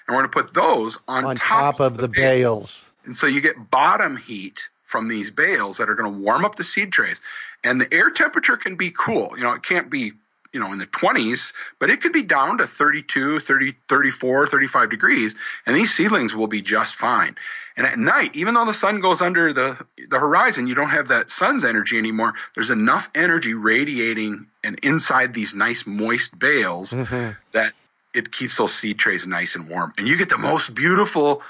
and 0.08 0.16
we're 0.16 0.22
going 0.22 0.32
to 0.32 0.44
put 0.44 0.54
those 0.54 1.00
on, 1.08 1.26
on 1.26 1.36
top, 1.36 1.78
top, 1.78 1.80
of, 1.80 1.96
the, 1.96 2.04
the 2.04 2.08
bales. 2.08 2.22
bales. 2.22 2.92
And 3.06 3.18
so 3.18 3.28
you 3.28 3.42
get 3.42 3.70
bottom 3.70 4.18
heat 4.18 4.70
from 4.94 5.08
these 5.08 5.32
bales 5.32 5.78
that 5.78 5.90
are 5.90 5.96
going 5.96 6.14
to 6.14 6.20
warm 6.20 6.46
up 6.46 6.54
the 6.54 6.64
seed 6.64 6.92
trays. 6.92 7.20
And 7.64 7.82
the 7.82 7.92
air 7.92 8.12
temperature 8.12 8.58
can 8.58 8.76
be 8.76 8.92
cool. 8.92 9.32
You 9.36 9.42
know, 9.42 9.54
it 9.54 9.64
can't 9.64 9.90
be, 9.90 10.12
you 10.54 10.60
know, 10.60 10.72
in 10.72 10.78
the 10.78 10.86
20s, 10.86 11.52
but 11.80 11.90
it 11.90 12.02
could 12.02 12.14
be 12.14 12.22
down 12.22 12.60
to 12.60 12.68
32, 12.68 13.40
30, 13.40 13.76
34, 13.90 14.48
35 14.48 14.90
degrees, 14.92 15.34
and 15.66 15.76
these 15.76 15.92
seedlings 15.92 16.36
will 16.36 16.46
be 16.46 16.62
just 16.62 16.94
fine. 16.94 17.36
And 17.76 17.88
at 17.88 17.98
night, 17.98 18.36
even 18.36 18.54
though 18.54 18.66
the 18.66 18.74
sun 18.76 19.02
goes 19.02 19.24
under 19.24 19.52
the, 19.52 19.84
the 20.10 20.20
horizon, 20.20 20.68
you 20.68 20.76
don't 20.76 20.92
have 20.92 21.08
that 21.08 21.32
sun's 21.32 21.64
energy 21.64 21.98
anymore. 21.98 22.36
There's 22.54 22.70
enough 22.70 23.10
energy 23.16 23.56
radiating 23.56 24.46
and 24.64 24.78
inside 24.84 25.34
these 25.34 25.56
nice 25.56 25.88
moist 25.88 26.38
bales 26.38 26.94
mm-hmm. 26.94 27.32
that 27.54 27.74
it 28.14 28.32
keeps 28.32 28.58
those 28.58 28.76
seed 28.76 29.00
trays 29.00 29.26
nice 29.26 29.56
and 29.56 29.68
warm. 29.68 29.92
And 29.98 30.08
you 30.08 30.18
get 30.18 30.30
the 30.30 30.38
most 30.38 30.76
beautiful 30.76 31.42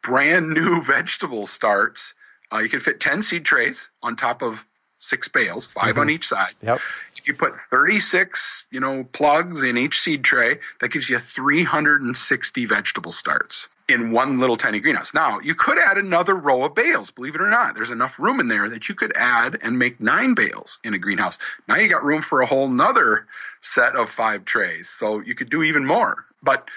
brand 0.00 0.54
new 0.54 0.80
vegetable 0.96 1.46
starts 1.46 2.14
uh, 2.52 2.58
you 2.58 2.68
can 2.68 2.80
fit 2.80 3.00
10 3.00 3.22
seed 3.22 3.44
trays 3.44 3.90
on 4.02 4.16
top 4.16 4.42
of 4.42 4.64
six 5.00 5.28
bales, 5.28 5.66
5 5.66 5.84
mm-hmm. 5.84 6.00
on 6.00 6.10
each 6.10 6.26
side. 6.26 6.54
Yep. 6.62 6.80
If 7.16 7.28
you 7.28 7.34
put 7.34 7.56
36, 7.56 8.66
you 8.70 8.80
know, 8.80 9.04
plugs 9.04 9.62
in 9.62 9.76
each 9.76 10.00
seed 10.00 10.24
tray, 10.24 10.58
that 10.80 10.90
gives 10.90 11.08
you 11.08 11.18
360 11.18 12.64
vegetable 12.66 13.12
starts 13.12 13.68
in 13.88 14.12
one 14.12 14.38
little 14.38 14.56
tiny 14.56 14.80
greenhouse. 14.80 15.14
Now, 15.14 15.40
you 15.40 15.54
could 15.54 15.78
add 15.78 15.96
another 15.96 16.34
row 16.34 16.64
of 16.64 16.74
bales, 16.74 17.10
believe 17.10 17.34
it 17.34 17.40
or 17.40 17.48
not. 17.48 17.74
There's 17.74 17.90
enough 17.90 18.18
room 18.18 18.38
in 18.38 18.48
there 18.48 18.68
that 18.68 18.88
you 18.88 18.94
could 18.94 19.16
add 19.16 19.58
and 19.62 19.78
make 19.78 19.98
nine 19.98 20.34
bales 20.34 20.78
in 20.84 20.94
a 20.94 20.98
greenhouse. 20.98 21.38
Now 21.66 21.76
you 21.76 21.88
got 21.88 22.04
room 22.04 22.20
for 22.20 22.42
a 22.42 22.46
whole 22.46 22.68
nother 22.68 23.26
set 23.60 23.96
of 23.96 24.10
five 24.10 24.44
trays. 24.44 24.88
So 24.88 25.20
you 25.20 25.34
could 25.34 25.48
do 25.48 25.62
even 25.62 25.86
more. 25.86 26.24
But 26.42 26.68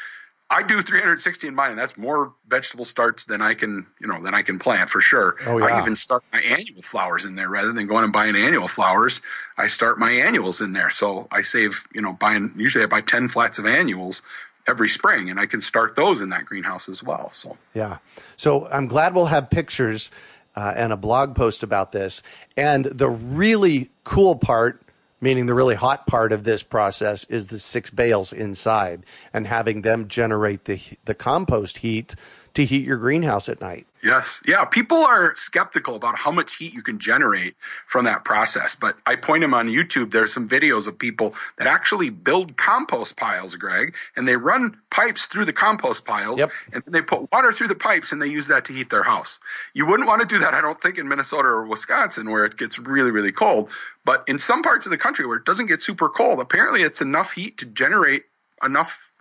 I 0.51 0.63
do 0.63 0.81
360 0.81 1.47
in 1.47 1.55
mine, 1.55 1.71
and 1.71 1.79
that's 1.79 1.97
more 1.97 2.33
vegetable 2.45 2.83
starts 2.83 3.23
than 3.23 3.41
I 3.41 3.53
can, 3.53 3.87
you 4.01 4.07
know, 4.07 4.21
than 4.21 4.33
I 4.33 4.41
can 4.41 4.59
plant 4.59 4.89
for 4.89 4.99
sure. 4.99 5.37
Oh, 5.45 5.57
yeah. 5.57 5.77
I 5.77 5.79
even 5.79 5.95
start 5.95 6.23
my 6.33 6.41
annual 6.41 6.81
flowers 6.81 7.23
in 7.23 7.35
there 7.35 7.47
rather 7.47 7.71
than 7.71 7.87
going 7.87 8.03
and 8.03 8.11
buying 8.11 8.35
annual 8.35 8.67
flowers. 8.67 9.21
I 9.57 9.67
start 9.67 9.97
my 9.97 10.11
annuals 10.11 10.59
in 10.59 10.73
there, 10.73 10.89
so 10.89 11.29
I 11.31 11.43
save, 11.43 11.87
you 11.93 12.01
know, 12.01 12.11
buying. 12.11 12.53
Usually, 12.57 12.83
I 12.83 12.87
buy 12.87 12.99
10 12.99 13.29
flats 13.29 13.59
of 13.59 13.65
annuals 13.65 14.23
every 14.67 14.89
spring, 14.89 15.29
and 15.29 15.39
I 15.39 15.45
can 15.45 15.61
start 15.61 15.95
those 15.95 16.19
in 16.19 16.29
that 16.29 16.45
greenhouse 16.45 16.89
as 16.89 17.01
well. 17.01 17.31
So 17.31 17.57
yeah, 17.73 17.99
so 18.35 18.67
I'm 18.67 18.87
glad 18.87 19.15
we'll 19.15 19.27
have 19.27 19.49
pictures 19.49 20.11
uh, 20.55 20.73
and 20.75 20.91
a 20.91 20.97
blog 20.97 21.33
post 21.33 21.63
about 21.63 21.93
this. 21.93 22.23
And 22.57 22.85
the 22.85 23.09
really 23.09 23.89
cool 24.03 24.35
part 24.35 24.81
meaning 25.21 25.45
the 25.45 25.53
really 25.53 25.75
hot 25.75 26.07
part 26.07 26.33
of 26.33 26.43
this 26.43 26.63
process 26.63 27.23
is 27.25 27.47
the 27.47 27.59
six 27.59 27.89
bales 27.89 28.33
inside 28.33 29.05
and 29.31 29.47
having 29.47 29.81
them 29.81 30.07
generate 30.07 30.65
the 30.65 30.81
the 31.05 31.15
compost 31.15 31.77
heat 31.77 32.15
to 32.53 32.65
heat 32.65 32.85
your 32.85 32.97
greenhouse 32.97 33.47
at 33.47 33.61
night. 33.61 33.87
Yes. 34.03 34.41
Yeah. 34.45 34.65
People 34.65 34.97
are 34.97 35.35
skeptical 35.35 35.95
about 35.95 36.17
how 36.17 36.31
much 36.31 36.55
heat 36.55 36.73
you 36.73 36.81
can 36.81 36.99
generate 36.99 37.55
from 37.85 38.05
that 38.05 38.25
process. 38.25 38.75
But 38.75 38.97
I 39.05 39.15
point 39.15 39.41
them 39.41 39.53
on 39.53 39.67
YouTube. 39.67 40.11
There's 40.11 40.33
some 40.33 40.49
videos 40.49 40.87
of 40.87 40.97
people 40.97 41.35
that 41.57 41.67
actually 41.67 42.09
build 42.09 42.57
compost 42.57 43.15
piles, 43.15 43.55
Greg, 43.55 43.93
and 44.15 44.27
they 44.27 44.35
run 44.35 44.77
pipes 44.89 45.27
through 45.27 45.45
the 45.45 45.53
compost 45.53 46.05
piles 46.05 46.39
yep. 46.39 46.51
and 46.73 46.83
they 46.83 47.01
put 47.01 47.31
water 47.31 47.53
through 47.53 47.67
the 47.67 47.75
pipes 47.75 48.11
and 48.11 48.21
they 48.21 48.27
use 48.27 48.47
that 48.47 48.65
to 48.65 48.73
heat 48.73 48.89
their 48.89 49.03
house. 49.03 49.39
You 49.73 49.85
wouldn't 49.85 50.07
want 50.07 50.21
to 50.21 50.27
do 50.27 50.39
that, 50.39 50.53
I 50.53 50.61
don't 50.61 50.81
think, 50.81 50.97
in 50.97 51.07
Minnesota 51.07 51.47
or 51.47 51.65
Wisconsin 51.65 52.29
where 52.31 52.45
it 52.45 52.57
gets 52.57 52.79
really, 52.79 53.11
really 53.11 53.31
cold. 53.31 53.69
But 54.03 54.23
in 54.27 54.39
some 54.39 54.63
parts 54.63 54.87
of 54.87 54.89
the 54.89 54.97
country 54.97 55.27
where 55.27 55.37
it 55.37 55.45
doesn't 55.45 55.67
get 55.67 55.81
super 55.81 56.09
cold, 56.09 56.39
apparently 56.39 56.81
it's 56.81 57.01
enough 57.01 57.33
heat 57.33 57.59
to 57.59 57.65
generate 57.65 58.23
enough 58.63 59.11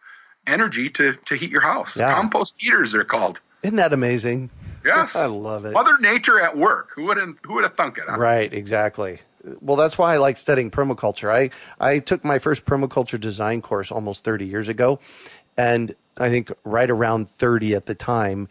energy 0.46 0.88
to, 0.90 1.14
to 1.26 1.34
heat 1.34 1.50
your 1.50 1.60
house. 1.60 1.96
Yeah. 1.96 2.14
Compost 2.14 2.54
heaters, 2.58 2.92
they're 2.92 3.04
called. 3.04 3.40
Isn't 3.62 3.76
that 3.76 3.92
amazing? 3.92 4.48
Yes, 4.84 5.16
I 5.16 5.26
love 5.26 5.64
it. 5.64 5.72
Mother 5.72 5.98
Nature 5.98 6.40
at 6.40 6.56
work. 6.56 6.90
Who 6.94 7.04
would 7.04 7.16
have, 7.16 7.34
who 7.42 7.54
would 7.54 7.64
have 7.64 7.74
thunk 7.74 7.98
it? 7.98 8.04
Huh? 8.08 8.16
Right, 8.16 8.52
exactly. 8.52 9.20
Well, 9.60 9.76
that's 9.76 9.96
why 9.96 10.14
I 10.14 10.16
like 10.18 10.36
studying 10.36 10.70
permaculture. 10.70 11.30
I 11.32 11.50
I 11.80 11.98
took 11.98 12.24
my 12.24 12.38
first 12.38 12.66
permaculture 12.66 13.18
design 13.18 13.62
course 13.62 13.90
almost 13.90 14.22
30 14.22 14.46
years 14.46 14.68
ago, 14.68 15.00
and 15.56 15.94
I 16.18 16.28
think 16.28 16.52
right 16.64 16.90
around 16.90 17.30
30 17.30 17.74
at 17.74 17.86
the 17.86 17.94
time, 17.94 18.48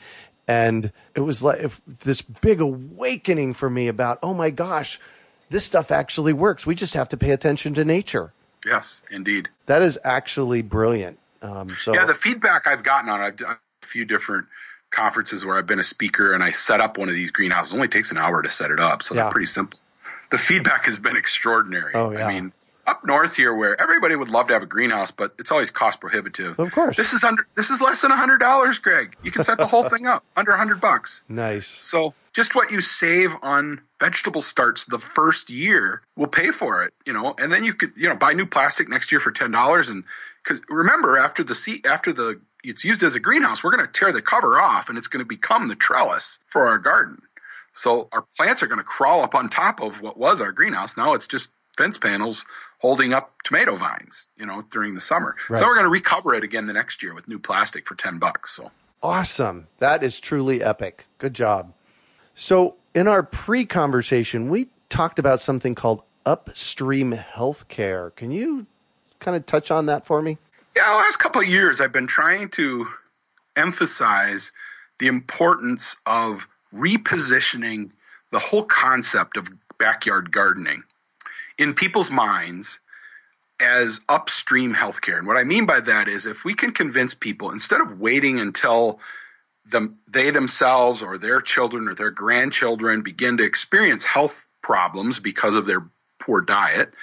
and 0.48 0.92
it 1.14 1.22
was 1.22 1.44
like 1.44 1.60
this 1.86 2.24
big 2.24 2.60
awakening 2.60 3.54
for 3.54 3.70
me 3.70 3.88
about 3.88 4.18
oh 4.24 4.34
my 4.34 4.50
gosh, 4.50 5.00
this 5.50 5.66
stuff 5.66 5.92
actually 5.92 6.34
works. 6.34 6.66
We 6.66 6.74
just 6.74 6.96
have 6.96 7.10
to 7.10 7.18
pay 7.18 7.32
attention 7.32 7.76
to 7.76 7.86
nature. 7.86 8.34
Yes, 8.66 9.04
indeed. 9.12 9.50
That 9.68 9.82
is 9.82 10.00
actually 10.04 10.64
brilliant. 10.64 11.20
Um, 11.42 11.68
so 11.78 11.94
yeah, 11.94 12.06
the 12.06 12.14
feedback 12.14 12.68
I've 12.68 12.84
gotten 12.84 13.10
on 13.10 13.22
it, 13.22 13.26
I've 13.26 13.36
done 13.38 13.58
a 13.84 13.86
few 13.86 14.06
different 14.06 14.48
conferences 14.92 15.46
where 15.46 15.58
I've 15.58 15.68
been 15.68 15.80
a 15.80 15.84
speaker 15.84 16.34
and 16.34 16.44
I 16.44 16.52
set 16.52 16.82
up 16.82 16.98
one 16.98 17.10
of 17.10 17.16
these 17.16 17.32
greenhouses. 17.32 17.74
It 17.74 17.76
only 17.76 17.88
takes 17.88 18.12
an 18.12 18.18
hour 18.18 18.42
to 18.42 18.50
set 18.50 18.72
it 18.72 18.80
up, 18.80 19.04
so 19.04 19.16
Yeah. 19.16 19.24
they're 19.24 19.32
pretty 19.32 19.46
simple. 19.48 19.80
The 20.32 20.38
feedback 20.38 20.86
has 20.86 21.00
been 21.00 21.18
extraordinary. 21.18 21.94
Oh, 21.96 22.12
yeah. 22.12 22.26
I 22.28 22.34
mean, 22.34 22.52
up 22.86 23.06
north 23.06 23.36
here, 23.36 23.54
where 23.54 23.80
everybody 23.80 24.16
would 24.16 24.30
love 24.30 24.48
to 24.48 24.54
have 24.54 24.64
a 24.64 24.68
greenhouse, 24.68 25.12
but 25.12 25.36
it's 25.38 25.52
always 25.52 25.70
cost 25.70 26.00
prohibitive. 26.02 26.60
Of 26.60 26.72
course. 26.72 26.98
this 26.98 27.14
is 27.14 27.24
under 27.24 27.46
this 27.56 27.70
is 27.70 27.82
less 27.82 28.02
than 28.02 28.12
a 28.12 28.16
hundred 28.16 28.40
dollars, 28.40 28.80
Greg. 28.80 29.16
You 29.24 29.32
can 29.32 29.44
set 29.44 29.58
the 29.60 29.68
whole 29.68 29.84
thing 29.90 30.08
up 30.08 30.24
under 30.36 30.52
a 30.52 30.58
hundred 30.58 30.82
bucks. 30.82 31.24
nice. 31.30 31.68
So 31.68 32.16
just 32.34 32.56
what 32.56 32.72
you 32.72 32.82
save 32.82 33.32
on 33.44 33.82
vegetable 34.00 34.42
starts 34.42 34.86
the 34.86 34.98
first 34.98 35.50
year 35.52 36.02
will 36.16 36.28
pay 36.28 36.50
for 36.52 36.84
it, 36.84 36.94
you 37.06 37.14
know, 37.14 37.36
and 37.38 37.52
then 37.52 37.64
you 37.64 37.74
could, 37.76 37.92
you 37.96 38.10
know, 38.10 38.16
buy 38.16 38.34
new 38.34 38.46
plastic 38.48 38.90
next 38.90 39.12
year 39.12 39.20
for 39.20 39.32
ten 39.32 39.52
dollars. 39.52 39.90
And 39.90 40.04
because 40.44 40.60
remember, 40.68 41.18
after 41.20 41.44
the 41.44 41.54
seat, 41.56 41.86
after 41.86 42.12
the 42.12 42.40
it's 42.64 42.84
used 42.84 43.04
as 43.04 43.16
a 43.16 43.20
greenhouse, 43.20 43.64
we're 43.64 43.72
going 43.72 43.86
to 43.86 43.92
tear 43.92 44.12
the 44.12 44.22
cover 44.22 44.60
off, 44.60 44.90
and 44.90 44.98
it's 44.98 45.08
going 45.08 45.24
to 45.24 45.28
become 45.28 45.68
the 45.68 45.76
trellis 45.76 46.40
for 46.48 46.68
our 46.68 46.78
garden. 46.78 47.22
So 47.74 48.10
our 48.12 48.26
plants 48.38 48.64
are 48.64 48.68
going 48.68 48.80
to 48.80 48.84
crawl 48.84 49.22
up 49.22 49.36
on 49.36 49.50
top 49.50 49.82
of 49.82 50.02
what 50.02 50.18
was 50.18 50.42
our 50.42 50.52
greenhouse. 50.52 50.98
Now 50.98 51.14
it's 51.14 51.28
just 51.28 51.52
fence 51.78 51.98
panels 51.98 52.46
holding 52.80 53.14
up 53.14 53.34
tomato 53.44 53.76
vines, 53.76 54.32
you 54.38 54.46
know, 54.46 54.64
during 54.72 54.96
the 54.96 55.02
summer. 55.02 55.36
Right. 55.50 55.60
So 55.60 55.66
we're 55.66 55.76
going 55.76 55.86
to 55.86 55.92
recover 55.92 56.34
it 56.34 56.44
again 56.44 56.68
the 56.68 56.74
next 56.74 57.04
year 57.04 57.14
with 57.14 57.28
new 57.28 57.40
plastic 57.40 57.88
for 57.88 57.96
ten 57.96 58.18
bucks. 58.20 58.52
So. 58.52 58.72
Awesome. 59.02 59.68
That 59.78 60.04
is 60.04 60.20
truly 60.20 60.62
epic. 60.62 61.06
Good 61.20 61.34
job. 61.34 61.74
So, 62.36 62.76
in 62.94 63.08
our 63.08 63.24
pre 63.24 63.66
conversation, 63.66 64.50
we 64.50 64.70
talked 64.90 65.20
about 65.20 65.40
something 65.40 65.76
called 65.76 66.04
upstream 66.26 67.14
healthcare. 67.14 68.14
Can 68.16 68.32
you 68.32 68.66
kind 69.20 69.38
of 69.38 69.46
touch 69.46 69.72
on 69.72 69.86
that 69.86 70.06
for 70.06 70.22
me? 70.22 70.38
Yeah, 70.80 70.92
the 70.92 70.96
last 70.96 71.18
couple 71.18 71.42
of 71.42 71.48
years, 71.50 71.82
I've 71.82 71.92
been 71.92 72.08
trying 72.08 72.48
to 72.52 72.88
emphasize 73.54 74.54
the 74.98 75.08
importance 75.08 75.98
of 76.06 76.48
repositioning 76.74 77.90
the 78.32 78.40
whole 78.40 78.64
concept 78.64 79.36
of 79.36 79.50
backyard 79.78 80.32
gardening 80.32 80.84
in 81.58 81.74
people's 81.74 82.10
minds 82.10 82.80
as 83.60 84.00
upstream 84.08 84.74
healthcare. 84.74 85.18
And 85.18 85.28
what 85.28 85.36
I 85.36 85.44
mean 85.44 85.66
by 85.66 85.82
that 85.82 86.08
is 86.08 86.26
if 86.26 86.46
we 86.46 86.54
can 86.54 86.72
convince 86.72 87.14
people 87.14 87.52
instead 87.52 87.82
of 87.82 88.00
waiting 88.00 88.40
until 88.40 89.02
them, 89.66 89.98
they 90.08 90.30
themselves 90.30 91.02
or 91.02 91.18
their 91.18 91.42
children 91.42 91.90
or 91.90 91.94
their 91.94 92.12
grandchildren 92.12 93.02
begin 93.02 93.36
to 93.36 93.44
experience 93.44 94.06
health 94.06 94.48
problems 94.62 95.20
because 95.20 95.56
of 95.56 95.66
their 95.66 95.86
poor 96.22 96.40
diet, 96.40 96.94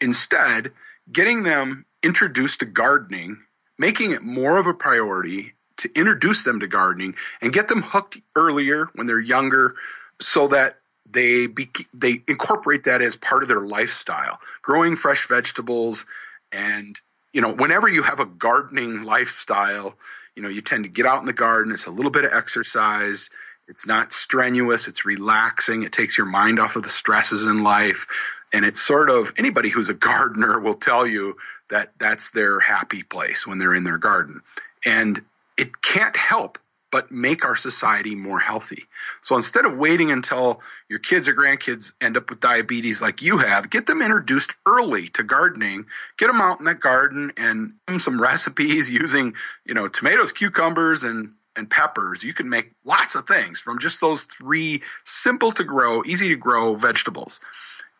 instead, 0.00 0.70
getting 1.12 1.42
them 1.42 1.84
introduced 2.04 2.60
to 2.60 2.66
gardening, 2.66 3.38
making 3.78 4.12
it 4.12 4.22
more 4.22 4.58
of 4.58 4.66
a 4.66 4.74
priority 4.74 5.54
to 5.78 5.90
introduce 5.94 6.44
them 6.44 6.60
to 6.60 6.68
gardening 6.68 7.14
and 7.40 7.52
get 7.52 7.66
them 7.68 7.82
hooked 7.82 8.18
earlier 8.36 8.88
when 8.94 9.06
they're 9.06 9.18
younger 9.20 9.74
so 10.20 10.48
that 10.48 10.78
they 11.10 11.48
be, 11.48 11.68
they 11.92 12.22
incorporate 12.28 12.84
that 12.84 13.02
as 13.02 13.16
part 13.16 13.42
of 13.42 13.48
their 13.48 13.60
lifestyle 13.60 14.38
growing 14.62 14.96
fresh 14.96 15.26
vegetables 15.28 16.06
and 16.50 16.98
you 17.32 17.40
know 17.40 17.52
whenever 17.52 17.88
you 17.88 18.02
have 18.02 18.20
a 18.20 18.24
gardening 18.24 19.02
lifestyle 19.02 19.94
you 20.34 20.42
know 20.42 20.48
you 20.48 20.60
tend 20.60 20.84
to 20.84 20.90
get 20.90 21.06
out 21.06 21.20
in 21.20 21.26
the 21.26 21.32
garden. 21.32 21.72
It's 21.72 21.86
a 21.86 21.90
little 21.90 22.10
bit 22.10 22.24
of 22.24 22.32
exercise. 22.32 23.30
It's 23.68 23.86
not 23.86 24.12
strenuous. 24.12 24.88
It's 24.88 25.04
relaxing. 25.04 25.84
It 25.84 25.92
takes 25.92 26.18
your 26.18 26.26
mind 26.26 26.58
off 26.58 26.76
of 26.76 26.82
the 26.82 26.88
stresses 26.88 27.46
in 27.46 27.62
life. 27.62 28.06
And 28.52 28.64
it's 28.64 28.80
sort 28.80 29.10
of 29.10 29.32
anybody 29.38 29.68
who's 29.68 29.88
a 29.88 29.94
gardener 30.08 30.58
will 30.60 30.74
tell 30.74 31.06
you 31.06 31.36
that 31.70 31.92
that's 31.98 32.30
their 32.30 32.60
happy 32.60 33.02
place 33.02 33.46
when 33.46 33.58
they're 33.58 33.74
in 33.74 33.84
their 33.84 33.98
garden 33.98 34.42
and 34.84 35.22
it 35.56 35.80
can't 35.80 36.16
help 36.16 36.58
but 36.94 37.10
make 37.10 37.44
our 37.44 37.56
society 37.56 38.14
more 38.14 38.38
healthy. 38.38 38.84
So 39.20 39.34
instead 39.34 39.64
of 39.64 39.76
waiting 39.76 40.12
until 40.12 40.60
your 40.88 41.00
kids 41.00 41.26
or 41.26 41.34
grandkids 41.34 41.92
end 42.00 42.16
up 42.16 42.30
with 42.30 42.38
diabetes 42.38 43.02
like 43.02 43.20
you 43.20 43.38
have, 43.38 43.68
get 43.68 43.84
them 43.84 44.00
introduced 44.00 44.54
early 44.64 45.08
to 45.08 45.24
gardening. 45.24 45.86
Get 46.18 46.28
them 46.28 46.40
out 46.40 46.60
in 46.60 46.66
that 46.66 46.78
garden 46.78 47.32
and 47.36 47.72
some 47.98 48.22
recipes 48.22 48.88
using, 48.92 49.34
you 49.64 49.74
know, 49.74 49.88
tomatoes, 49.88 50.30
cucumbers, 50.30 51.02
and 51.02 51.32
and 51.56 51.68
peppers. 51.68 52.22
You 52.22 52.32
can 52.32 52.48
make 52.48 52.70
lots 52.84 53.16
of 53.16 53.26
things 53.26 53.58
from 53.58 53.80
just 53.80 54.00
those 54.00 54.22
three 54.22 54.82
simple 55.02 55.50
to 55.52 55.64
grow, 55.64 56.04
easy 56.04 56.28
to 56.28 56.36
grow 56.36 56.76
vegetables 56.76 57.40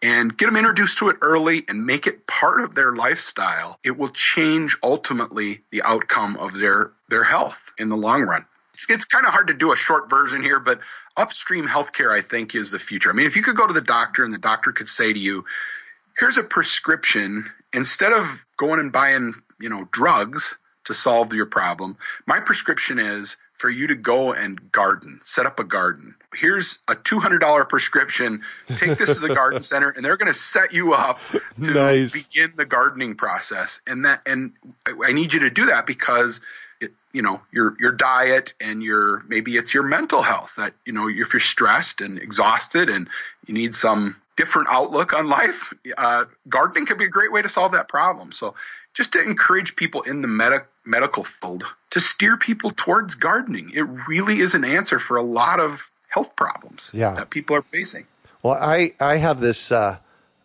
and 0.04 0.36
get 0.36 0.44
them 0.44 0.56
introduced 0.56 0.98
to 0.98 1.08
it 1.08 1.16
early 1.22 1.64
and 1.66 1.86
make 1.86 2.06
it 2.06 2.26
part 2.26 2.60
of 2.60 2.74
their 2.74 2.94
lifestyle, 2.94 3.78
it 3.82 3.96
will 3.96 4.10
change 4.10 4.76
ultimately 4.82 5.62
the 5.70 5.82
outcome 5.82 6.36
of 6.36 6.52
their 6.52 6.92
their 7.08 7.24
health 7.24 7.72
in 7.78 7.88
the 7.88 7.96
long 7.96 8.20
run. 8.20 8.44
It's, 8.74 8.90
it's 8.90 9.06
kind 9.06 9.24
of 9.24 9.32
hard 9.32 9.46
to 9.46 9.54
do 9.54 9.72
a 9.72 9.76
short 9.76 10.10
version 10.10 10.42
here, 10.42 10.60
but 10.60 10.80
upstream 11.16 11.66
healthcare, 11.66 12.12
I 12.12 12.20
think, 12.20 12.54
is 12.54 12.70
the 12.70 12.78
future. 12.78 13.08
I 13.08 13.14
mean, 13.14 13.26
if 13.26 13.36
you 13.36 13.42
could 13.42 13.56
go 13.56 13.66
to 13.66 13.72
the 13.72 13.80
doctor 13.80 14.24
and 14.26 14.34
the 14.34 14.38
doctor 14.38 14.72
could 14.72 14.88
say 14.88 15.10
to 15.10 15.18
you, 15.18 15.46
"Here's 16.18 16.36
a 16.36 16.42
prescription," 16.42 17.50
instead 17.72 18.12
of 18.12 18.44
going 18.58 18.80
and 18.80 18.92
buying, 18.92 19.32
you 19.58 19.70
know, 19.70 19.88
drugs 19.90 20.58
to 20.84 20.92
solve 20.92 21.32
your 21.32 21.46
problem, 21.46 21.96
my 22.26 22.40
prescription 22.40 22.98
is 22.98 23.38
for 23.54 23.70
you 23.70 23.86
to 23.86 23.94
go 23.94 24.32
and 24.32 24.72
garden, 24.72 25.20
set 25.22 25.46
up 25.46 25.60
a 25.60 25.64
garden. 25.64 26.14
Here's 26.34 26.80
a 26.88 26.94
$200 26.96 27.68
prescription. 27.68 28.42
Take 28.76 28.98
this 28.98 29.14
to 29.14 29.20
the 29.20 29.34
garden 29.34 29.62
center 29.62 29.90
and 29.90 30.04
they're 30.04 30.16
going 30.16 30.32
to 30.32 30.38
set 30.38 30.72
you 30.72 30.92
up 30.92 31.20
to 31.62 31.70
Nice. 31.70 32.12
begin 32.28 32.52
the 32.56 32.64
gardening 32.66 33.14
process. 33.14 33.80
And 33.86 34.04
that 34.04 34.22
and 34.26 34.52
I- 34.86 34.94
I 35.06 35.12
need 35.12 35.32
you 35.32 35.40
to 35.40 35.50
do 35.50 35.66
that 35.66 35.86
because 35.86 36.40
it, 36.80 36.92
you 37.12 37.22
know, 37.22 37.40
your 37.52 37.76
your 37.78 37.92
diet 37.92 38.54
and 38.60 38.82
your 38.82 39.22
maybe 39.28 39.56
it's 39.56 39.72
your 39.72 39.84
mental 39.84 40.20
health 40.22 40.54
that, 40.56 40.74
you 40.84 40.92
know, 40.92 41.08
if 41.08 41.32
you're 41.32 41.40
stressed 41.40 42.00
and 42.00 42.18
exhausted 42.18 42.88
and 42.88 43.08
you 43.46 43.54
need 43.54 43.72
some 43.74 44.16
different 44.36 44.66
outlook 44.68 45.12
on 45.12 45.28
life, 45.28 45.72
uh, 45.96 46.24
gardening 46.48 46.86
could 46.86 46.98
be 46.98 47.04
a 47.04 47.08
great 47.08 47.30
way 47.30 47.40
to 47.40 47.48
solve 47.48 47.70
that 47.72 47.88
problem. 47.88 48.32
So 48.32 48.56
just 48.94 49.12
to 49.12 49.22
encourage 49.22 49.76
people 49.76 50.02
in 50.02 50.22
the 50.22 50.28
medic 50.28 50.66
medical 50.86 51.24
field 51.24 51.64
to 51.90 52.00
steer 52.00 52.36
people 52.36 52.70
towards 52.70 53.14
gardening. 53.14 53.70
It 53.74 53.82
really 54.08 54.40
is 54.40 54.54
an 54.54 54.64
answer 54.64 54.98
for 54.98 55.16
a 55.16 55.22
lot 55.22 55.60
of 55.60 55.90
health 56.08 56.36
problems 56.36 56.90
Yeah. 56.94 57.14
that 57.14 57.30
people 57.30 57.56
are 57.56 57.62
facing. 57.62 58.06
Well, 58.42 58.54
I, 58.60 58.92
I 59.00 59.16
have 59.16 59.40
this 59.40 59.72
uh, 59.72 59.96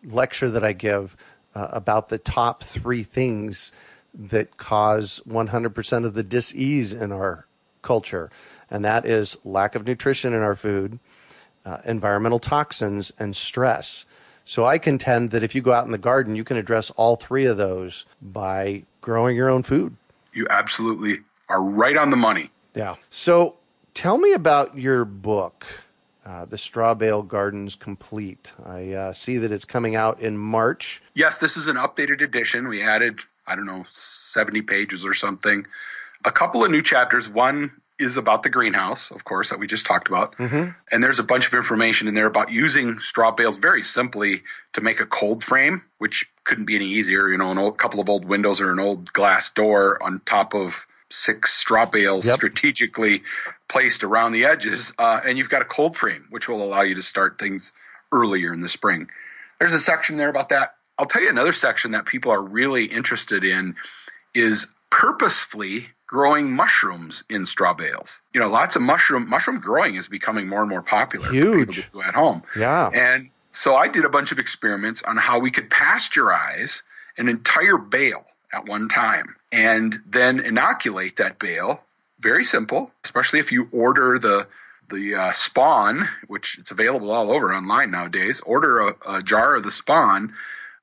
lecture 0.04 0.48
that 0.50 0.64
I 0.64 0.72
give 0.72 1.16
uh, 1.54 1.68
about 1.72 2.08
the 2.08 2.18
top 2.18 2.62
three 2.62 3.02
things 3.02 3.72
that 4.14 4.56
cause 4.56 5.20
100% 5.28 6.04
of 6.06 6.14
the 6.14 6.22
dis-ease 6.22 6.92
in 6.94 7.12
our 7.12 7.46
culture. 7.82 8.30
And 8.70 8.84
that 8.84 9.04
is 9.04 9.36
lack 9.44 9.74
of 9.74 9.86
nutrition 9.86 10.32
in 10.32 10.40
our 10.40 10.56
food, 10.56 10.98
uh, 11.64 11.78
environmental 11.84 12.38
toxins, 12.38 13.12
and 13.18 13.36
stress. 13.36 14.06
So 14.50 14.66
I 14.66 14.78
contend 14.78 15.30
that 15.30 15.44
if 15.44 15.54
you 15.54 15.62
go 15.62 15.72
out 15.72 15.84
in 15.84 15.92
the 15.92 15.96
garden, 15.96 16.34
you 16.34 16.42
can 16.42 16.56
address 16.56 16.90
all 16.96 17.14
three 17.14 17.44
of 17.44 17.56
those 17.56 18.04
by 18.20 18.82
growing 19.00 19.36
your 19.36 19.48
own 19.48 19.62
food. 19.62 19.94
You 20.32 20.48
absolutely 20.50 21.20
are 21.48 21.62
right 21.62 21.96
on 21.96 22.10
the 22.10 22.16
money. 22.16 22.50
Yeah. 22.74 22.96
So 23.10 23.54
tell 23.94 24.18
me 24.18 24.32
about 24.32 24.76
your 24.76 25.04
book, 25.04 25.68
uh, 26.26 26.46
The 26.46 26.58
Straw 26.58 26.94
Bale 26.94 27.22
Gardens 27.22 27.76
Complete. 27.76 28.50
I 28.66 28.92
uh, 28.92 29.12
see 29.12 29.38
that 29.38 29.52
it's 29.52 29.64
coming 29.64 29.94
out 29.94 30.18
in 30.18 30.36
March. 30.36 31.00
Yes, 31.14 31.38
this 31.38 31.56
is 31.56 31.68
an 31.68 31.76
updated 31.76 32.20
edition. 32.20 32.66
We 32.66 32.82
added, 32.82 33.20
I 33.46 33.54
don't 33.54 33.66
know, 33.66 33.84
70 33.88 34.62
pages 34.62 35.04
or 35.04 35.14
something. 35.14 35.64
A 36.24 36.32
couple 36.32 36.64
of 36.64 36.72
new 36.72 36.82
chapters. 36.82 37.28
One 37.28 37.70
is 38.00 38.16
about 38.16 38.42
the 38.42 38.48
greenhouse, 38.48 39.10
of 39.10 39.24
course, 39.24 39.50
that 39.50 39.58
we 39.58 39.66
just 39.66 39.86
talked 39.86 40.08
about. 40.08 40.34
And 40.38 41.02
there's 41.04 41.18
a 41.18 41.22
bunch 41.24 41.46
of 41.46 41.54
information 41.54 42.08
in 42.08 42.14
there 42.14 42.26
about 42.26 42.50
using 42.50 42.98
straw 42.98 43.30
bales 43.30 43.56
very 43.56 43.82
simply 43.82 44.42
to 44.72 44.80
make 44.80 45.00
a 45.00 45.06
cold 45.06 45.44
frame, 45.44 45.82
which 45.98 46.30
couldn't 46.44 46.64
be 46.64 46.76
any 46.76 46.86
easier. 46.86 47.28
You 47.28 47.38
know, 47.38 47.50
an 47.50 47.58
old 47.58 47.76
couple 47.78 48.00
of 48.00 48.08
old 48.08 48.24
windows 48.24 48.60
or 48.60 48.72
an 48.72 48.80
old 48.80 49.12
glass 49.12 49.50
door 49.50 50.02
on 50.02 50.20
top 50.24 50.54
of 50.54 50.86
six 51.10 51.52
straw 51.52 51.86
bales 51.86 52.24
Yep. 52.24 52.36
strategically 52.36 53.22
placed 53.68 54.02
around 54.04 54.32
the 54.32 54.46
edges. 54.46 54.92
Uh, 54.98 55.20
and 55.24 55.36
you've 55.38 55.48
got 55.50 55.62
a 55.62 55.66
cold 55.66 55.96
frame, 55.96 56.26
which 56.30 56.48
will 56.48 56.62
allow 56.62 56.82
you 56.82 56.94
to 56.94 57.02
start 57.02 57.38
things 57.38 57.72
earlier 58.12 58.52
in 58.52 58.60
the 58.60 58.68
spring. 58.68 59.08
There's 59.58 59.74
a 59.74 59.80
section 59.80 60.16
there 60.16 60.28
about 60.30 60.48
that. 60.50 60.74
I'll 60.98 61.06
tell 61.06 61.22
you 61.22 61.28
another 61.30 61.52
section 61.52 61.92
that 61.92 62.06
people 62.06 62.32
are 62.32 62.40
really 62.42 62.84
interested 62.86 63.44
in 63.44 63.76
is 64.34 64.66
purposefully 64.90 65.88
growing 66.10 66.50
mushrooms 66.50 67.22
in 67.30 67.46
straw 67.46 67.72
bales. 67.72 68.20
You 68.34 68.40
know, 68.40 68.48
lots 68.48 68.74
of 68.74 68.82
mushroom 68.82 69.28
mushroom 69.28 69.60
growing 69.60 69.94
is 69.94 70.08
becoming 70.08 70.48
more 70.48 70.60
and 70.60 70.68
more 70.68 70.82
popular 70.82 71.26
for 71.26 71.32
people 71.32 71.52
Huge. 71.52 71.84
to 71.84 71.90
do 71.92 72.02
at 72.02 72.14
home. 72.14 72.42
Yeah. 72.56 72.88
And 72.92 73.30
so 73.52 73.76
I 73.76 73.86
did 73.86 74.04
a 74.04 74.08
bunch 74.08 74.32
of 74.32 74.40
experiments 74.40 75.04
on 75.04 75.16
how 75.16 75.38
we 75.38 75.52
could 75.52 75.70
pasteurize 75.70 76.82
an 77.16 77.28
entire 77.28 77.78
bale 77.78 78.24
at 78.52 78.66
one 78.66 78.88
time 78.88 79.36
and 79.52 80.00
then 80.04 80.40
inoculate 80.40 81.16
that 81.16 81.38
bale. 81.38 81.80
Very 82.18 82.42
simple, 82.42 82.90
especially 83.04 83.38
if 83.38 83.52
you 83.52 83.68
order 83.70 84.18
the 84.18 84.48
the 84.90 85.14
uh, 85.14 85.32
spawn, 85.32 86.08
which 86.26 86.58
it's 86.58 86.72
available 86.72 87.12
all 87.12 87.30
over 87.30 87.54
online 87.54 87.92
nowadays. 87.92 88.40
Order 88.40 88.80
a, 88.80 88.96
a 89.06 89.22
jar 89.22 89.54
of 89.54 89.62
the 89.62 89.70
spawn, 89.70 90.34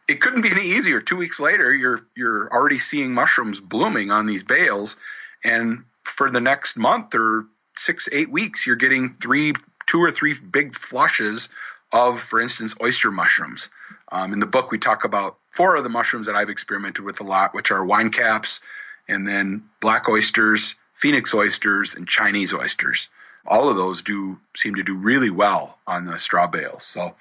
it 0.08 0.22
couldn't 0.22 0.42
be 0.42 0.52
any 0.52 0.72
easier. 0.72 1.02
Two 1.02 1.18
weeks 1.18 1.40
later, 1.40 1.74
you're 1.74 2.02
you're 2.16 2.52
already 2.52 2.80
seeing 2.80 3.14
mushrooms 3.14 3.60
blooming 3.60 4.12
on 4.12 4.26
these 4.26 4.44
bales, 4.44 4.98
and 5.44 5.84
for 6.04 6.30
the 6.30 6.42
next 6.42 6.78
month 6.78 7.14
or 7.16 7.46
six 7.76 8.08
eight 8.12 8.32
weeks, 8.32 8.66
you're 8.66 8.76
getting 8.76 9.14
three 9.14 9.54
two 9.86 10.02
or 10.02 10.12
three 10.12 10.34
big 10.34 10.76
flushes 10.76 11.50
of, 11.92 12.20
for 12.20 12.42
instance, 12.42 12.76
oyster 12.82 13.12
mushrooms. 13.12 13.70
Um, 14.12 14.34
in 14.34 14.40
the 14.40 14.46
book, 14.46 14.72
we 14.72 14.78
talk 14.78 15.06
about 15.06 15.38
four 15.52 15.76
of 15.76 15.84
the 15.84 15.90
mushrooms 15.90 16.28
that 16.28 16.36
I've 16.36 16.50
experimented 16.50 17.04
with 17.04 17.22
a 17.22 17.24
lot, 17.24 17.54
which 17.54 17.72
are 17.72 17.84
wine 17.84 18.10
caps, 18.10 18.60
and 19.08 19.28
then 19.28 19.64
black 19.80 20.10
oysters, 20.10 20.76
phoenix 20.94 21.34
oysters, 21.34 21.96
and 21.96 22.08
Chinese 22.08 22.54
oysters. 22.54 23.10
All 23.46 23.70
of 23.70 23.78
those 23.78 24.02
do 24.02 24.40
seem 24.56 24.76
to 24.76 24.84
do 24.84 24.96
really 24.96 25.30
well 25.30 25.78
on 25.88 26.04
the 26.04 26.20
straw 26.20 26.48
bales. 26.48 26.84
So 26.84 27.16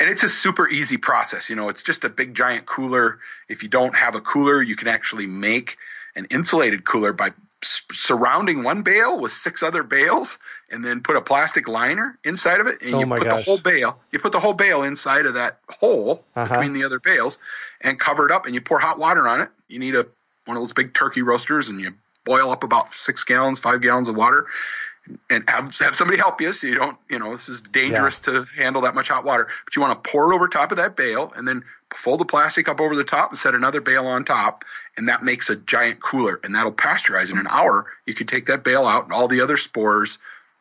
and 0.00 0.08
it's 0.08 0.22
a 0.22 0.28
super 0.28 0.66
easy 0.68 0.96
process. 0.96 1.50
You 1.50 1.56
know, 1.56 1.68
it's 1.68 1.82
just 1.82 2.04
a 2.04 2.08
big 2.08 2.34
giant 2.34 2.64
cooler. 2.64 3.18
If 3.48 3.62
you 3.62 3.68
don't 3.68 3.94
have 3.94 4.14
a 4.14 4.20
cooler, 4.20 4.62
you 4.62 4.74
can 4.74 4.88
actually 4.88 5.26
make 5.26 5.76
an 6.16 6.24
insulated 6.30 6.84
cooler 6.84 7.12
by 7.12 7.32
surrounding 7.62 8.62
one 8.62 8.82
bale 8.82 9.20
with 9.20 9.30
six 9.30 9.62
other 9.62 9.82
bales 9.82 10.38
and 10.70 10.82
then 10.82 11.02
put 11.02 11.16
a 11.16 11.20
plastic 11.20 11.68
liner 11.68 12.18
inside 12.24 12.58
of 12.58 12.66
it 12.66 12.80
and 12.80 12.94
oh 12.94 13.00
you 13.00 13.06
put 13.06 13.22
gosh. 13.22 13.44
the 13.44 13.50
whole 13.50 13.58
bale 13.58 14.00
you 14.10 14.18
put 14.18 14.32
the 14.32 14.40
whole 14.40 14.54
bale 14.54 14.82
inside 14.82 15.26
of 15.26 15.34
that 15.34 15.58
hole 15.68 16.24
uh-huh. 16.34 16.54
between 16.54 16.72
the 16.72 16.84
other 16.84 16.98
bales 16.98 17.38
and 17.82 18.00
cover 18.00 18.24
it 18.24 18.32
up 18.32 18.46
and 18.46 18.54
you 18.54 18.62
pour 18.62 18.78
hot 18.78 18.98
water 18.98 19.28
on 19.28 19.42
it 19.42 19.50
you 19.68 19.78
need 19.78 19.94
a 19.94 20.06
one 20.46 20.56
of 20.56 20.62
those 20.62 20.72
big 20.72 20.94
turkey 20.94 21.20
roasters 21.20 21.68
and 21.68 21.78
you 21.78 21.92
boil 22.24 22.50
up 22.50 22.64
about 22.64 22.94
six 22.94 23.24
gallons 23.24 23.58
five 23.58 23.82
gallons 23.82 24.08
of 24.08 24.16
water 24.16 24.46
and 25.28 25.48
have, 25.48 25.76
have 25.78 25.94
somebody 25.94 26.18
help 26.18 26.40
you 26.40 26.52
so 26.52 26.66
you 26.66 26.74
don't, 26.74 26.96
you 27.08 27.18
know, 27.18 27.32
this 27.32 27.48
is 27.48 27.60
dangerous 27.60 28.20
yeah. 28.26 28.34
to 28.34 28.46
handle 28.56 28.82
that 28.82 28.94
much 28.94 29.08
hot 29.08 29.24
water. 29.24 29.48
But 29.64 29.76
you 29.76 29.82
want 29.82 30.02
to 30.02 30.10
pour 30.10 30.30
it 30.30 30.34
over 30.34 30.48
top 30.48 30.70
of 30.70 30.76
that 30.76 30.96
bale 30.96 31.32
and 31.36 31.46
then 31.46 31.64
fold 31.94 32.20
the 32.20 32.24
plastic 32.24 32.68
up 32.68 32.80
over 32.80 32.94
the 32.94 33.04
top 33.04 33.30
and 33.30 33.38
set 33.38 33.54
another 33.54 33.80
bale 33.80 34.06
on 34.06 34.24
top. 34.24 34.64
And 34.96 35.08
that 35.08 35.22
makes 35.22 35.50
a 35.50 35.56
giant 35.56 36.00
cooler 36.00 36.40
and 36.42 36.54
that'll 36.54 36.72
pasteurize 36.72 37.30
in 37.30 37.38
an 37.38 37.46
hour. 37.48 37.86
You 38.06 38.14
can 38.14 38.26
take 38.26 38.46
that 38.46 38.64
bale 38.64 38.86
out 38.86 39.04
and 39.04 39.12
all 39.12 39.28
the 39.28 39.40
other 39.40 39.56
spores 39.56 40.18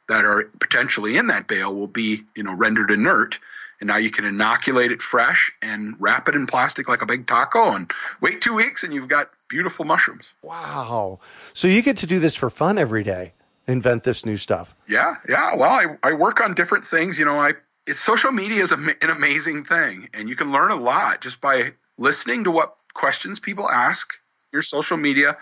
that 0.07 0.25
are 0.25 0.43
potentially 0.59 1.17
in 1.17 1.27
that 1.27 1.47
bale 1.47 1.73
will 1.73 1.88
be, 1.88 2.23
you 2.35 2.43
know, 2.43 2.53
rendered 2.53 2.91
inert. 2.91 3.39
And 3.79 3.88
now 3.88 3.97
you 3.97 4.12
can 4.12 4.25
inoculate 4.25 4.91
it 4.91 5.01
fresh 5.01 5.51
and 5.62 5.95
wrap 5.99 6.27
it 6.27 6.35
in 6.35 6.47
plastic 6.47 6.89
like 6.89 7.01
a 7.01 7.05
big 7.05 7.27
taco 7.27 7.71
and 7.71 7.91
wait 8.19 8.41
two 8.41 8.53
weeks 8.53 8.83
and 8.83 8.93
you've 8.93 9.07
got 9.07 9.29
beautiful 9.47 9.85
mushrooms. 9.85 10.33
Wow. 10.41 11.19
So 11.53 11.67
you 11.67 11.81
get 11.81 11.97
to 11.97 12.07
do 12.07 12.19
this 12.19 12.35
for 12.35 12.49
fun 12.49 12.77
every 12.77 13.03
day 13.03 13.33
invent 13.69 14.03
this 14.03 14.25
new 14.25 14.38
stuff. 14.38 14.75
Yeah, 14.88 15.15
yeah. 15.27 15.55
Well, 15.55 15.69
I, 15.69 15.86
I 16.03 16.13
work 16.13 16.41
on 16.41 16.53
different 16.53 16.86
things. 16.86 17.19
You 17.19 17.25
know, 17.25 17.38
I 17.38 17.53
it's 17.86 17.99
social 17.99 18.32
media 18.32 18.62
is 18.62 18.71
an 18.71 18.95
amazing 19.01 19.63
thing, 19.63 20.10
and 20.13 20.27
you 20.29 20.36
can 20.36 20.51
learn 20.51 20.71
a 20.71 20.75
lot 20.75 21.21
just 21.21 21.41
by 21.41 21.73
listening 21.97 22.43
to 22.45 22.51
what 22.51 22.75
questions 22.93 23.39
people 23.39 23.69
ask 23.69 24.13
your 24.51 24.62
social 24.62 24.97
media 24.97 25.38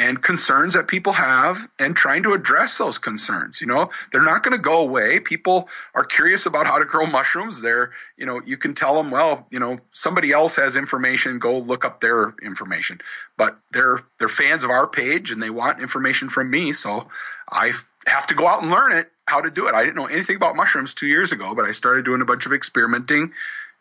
and 0.00 0.22
concerns 0.22 0.72
that 0.72 0.88
people 0.88 1.12
have 1.12 1.68
and 1.78 1.94
trying 1.94 2.22
to 2.22 2.32
address 2.32 2.78
those 2.78 2.96
concerns. 2.96 3.60
You 3.60 3.66
know, 3.66 3.90
they're 4.10 4.22
not 4.22 4.42
going 4.42 4.56
to 4.56 4.62
go 4.62 4.80
away. 4.80 5.20
People 5.20 5.68
are 5.94 6.04
curious 6.04 6.46
about 6.46 6.66
how 6.66 6.78
to 6.78 6.86
grow 6.86 7.04
mushrooms. 7.04 7.60
They're, 7.60 7.92
you 8.16 8.24
know, 8.24 8.40
you 8.42 8.56
can 8.56 8.72
tell 8.72 8.94
them, 8.94 9.10
well, 9.10 9.46
you 9.50 9.60
know, 9.60 9.78
somebody 9.92 10.32
else 10.32 10.56
has 10.56 10.76
information, 10.76 11.38
go 11.38 11.58
look 11.58 11.84
up 11.84 12.00
their 12.00 12.34
information. 12.42 13.02
But 13.36 13.58
they're 13.72 13.98
they're 14.18 14.28
fans 14.28 14.64
of 14.64 14.70
our 14.70 14.86
page 14.86 15.32
and 15.32 15.42
they 15.42 15.50
want 15.50 15.82
information 15.82 16.30
from 16.30 16.50
me, 16.50 16.72
so 16.72 17.08
I 17.50 17.72
have 18.06 18.26
to 18.28 18.34
go 18.34 18.46
out 18.46 18.62
and 18.62 18.70
learn 18.70 18.92
it 18.92 19.10
how 19.26 19.40
to 19.40 19.50
do 19.50 19.68
it. 19.68 19.74
I 19.74 19.84
didn't 19.84 19.96
know 19.96 20.06
anything 20.06 20.36
about 20.36 20.56
mushrooms 20.56 20.94
2 20.94 21.06
years 21.06 21.32
ago, 21.32 21.54
but 21.54 21.64
I 21.64 21.72
started 21.72 22.04
doing 22.04 22.20
a 22.20 22.24
bunch 22.24 22.46
of 22.46 22.52
experimenting 22.52 23.32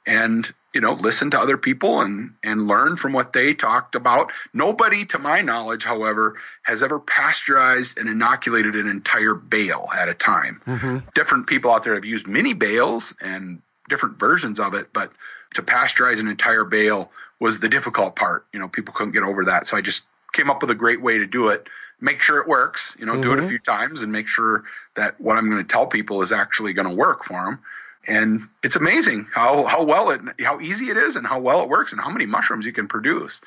and 0.06 0.52
you 0.74 0.82
know 0.82 0.94
listen 0.94 1.32
to 1.32 1.40
other 1.40 1.58
people 1.58 2.02
and 2.02 2.34
and 2.44 2.68
learn 2.68 2.96
from 2.98 3.14
what 3.14 3.34
they 3.34 3.54
talked 3.54 3.96
about. 3.96 4.32
Nobody 4.54 5.06
to 5.08 5.20
my 5.20 5.42
knowledge 5.42 5.84
however 5.84 6.36
has 6.64 6.84
ever 6.84 7.00
pasteurized 7.00 7.98
and 7.98 8.10
inoculated 8.10 8.76
an 8.76 8.88
entire 8.88 9.36
bale 9.36 9.90
at 9.96 10.10
a 10.10 10.14
time. 10.14 10.62
Mm-hmm. 10.66 10.98
different 11.14 11.48
people 11.48 11.72
out 11.72 11.84
there 11.84 11.96
have 11.96 12.06
used 12.06 12.28
mini 12.28 12.54
bales 12.54 13.16
and 13.22 13.62
different 13.88 14.20
versions 14.20 14.60
of 14.60 14.74
it 14.74 14.94
but 14.94 15.12
to 15.56 15.64
pasteurize 15.64 16.20
an 16.20 16.28
entire 16.28 16.64
bale 16.64 17.12
was 17.40 17.60
the 17.60 17.70
difficult 17.70 18.16
part. 18.16 18.46
You 18.54 18.60
know 18.60 18.68
people 18.68 18.94
couldn't 18.94 19.14
get 19.14 19.24
over 19.24 19.46
that. 19.46 19.68
So 19.68 19.78
i 19.78 19.82
just 19.82 20.06
came 20.32 20.50
up 20.50 20.62
with 20.62 20.70
a 20.70 20.76
great 20.76 21.02
way 21.02 21.18
to 21.18 21.26
do 21.26 21.50
it 21.50 21.68
make 22.02 22.22
sure 22.22 22.40
it 22.40 22.48
works 22.48 22.96
you 23.00 23.06
know 23.06 23.14
mm-hmm. 23.14 23.22
do 23.22 23.32
it 23.34 23.40
a 23.40 23.42
mm-hmm. 23.42 23.50
few 23.50 23.60
times 23.60 24.02
and 24.02 24.12
make 24.12 24.28
sure 24.28 24.64
that 24.96 25.20
what 25.20 25.38
i'm 25.38 25.50
going 25.50 25.62
to 25.62 25.68
tell 25.68 25.88
people 25.88 26.22
is 26.22 26.32
actually 26.32 26.74
going 26.74 26.88
to 26.88 26.94
work 26.96 27.24
for 27.24 27.44
them 27.44 27.60
and 28.08 28.48
it's 28.64 28.76
amazing 28.76 29.28
how 29.34 29.64
how 29.66 29.84
well 29.84 30.10
it 30.10 30.22
how 30.42 30.60
easy 30.60 30.90
it 30.90 30.98
is 30.98 31.16
and 31.16 31.26
how 31.26 31.40
well 31.40 31.62
it 31.62 31.70
works 31.70 31.92
and 31.92 32.02
how 32.02 32.10
many 32.10 32.26
mushrooms 32.26 32.66
you 32.66 32.74
can 32.74 32.88
produce. 32.88 33.42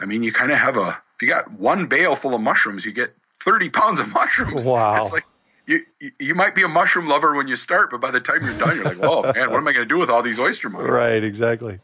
I 0.00 0.06
mean, 0.06 0.22
you 0.22 0.32
kind 0.32 0.50
of 0.50 0.58
have 0.58 0.76
a 0.76 0.98
if 1.16 1.22
you 1.22 1.28
got 1.28 1.50
one 1.52 1.86
bale 1.86 2.16
full 2.16 2.34
of 2.34 2.40
mushrooms, 2.40 2.84
you 2.84 2.92
get 2.92 3.14
30 3.40 3.70
pounds 3.70 4.00
of 4.00 4.08
mushrooms. 4.08 4.64
Wow. 4.64 5.00
It's 5.02 5.12
like 5.12 5.24
you 5.66 5.80
you 6.18 6.34
might 6.34 6.54
be 6.54 6.62
a 6.62 6.68
mushroom 6.68 7.06
lover 7.06 7.34
when 7.34 7.48
you 7.48 7.56
start, 7.56 7.90
but 7.90 8.00
by 8.00 8.10
the 8.10 8.20
time 8.20 8.42
you're 8.42 8.58
done, 8.58 8.76
you're 8.76 8.84
like, 8.84 8.96
"Whoa, 8.96 9.22
man, 9.22 9.50
what 9.50 9.58
am 9.58 9.68
I 9.68 9.72
going 9.72 9.86
to 9.86 9.94
do 9.94 9.98
with 9.98 10.08
all 10.08 10.22
these 10.22 10.38
oyster 10.38 10.70
mushrooms?" 10.70 10.90
Right, 10.90 11.22
exactly. 11.22 11.78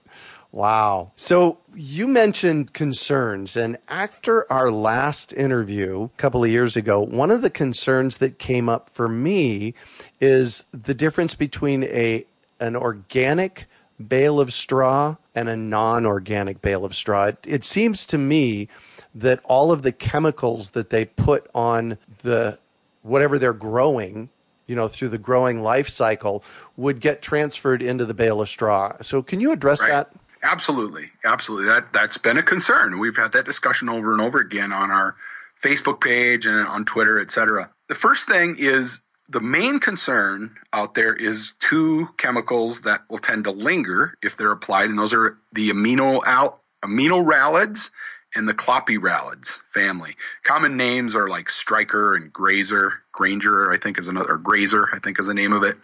Wow. 0.55 1.11
So 1.17 1.59
you 1.75 2.07
mentioned 2.07 2.73
concerns, 2.73 3.57
and 3.57 3.77
after 3.89 4.51
our 4.53 4.71
last 4.71 5.33
interview 5.33 6.05
a 6.05 6.09
couple 6.11 6.45
of 6.45 6.51
years 6.51 6.77
ago, 6.77 7.01
one 7.01 7.33
of 7.33 7.43
the 7.43 7.51
concerns 7.51 8.19
that 8.19 8.39
came 8.39 8.69
up 8.69 8.89
for 8.89 9.09
me 9.09 9.75
is 10.21 10.67
the 10.71 10.95
difference 10.95 11.35
between 11.35 11.83
a 11.83 12.25
an 12.61 12.77
organic 12.77 13.67
bale 14.07 14.39
of 14.39 14.53
straw 14.53 15.17
and 15.35 15.49
a 15.49 15.57
non-organic 15.57 16.63
bale 16.63 16.85
of 16.85 16.95
straw. 16.95 17.25
It, 17.25 17.39
it 17.45 17.65
seems 17.65 18.07
to 18.07 18.17
me 18.17 18.69
that 19.13 19.41
all 19.43 19.73
of 19.73 19.83
the 19.83 19.91
chemicals 19.91 20.71
that 20.71 20.91
they 20.91 21.05
put 21.05 21.51
on 21.53 21.99
the 22.23 22.61
whatever 23.03 23.41
they're 23.41 23.53
growing 23.53 24.29
you 24.67 24.75
know, 24.75 24.89
through 24.89 25.09
the 25.09 25.19
growing 25.19 25.63
life 25.63 25.89
cycle 25.89 26.43
would 26.77 27.01
get 27.01 27.21
transferred 27.21 27.83
into 27.83 28.07
the 28.07 28.15
bale 28.15 28.41
of 28.41 28.49
straw. 28.49 28.93
So 29.03 29.23
can 29.23 29.41
you 29.41 29.53
address 29.53 29.81
right. 29.81 29.91
that? 29.91 30.13
Absolutely, 30.45 31.11
absolutely. 31.25 31.69
That 31.69 31.93
that's 31.93 32.19
been 32.19 32.37
a 32.37 32.43
concern. 32.43 32.99
We've 32.99 33.17
had 33.17 33.33
that 33.33 33.47
discussion 33.47 33.89
over 33.89 34.13
and 34.13 34.21
over 34.21 34.39
again 34.39 34.73
on 34.73 34.91
our 34.91 35.17
Facebook 35.63 36.03
page 36.03 36.47
and 36.47 36.67
on 36.67 36.85
Twitter, 36.85 37.19
et 37.19 37.31
cetera. 37.31 37.71
The 37.89 37.95
first 37.95 38.29
thing 38.29 38.57
is 38.59 39.01
the 39.31 39.41
main 39.41 39.81
concern 39.81 40.57
out 40.71 40.95
there 40.95 41.15
is 41.15 41.55
two 41.61 42.11
chemicals 42.19 42.83
that 42.83 43.05
will 43.09 43.19
tend 43.19 43.45
to 43.45 43.53
linger 43.53 44.15
if 44.23 44.37
they're 44.37 44.53
applied, 44.53 44.91
and 44.91 44.99
those 44.99 45.15
are 45.15 45.39
the 45.55 45.71
amino 45.71 46.23
al- 46.27 46.61
aminopyralids 46.85 47.91
and 48.35 48.47
the 48.47 48.53
clopyralids 48.53 49.61
family. 49.73 50.17
Common 50.43 50.77
names 50.77 51.17
are 51.17 51.29
like 51.29 51.49
striker 51.49 52.17
and 52.17 52.31
grazer. 52.33 52.93
Granger, 53.13 53.73
I 53.73 53.79
think, 53.79 53.99
is 53.99 54.09
another, 54.09 54.33
or 54.33 54.39
grazer, 54.39 54.91
I 54.93 54.99
think, 54.99 55.19
is 55.19 55.27
the 55.27 55.35
name 55.35 55.55
of 55.55 55.63
it. 55.63 55.77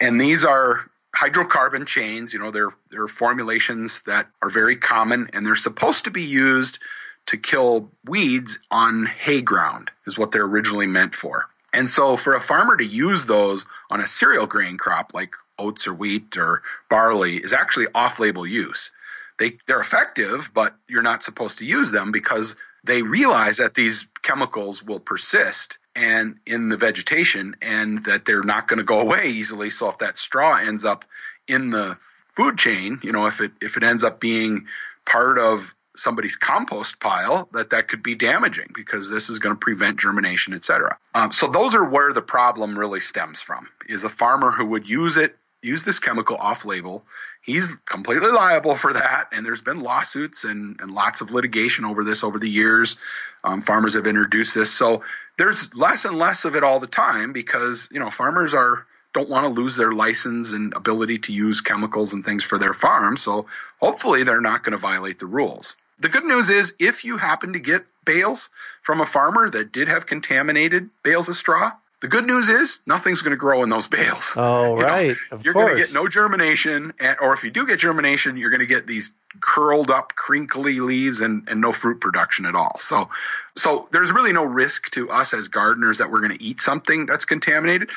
And 0.00 0.20
these 0.20 0.44
are 0.44 0.80
hydrocarbon 1.14 1.86
chains. 1.86 2.32
You 2.32 2.40
know, 2.40 2.50
they're 2.50 2.74
they're 2.90 3.08
formulations 3.08 4.02
that 4.04 4.28
are 4.42 4.50
very 4.50 4.76
common, 4.76 5.30
and 5.32 5.46
they're 5.46 5.56
supposed 5.56 6.04
to 6.04 6.10
be 6.10 6.22
used 6.22 6.78
to 7.26 7.36
kill 7.36 7.90
weeds 8.04 8.58
on 8.70 9.06
hay 9.06 9.40
ground. 9.40 9.90
Is 10.06 10.18
what 10.18 10.32
they're 10.32 10.44
originally 10.44 10.86
meant 10.86 11.14
for. 11.14 11.48
And 11.72 11.88
so, 11.90 12.16
for 12.16 12.34
a 12.34 12.40
farmer 12.40 12.76
to 12.76 12.84
use 12.84 13.26
those 13.26 13.66
on 13.90 14.00
a 14.00 14.06
cereal 14.06 14.46
grain 14.46 14.76
crop 14.76 15.12
like 15.14 15.32
oats 15.58 15.86
or 15.86 15.94
wheat 15.94 16.36
or 16.36 16.62
barley 16.88 17.36
is 17.36 17.52
actually 17.52 17.86
off-label 17.94 18.46
use. 18.46 18.90
They 19.38 19.58
they're 19.66 19.80
effective, 19.80 20.50
but 20.54 20.74
you're 20.88 21.02
not 21.02 21.22
supposed 21.22 21.58
to 21.58 21.66
use 21.66 21.90
them 21.90 22.12
because 22.12 22.56
they 22.84 23.02
realize 23.02 23.56
that 23.56 23.74
these 23.74 24.06
chemicals 24.22 24.82
will 24.82 25.00
persist 25.00 25.78
and 25.96 26.38
in 26.46 26.68
the 26.68 26.76
vegetation 26.76 27.56
and 27.62 28.04
that 28.04 28.24
they're 28.24 28.42
not 28.42 28.68
going 28.68 28.78
to 28.78 28.84
go 28.84 29.00
away 29.00 29.28
easily. 29.28 29.70
So 29.70 29.88
if 29.88 29.98
that 29.98 30.18
straw 30.18 30.56
ends 30.56 30.84
up 30.84 31.04
in 31.46 31.70
the 31.70 31.96
food 32.18 32.58
chain, 32.58 33.00
you 33.02 33.12
know, 33.12 33.26
if 33.26 33.40
it 33.40 33.52
if 33.60 33.76
it 33.76 33.82
ends 33.82 34.02
up 34.04 34.20
being 34.20 34.66
part 35.04 35.38
of 35.38 35.74
somebody's 35.96 36.34
compost 36.34 36.98
pile, 36.98 37.48
that 37.52 37.70
that 37.70 37.86
could 37.86 38.02
be 38.02 38.16
damaging 38.16 38.68
because 38.74 39.10
this 39.10 39.30
is 39.30 39.38
going 39.38 39.54
to 39.54 39.60
prevent 39.60 40.00
germination, 40.00 40.52
et 40.52 40.64
cetera. 40.64 40.98
Um, 41.14 41.30
so 41.30 41.46
those 41.46 41.76
are 41.76 41.84
where 41.84 42.12
the 42.12 42.22
problem 42.22 42.76
really 42.76 43.00
stems 43.00 43.40
from. 43.40 43.68
Is 43.88 44.02
a 44.02 44.08
farmer 44.08 44.50
who 44.50 44.64
would 44.66 44.88
use 44.88 45.16
it, 45.16 45.36
use 45.62 45.84
this 45.84 46.00
chemical 46.00 46.36
off 46.36 46.64
label. 46.64 47.04
He's 47.42 47.76
completely 47.84 48.30
liable 48.30 48.74
for 48.74 48.94
that, 48.94 49.28
and 49.30 49.44
there's 49.44 49.60
been 49.60 49.80
lawsuits 49.80 50.44
and, 50.44 50.80
and 50.80 50.90
lots 50.90 51.20
of 51.20 51.30
litigation 51.30 51.84
over 51.84 52.02
this 52.02 52.24
over 52.24 52.38
the 52.38 52.48
years. 52.48 52.96
Um, 53.44 53.60
farmers 53.60 53.94
have 53.94 54.06
introduced 54.06 54.54
this, 54.54 54.72
so 54.72 55.02
there's 55.36 55.74
less 55.76 56.04
and 56.04 56.18
less 56.18 56.44
of 56.44 56.56
it 56.56 56.64
all 56.64 56.80
the 56.80 56.86
time 56.86 57.32
because 57.32 57.88
you 57.90 58.00
know 58.00 58.10
farmers 58.10 58.54
are 58.54 58.86
don't 59.12 59.30
want 59.30 59.44
to 59.44 59.60
lose 59.60 59.76
their 59.76 59.92
license 59.92 60.52
and 60.52 60.74
ability 60.74 61.18
to 61.20 61.32
use 61.32 61.60
chemicals 61.60 62.12
and 62.12 62.24
things 62.24 62.42
for 62.42 62.58
their 62.58 62.74
farm. 62.74 63.16
So 63.16 63.46
hopefully 63.80 64.24
they're 64.24 64.40
not 64.40 64.64
going 64.64 64.72
to 64.72 64.76
violate 64.76 65.20
the 65.20 65.26
rules. 65.26 65.76
The 66.00 66.08
good 66.08 66.24
news 66.24 66.50
is 66.50 66.74
if 66.80 67.04
you 67.04 67.16
happen 67.16 67.52
to 67.52 67.60
get 67.60 67.86
bales 68.04 68.50
from 68.82 69.00
a 69.00 69.06
farmer 69.06 69.48
that 69.48 69.70
did 69.70 69.86
have 69.88 70.06
contaminated 70.06 70.90
bales 71.04 71.28
of 71.28 71.36
straw, 71.36 71.72
The 72.04 72.08
good 72.08 72.26
news 72.26 72.50
is 72.50 72.80
nothing's 72.84 73.22
going 73.22 73.30
to 73.30 73.38
grow 73.38 73.62
in 73.62 73.70
those 73.70 73.88
bales. 73.88 74.34
Oh, 74.36 74.74
You 74.76 74.82
know, 74.82 74.88
right. 74.88 75.16
of 75.30 75.42
you're 75.42 75.54
going 75.54 75.74
to 75.74 75.82
get 75.82 75.94
no 75.94 76.06
germination, 76.06 76.92
and, 77.00 77.16
or 77.18 77.32
if 77.32 77.44
you 77.44 77.50
do 77.50 77.66
get 77.66 77.78
germination, 77.78 78.36
you're 78.36 78.50
going 78.50 78.60
to 78.60 78.66
get 78.66 78.86
these 78.86 79.14
curled 79.40 79.90
up, 79.90 80.14
crinkly 80.14 80.80
leaves 80.80 81.22
and, 81.22 81.48
and 81.48 81.62
no 81.62 81.72
fruit 81.72 82.02
production 82.02 82.44
at 82.44 82.54
all. 82.54 82.76
So, 82.78 83.08
so 83.56 83.88
there's 83.90 84.12
really 84.12 84.34
no 84.34 84.44
risk 84.44 84.90
to 84.90 85.10
us 85.10 85.32
as 85.32 85.48
gardeners 85.48 85.96
that 85.96 86.10
we're 86.10 86.20
going 86.20 86.36
to 86.36 86.44
eat 86.44 86.60
something 86.60 87.06
that's 87.06 87.24
contaminated. 87.24 87.88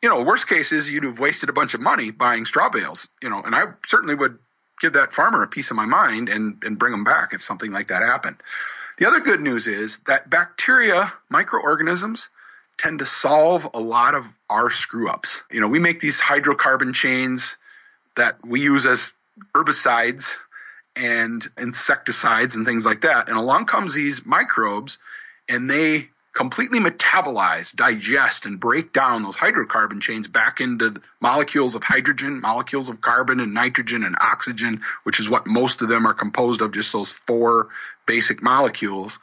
You 0.00 0.08
know, 0.08 0.22
worst 0.22 0.48
case 0.48 0.72
is 0.72 0.90
you'd 0.90 1.04
have 1.04 1.20
wasted 1.20 1.50
a 1.50 1.52
bunch 1.52 1.74
of 1.74 1.82
money 1.82 2.12
buying 2.12 2.46
straw 2.46 2.70
bales. 2.70 3.08
You 3.22 3.28
know, 3.28 3.42
and 3.42 3.54
I 3.54 3.64
certainly 3.86 4.14
would 4.14 4.38
give 4.80 4.94
that 4.94 5.12
farmer 5.12 5.42
a 5.42 5.48
piece 5.48 5.70
of 5.70 5.76
my 5.76 5.84
mind 5.84 6.30
and 6.30 6.64
and 6.64 6.78
bring 6.78 6.92
them 6.92 7.04
back 7.04 7.34
if 7.34 7.42
something 7.42 7.70
like 7.70 7.88
that 7.88 8.00
happened. 8.00 8.36
The 8.96 9.04
other 9.04 9.20
good 9.20 9.42
news 9.42 9.66
is 9.66 9.98
that 10.06 10.30
bacteria, 10.30 11.12
microorganisms, 11.28 12.30
tend 12.80 13.00
to 13.00 13.06
solve 13.06 13.68
a 13.74 13.80
lot 13.80 14.14
of 14.14 14.26
our 14.48 14.70
screw 14.70 15.08
ups. 15.08 15.42
You 15.50 15.60
know, 15.60 15.68
we 15.68 15.78
make 15.78 16.00
these 16.00 16.20
hydrocarbon 16.20 16.94
chains 16.94 17.58
that 18.16 18.44
we 18.44 18.62
use 18.62 18.86
as 18.86 19.12
herbicides 19.54 20.32
and 20.96 21.46
insecticides 21.58 22.56
and 22.56 22.64
things 22.64 22.86
like 22.86 23.02
that. 23.02 23.28
And 23.28 23.36
along 23.36 23.66
comes 23.66 23.94
these 23.94 24.24
microbes 24.24 24.96
and 25.46 25.68
they 25.68 26.08
completely 26.32 26.78
metabolize, 26.78 27.74
digest, 27.76 28.46
and 28.46 28.58
break 28.58 28.94
down 28.94 29.22
those 29.22 29.36
hydrocarbon 29.36 30.00
chains 30.00 30.26
back 30.26 30.60
into 30.60 31.02
molecules 31.20 31.74
of 31.74 31.84
hydrogen, 31.84 32.40
molecules 32.40 32.88
of 32.88 33.02
carbon 33.02 33.40
and 33.40 33.52
nitrogen 33.52 34.04
and 34.04 34.16
oxygen, 34.20 34.80
which 35.02 35.20
is 35.20 35.28
what 35.28 35.46
most 35.46 35.82
of 35.82 35.88
them 35.88 36.06
are 36.06 36.14
composed 36.14 36.62
of, 36.62 36.72
just 36.72 36.92
those 36.92 37.12
four 37.12 37.68
basic 38.06 38.42
molecules, 38.42 39.18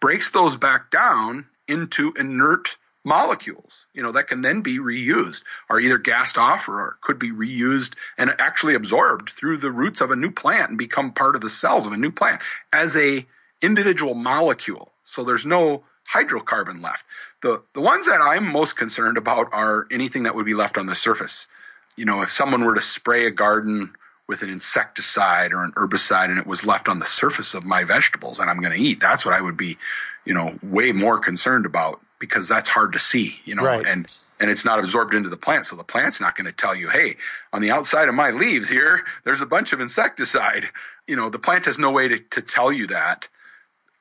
breaks 0.00 0.30
those 0.30 0.56
back 0.56 0.90
down 0.90 1.44
into 1.68 2.14
inert 2.18 2.76
molecules, 3.04 3.86
you 3.92 4.02
know, 4.02 4.12
that 4.12 4.28
can 4.28 4.42
then 4.42 4.62
be 4.62 4.78
reused, 4.78 5.42
are 5.68 5.80
either 5.80 5.98
gassed 5.98 6.38
off 6.38 6.68
or 6.68 6.98
could 7.00 7.18
be 7.18 7.30
reused 7.30 7.94
and 8.16 8.34
actually 8.38 8.74
absorbed 8.74 9.30
through 9.30 9.58
the 9.58 9.70
roots 9.70 10.00
of 10.00 10.10
a 10.10 10.16
new 10.16 10.30
plant 10.30 10.70
and 10.70 10.78
become 10.78 11.12
part 11.12 11.34
of 11.34 11.40
the 11.40 11.50
cells 11.50 11.86
of 11.86 11.92
a 11.92 11.96
new 11.96 12.12
plant 12.12 12.40
as 12.72 12.96
a 12.96 13.26
individual 13.60 14.14
molecule. 14.14 14.92
So 15.04 15.24
there's 15.24 15.46
no 15.46 15.84
hydrocarbon 16.12 16.82
left. 16.82 17.04
The 17.42 17.62
the 17.74 17.80
ones 17.80 18.06
that 18.06 18.20
I'm 18.20 18.50
most 18.50 18.76
concerned 18.76 19.18
about 19.18 19.48
are 19.52 19.86
anything 19.90 20.24
that 20.24 20.34
would 20.34 20.46
be 20.46 20.54
left 20.54 20.78
on 20.78 20.86
the 20.86 20.94
surface. 20.94 21.48
You 21.96 22.04
know, 22.04 22.22
if 22.22 22.30
someone 22.30 22.64
were 22.64 22.74
to 22.74 22.80
spray 22.80 23.26
a 23.26 23.30
garden 23.30 23.92
with 24.28 24.42
an 24.42 24.50
insecticide 24.50 25.52
or 25.52 25.62
an 25.64 25.72
herbicide 25.72 26.30
and 26.30 26.38
it 26.38 26.46
was 26.46 26.64
left 26.64 26.88
on 26.88 26.98
the 26.98 27.04
surface 27.04 27.54
of 27.54 27.64
my 27.64 27.84
vegetables 27.84 28.40
and 28.40 28.48
I'm 28.48 28.60
going 28.60 28.72
to 28.72 28.82
eat, 28.82 29.00
that's 29.00 29.26
what 29.26 29.34
I 29.34 29.40
would 29.40 29.56
be, 29.56 29.78
you 30.24 30.34
know, 30.34 30.58
way 30.62 30.92
more 30.92 31.18
concerned 31.18 31.66
about 31.66 32.00
because 32.22 32.46
that's 32.46 32.68
hard 32.68 32.92
to 32.92 33.00
see, 33.00 33.34
you 33.44 33.56
know, 33.56 33.64
Right. 33.64 33.84
and 33.84 34.06
and 34.38 34.48
it's 34.48 34.64
not 34.64 34.78
absorbed 34.78 35.12
into 35.12 35.28
the 35.28 35.36
plant. 35.36 35.66
So 35.66 35.74
the 35.74 35.82
plant's 35.82 36.20
not 36.20 36.36
going 36.36 36.46
to 36.46 36.52
tell 36.52 36.74
you, 36.74 36.88
hey, 36.88 37.16
on 37.52 37.62
the 37.62 37.72
outside 37.72 38.08
of 38.08 38.14
my 38.14 38.30
leaves 38.30 38.68
here, 38.68 39.04
there's 39.24 39.40
a 39.40 39.46
bunch 39.46 39.72
of 39.72 39.80
insecticide. 39.80 40.68
You 41.08 41.16
know, 41.16 41.30
the 41.30 41.40
plant 41.40 41.64
has 41.66 41.80
no 41.80 41.90
way 41.90 42.06
to, 42.08 42.18
to 42.30 42.42
tell 42.42 42.72
you 42.72 42.86
that. 42.88 43.28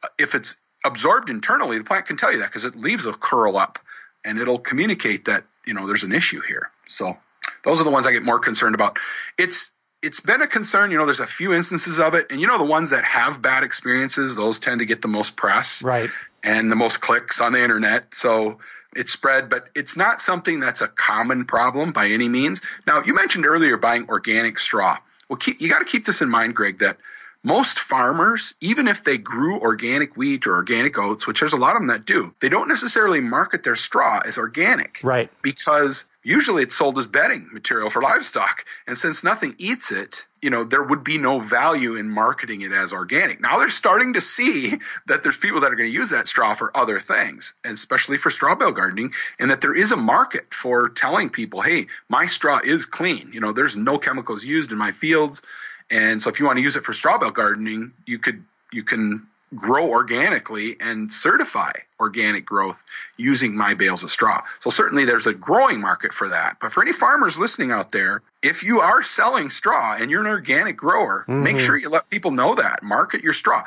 Uh, 0.04 0.08
if 0.20 0.36
it's 0.36 0.56
absorbed 0.86 1.32
internally, 1.32 1.80
the 1.80 1.84
plant 1.84 2.06
can 2.06 2.16
tell 2.16 2.32
you 2.32 2.40
that 2.40 2.50
because 2.50 2.66
it 2.66 2.76
leaves 2.76 3.06
will 3.06 3.14
curl 3.14 3.58
up 3.58 3.80
and 4.24 4.40
it'll 4.40 4.60
communicate 4.60 5.26
that, 5.26 5.46
you 5.66 5.74
know, 5.74 5.88
there's 5.88 6.04
an 6.04 6.12
issue 6.12 6.42
here. 6.42 6.70
So 6.88 7.18
those 7.64 7.80
are 7.80 7.84
the 7.84 7.92
ones 7.92 8.06
I 8.06 8.12
get 8.12 8.24
more 8.24 8.40
concerned 8.40 8.76
about. 8.76 9.00
It's 9.38 9.72
it's 10.04 10.20
been 10.20 10.42
a 10.42 10.48
concern, 10.48 10.92
you 10.92 10.98
know, 10.98 11.06
there's 11.06 11.20
a 11.20 11.28
few 11.28 11.54
instances 11.54 12.00
of 12.00 12.16
it. 12.16 12.28
And 12.32 12.40
you 12.40 12.48
know, 12.48 12.60
the 12.60 12.64
ones 12.64 12.92
that 12.92 13.04
have 13.04 13.42
bad 13.42 13.64
experiences, 13.64 14.36
those 14.36 14.60
tend 14.60 14.80
to 14.80 14.86
get 14.86 15.02
the 15.02 15.08
most 15.08 15.36
press 15.36 15.82
Right. 15.84 16.10
And 16.44 16.72
the 16.72 16.76
most 16.76 17.02
clicks 17.02 17.42
on 17.42 17.54
the 17.54 17.64
internet. 17.64 18.14
So 18.14 18.60
it's 18.96 19.12
spread, 19.12 19.50
but 19.50 19.70
it's 19.76 19.96
not 19.96 20.22
something 20.22 20.60
that's 20.60 20.82
a 20.82 20.88
common 20.88 21.46
problem 21.46 21.94
by 21.94 22.10
any 22.10 22.28
means. 22.28 22.62
Now, 22.86 23.04
you 23.04 23.14
mentioned 23.14 23.46
earlier 23.46 23.78
buying 23.78 24.10
organic 24.10 24.60
straw. 24.60 24.98
Well, 25.30 25.38
keep, 25.38 25.62
you 25.62 25.70
got 25.70 25.80
to 25.80 25.86
keep 25.86 26.06
this 26.06 26.22
in 26.22 26.30
mind, 26.30 26.56
Greg, 26.56 26.80
that 26.80 26.98
most 27.44 27.80
farmers, 27.80 28.54
even 28.60 28.88
if 28.88 29.04
they 29.04 29.18
grew 29.18 29.60
organic 29.60 30.16
wheat 30.16 30.46
or 30.46 30.56
organic 30.56 30.98
oats, 31.00 31.26
which 31.26 31.40
there's 31.40 31.54
a 31.54 31.58
lot 31.58 31.76
of 31.76 31.82
them 31.82 31.88
that 31.88 32.06
do, 32.06 32.34
they 32.40 32.50
don't 32.50 32.68
necessarily 32.68 33.20
market 33.20 33.64
their 33.64 33.76
straw 33.76 34.22
as 34.24 34.38
organic 34.38 35.00
Right. 35.04 35.32
because 35.42 36.04
usually 36.24 36.64
it's 36.64 36.76
sold 36.76 36.98
as 36.98 37.08
bedding 37.08 37.50
material 37.52 37.90
for 37.90 38.02
livestock. 38.02 38.66
And 38.88 38.98
since 38.98 39.24
nothing 39.24 39.56
eats 39.58 39.92
it, 39.92 40.26
you 40.42 40.50
know, 40.50 40.64
there 40.64 40.84
would 40.84 41.04
be 41.04 41.18
no 41.18 41.40
value 41.40 41.96
in 41.96 42.10
marketing 42.10 42.62
it 42.62 42.72
as 42.72 42.94
organic. 42.94 43.42
Now 43.42 43.60
they're 43.60 43.70
starting 43.70 44.14
to 44.14 44.22
see 44.22 44.80
that 45.08 45.24
there's 45.24 45.38
people 45.38 45.62
that 45.62 45.72
are 45.72 45.76
going 45.76 45.90
to 45.90 45.96
use 45.96 46.12
that 46.12 46.28
straw 46.28 46.54
for 46.54 46.76
other 46.76 47.00
things, 47.00 47.54
especially 47.64 48.18
for 48.18 48.30
straw 48.30 48.56
bale 48.56 48.72
gardening, 48.72 49.14
and 49.40 49.52
that 49.52 49.62
there 49.62 49.76
is 49.76 49.92
a 49.92 49.98
market 49.98 50.54
for 50.54 50.90
telling 50.90 51.30
people, 51.30 51.62
hey, 51.62 51.88
my 52.10 52.26
straw 52.26 52.60
is 52.64 52.86
clean. 52.86 53.32
You 53.34 53.40
know, 53.40 53.52
there's 53.52 53.76
no 53.76 53.98
chemicals 53.98 54.44
used 54.44 54.72
in 54.72 54.78
my 54.78 54.92
fields. 54.92 55.42
And 55.90 56.22
so 56.22 56.30
if 56.30 56.40
you 56.40 56.46
want 56.46 56.58
to 56.58 56.64
use 56.64 56.76
it 56.76 56.84
for 56.84 56.94
straw 56.94 57.18
bale 57.18 57.32
gardening, 57.32 57.94
you 58.06 58.20
could 58.20 58.44
you 58.72 58.84
can 58.84 59.28
grow 59.56 59.90
organically 59.90 60.78
and 60.80 61.12
certify 61.12 61.72
organic 62.00 62.46
growth 62.46 62.84
using 63.18 63.56
my 63.56 63.74
bales 63.74 64.04
of 64.04 64.10
straw. 64.10 64.44
So 64.60 64.70
certainly 64.70 65.06
there's 65.06 65.28
a 65.28 65.34
growing 65.34 65.82
market 65.82 66.14
for 66.14 66.30
that. 66.30 66.58
But 66.60 66.72
for 66.72 66.82
any 66.82 66.94
farmers 66.94 67.38
listening 67.38 67.72
out 67.72 67.92
there, 67.92 68.22
if 68.42 68.64
you 68.64 68.80
are 68.80 69.04
selling 69.04 69.50
straw 69.50 69.96
and 70.00 70.10
you're 70.10 70.22
an 70.22 70.28
organic 70.28 70.78
grower, 70.78 71.26
make 71.28 71.58
mm-hmm. 71.58 71.66
sure 71.66 71.78
you 71.78 71.90
let 71.90 72.10
people 72.10 72.32
know 72.32 72.56
that. 72.56 72.82
Market 72.82 73.24
your 73.24 73.34
straw. 73.34 73.64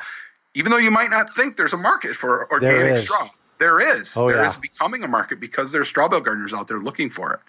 Even 0.53 0.71
though 0.71 0.77
you 0.77 0.91
might 0.91 1.09
not 1.09 1.35
think 1.35 1.55
there's 1.55 1.73
a 1.73 1.77
market 1.77 2.15
for 2.15 2.51
organic 2.51 2.93
is. 2.93 3.03
straw. 3.03 3.29
There 3.57 3.79
is. 3.99 4.17
Oh, 4.17 4.27
There 4.27 4.37
yeah. 4.37 4.49
is 4.49 4.57
becoming 4.57 5.03
a 5.03 5.07
market 5.07 5.39
because 5.39 5.71
there's 5.71 5.87
straw 5.87 6.07
bale 6.09 6.21
gardeners 6.21 6.53
out 6.53 6.67
there 6.67 6.79
looking 6.79 7.09
for 7.09 7.33
it. 7.33 7.39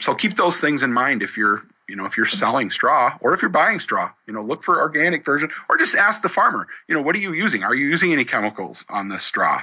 So 0.00 0.14
keep 0.14 0.34
those 0.34 0.58
things 0.58 0.82
in 0.82 0.92
mind 0.92 1.22
if 1.22 1.36
you're, 1.36 1.62
you 1.90 1.96
know, 1.96 2.06
if 2.06 2.16
you're 2.16 2.26
selling 2.26 2.70
straw 2.70 3.18
or 3.20 3.34
if 3.34 3.42
you're 3.42 3.50
buying 3.50 3.80
straw, 3.80 4.10
you 4.26 4.32
know, 4.32 4.40
look 4.40 4.62
for 4.62 4.80
organic 4.80 5.24
version 5.24 5.50
or 5.68 5.76
just 5.76 5.96
ask 5.96 6.22
the 6.22 6.28
farmer, 6.28 6.68
you 6.88 6.94
know, 6.94 7.02
what 7.02 7.16
are 7.16 7.18
you 7.18 7.32
using? 7.32 7.64
Are 7.64 7.74
you 7.74 7.88
using 7.88 8.12
any 8.12 8.24
chemicals 8.24 8.86
on 8.88 9.08
this 9.08 9.22
straw? 9.24 9.62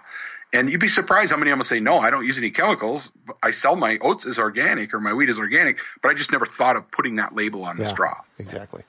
And 0.53 0.69
you'd 0.69 0.79
be 0.79 0.87
surprised 0.87 1.31
how 1.31 1.37
many 1.37 1.51
of 1.51 1.53
them 1.53 1.59
will 1.59 1.65
say, 1.65 1.79
no, 1.79 1.97
I 1.99 2.09
don't 2.09 2.25
use 2.25 2.37
any 2.37 2.51
chemicals. 2.51 3.11
I 3.41 3.51
sell 3.51 3.75
my 3.75 3.97
oats 3.99 4.25
as 4.25 4.39
organic 4.39 4.93
or 4.93 4.99
my 4.99 5.13
wheat 5.13 5.29
as 5.29 5.39
organic, 5.39 5.79
but 6.01 6.09
I 6.09 6.13
just 6.13 6.31
never 6.31 6.45
thought 6.45 6.75
of 6.75 6.91
putting 6.91 7.15
that 7.15 7.35
label 7.35 7.63
on 7.63 7.77
the 7.77 7.83
Yeah, 7.83 7.89
straw. 7.89 8.13
Exactly. 8.39 8.83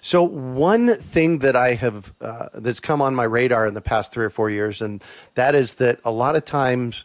So 0.00 0.22
one 0.22 0.94
thing 0.94 1.40
that 1.40 1.56
I 1.56 1.74
have 1.74 2.12
uh, 2.20 2.48
that's 2.54 2.80
come 2.80 3.02
on 3.02 3.14
my 3.14 3.24
radar 3.24 3.66
in 3.66 3.74
the 3.74 3.80
past 3.80 4.12
three 4.12 4.24
or 4.24 4.30
four 4.30 4.50
years, 4.50 4.80
and 4.80 5.02
that 5.34 5.54
is 5.54 5.74
that 5.74 6.00
a 6.04 6.12
lot 6.12 6.36
of 6.36 6.44
times 6.44 7.04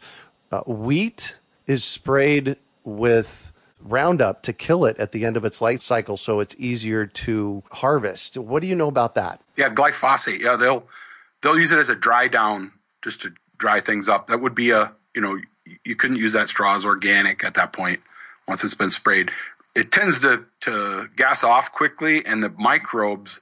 uh, 0.52 0.60
wheat 0.60 1.36
is 1.66 1.82
sprayed 1.82 2.56
with 2.84 3.52
Roundup 3.84 4.42
to 4.42 4.52
kill 4.52 4.86
it 4.86 4.98
at 4.98 5.12
the 5.12 5.26
end 5.26 5.36
of 5.36 5.44
its 5.44 5.60
life 5.60 5.82
cycle, 5.82 6.16
so 6.16 6.40
it's 6.40 6.56
easier 6.58 7.06
to 7.06 7.62
harvest. 7.70 8.38
What 8.38 8.62
do 8.62 8.66
you 8.66 8.74
know 8.74 8.88
about 8.88 9.14
that? 9.16 9.40
Yeah, 9.56 9.68
glyphosate. 9.68 10.40
Yeah, 10.40 10.56
they'll 10.56 10.86
they'll 11.42 11.58
use 11.58 11.70
it 11.70 11.78
as 11.78 11.90
a 11.90 11.94
dry 11.94 12.28
down 12.28 12.72
just 13.02 13.22
to 13.22 13.34
dry 13.58 13.80
things 13.80 14.08
up. 14.08 14.28
That 14.28 14.40
would 14.40 14.54
be 14.54 14.70
a 14.70 14.92
you 15.14 15.20
know 15.20 15.38
you 15.84 15.96
couldn't 15.96 16.16
use 16.16 16.32
that 16.32 16.48
straw 16.48 16.76
as 16.76 16.84
organic 16.84 17.44
at 17.44 17.54
that 17.54 17.72
point 17.72 18.00
once 18.48 18.64
it's 18.64 18.74
been 18.74 18.90
sprayed. 18.90 19.30
It 19.74 19.92
tends 19.92 20.22
to 20.22 20.44
to 20.62 21.08
gas 21.14 21.44
off 21.44 21.72
quickly, 21.72 22.24
and 22.24 22.42
the 22.42 22.50
microbes 22.50 23.40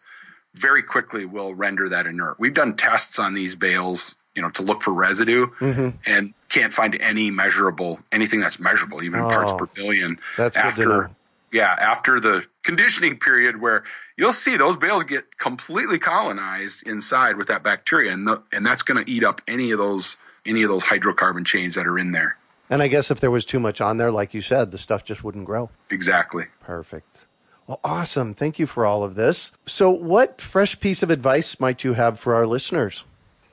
very 0.54 0.82
quickly 0.82 1.24
will 1.24 1.54
render 1.54 1.90
that 1.90 2.06
inert. 2.06 2.38
We've 2.38 2.54
done 2.54 2.76
tests 2.76 3.18
on 3.18 3.34
these 3.34 3.54
bales, 3.54 4.16
you 4.34 4.42
know, 4.42 4.50
to 4.50 4.62
look 4.62 4.82
for 4.82 4.92
residue, 4.92 5.46
mm-hmm. 5.60 5.90
and 6.06 6.34
can't 6.48 6.72
find 6.72 6.96
any 7.00 7.30
measurable 7.30 8.00
anything 8.10 8.40
that's 8.40 8.58
measurable, 8.58 9.02
even 9.02 9.20
in 9.20 9.26
parts 9.26 9.52
Oh, 9.52 9.56
per 9.58 9.66
billion. 9.66 10.18
that's 10.36 10.56
after 10.56 11.10
yeah, 11.52 11.76
after 11.78 12.18
the 12.18 12.44
conditioning 12.62 13.18
period 13.18 13.60
where 13.60 13.84
you'll 14.16 14.32
see 14.32 14.56
those 14.56 14.76
bales 14.76 15.04
get 15.04 15.36
completely 15.36 15.98
colonized 15.98 16.86
inside 16.86 17.36
with 17.36 17.48
that 17.48 17.62
bacteria, 17.62 18.12
and 18.12 18.26
the, 18.26 18.42
and 18.52 18.64
that's 18.64 18.82
going 18.82 19.04
to 19.04 19.10
eat 19.10 19.22
up 19.22 19.42
any 19.46 19.70
of 19.72 19.78
those 19.78 20.16
any 20.46 20.62
of 20.62 20.68
those 20.70 20.82
hydrocarbon 20.82 21.44
chains 21.46 21.74
that 21.74 21.86
are 21.86 21.98
in 21.98 22.12
there. 22.12 22.36
And 22.70 22.82
I 22.82 22.88
guess 22.88 23.10
if 23.10 23.20
there 23.20 23.30
was 23.30 23.44
too 23.44 23.60
much 23.60 23.80
on 23.82 23.98
there, 23.98 24.10
like 24.10 24.32
you 24.32 24.40
said, 24.40 24.70
the 24.70 24.78
stuff 24.78 25.04
just 25.04 25.22
wouldn't 25.22 25.44
grow. 25.44 25.68
Exactly. 25.90 26.46
Perfect. 26.60 27.26
Well, 27.66 27.80
awesome. 27.84 28.34
Thank 28.34 28.58
you 28.58 28.66
for 28.66 28.86
all 28.86 29.04
of 29.04 29.14
this. 29.14 29.52
So, 29.66 29.90
what 29.90 30.40
fresh 30.40 30.80
piece 30.80 31.02
of 31.02 31.10
advice 31.10 31.60
might 31.60 31.84
you 31.84 31.92
have 31.92 32.18
for 32.18 32.34
our 32.34 32.46
listeners? 32.46 33.04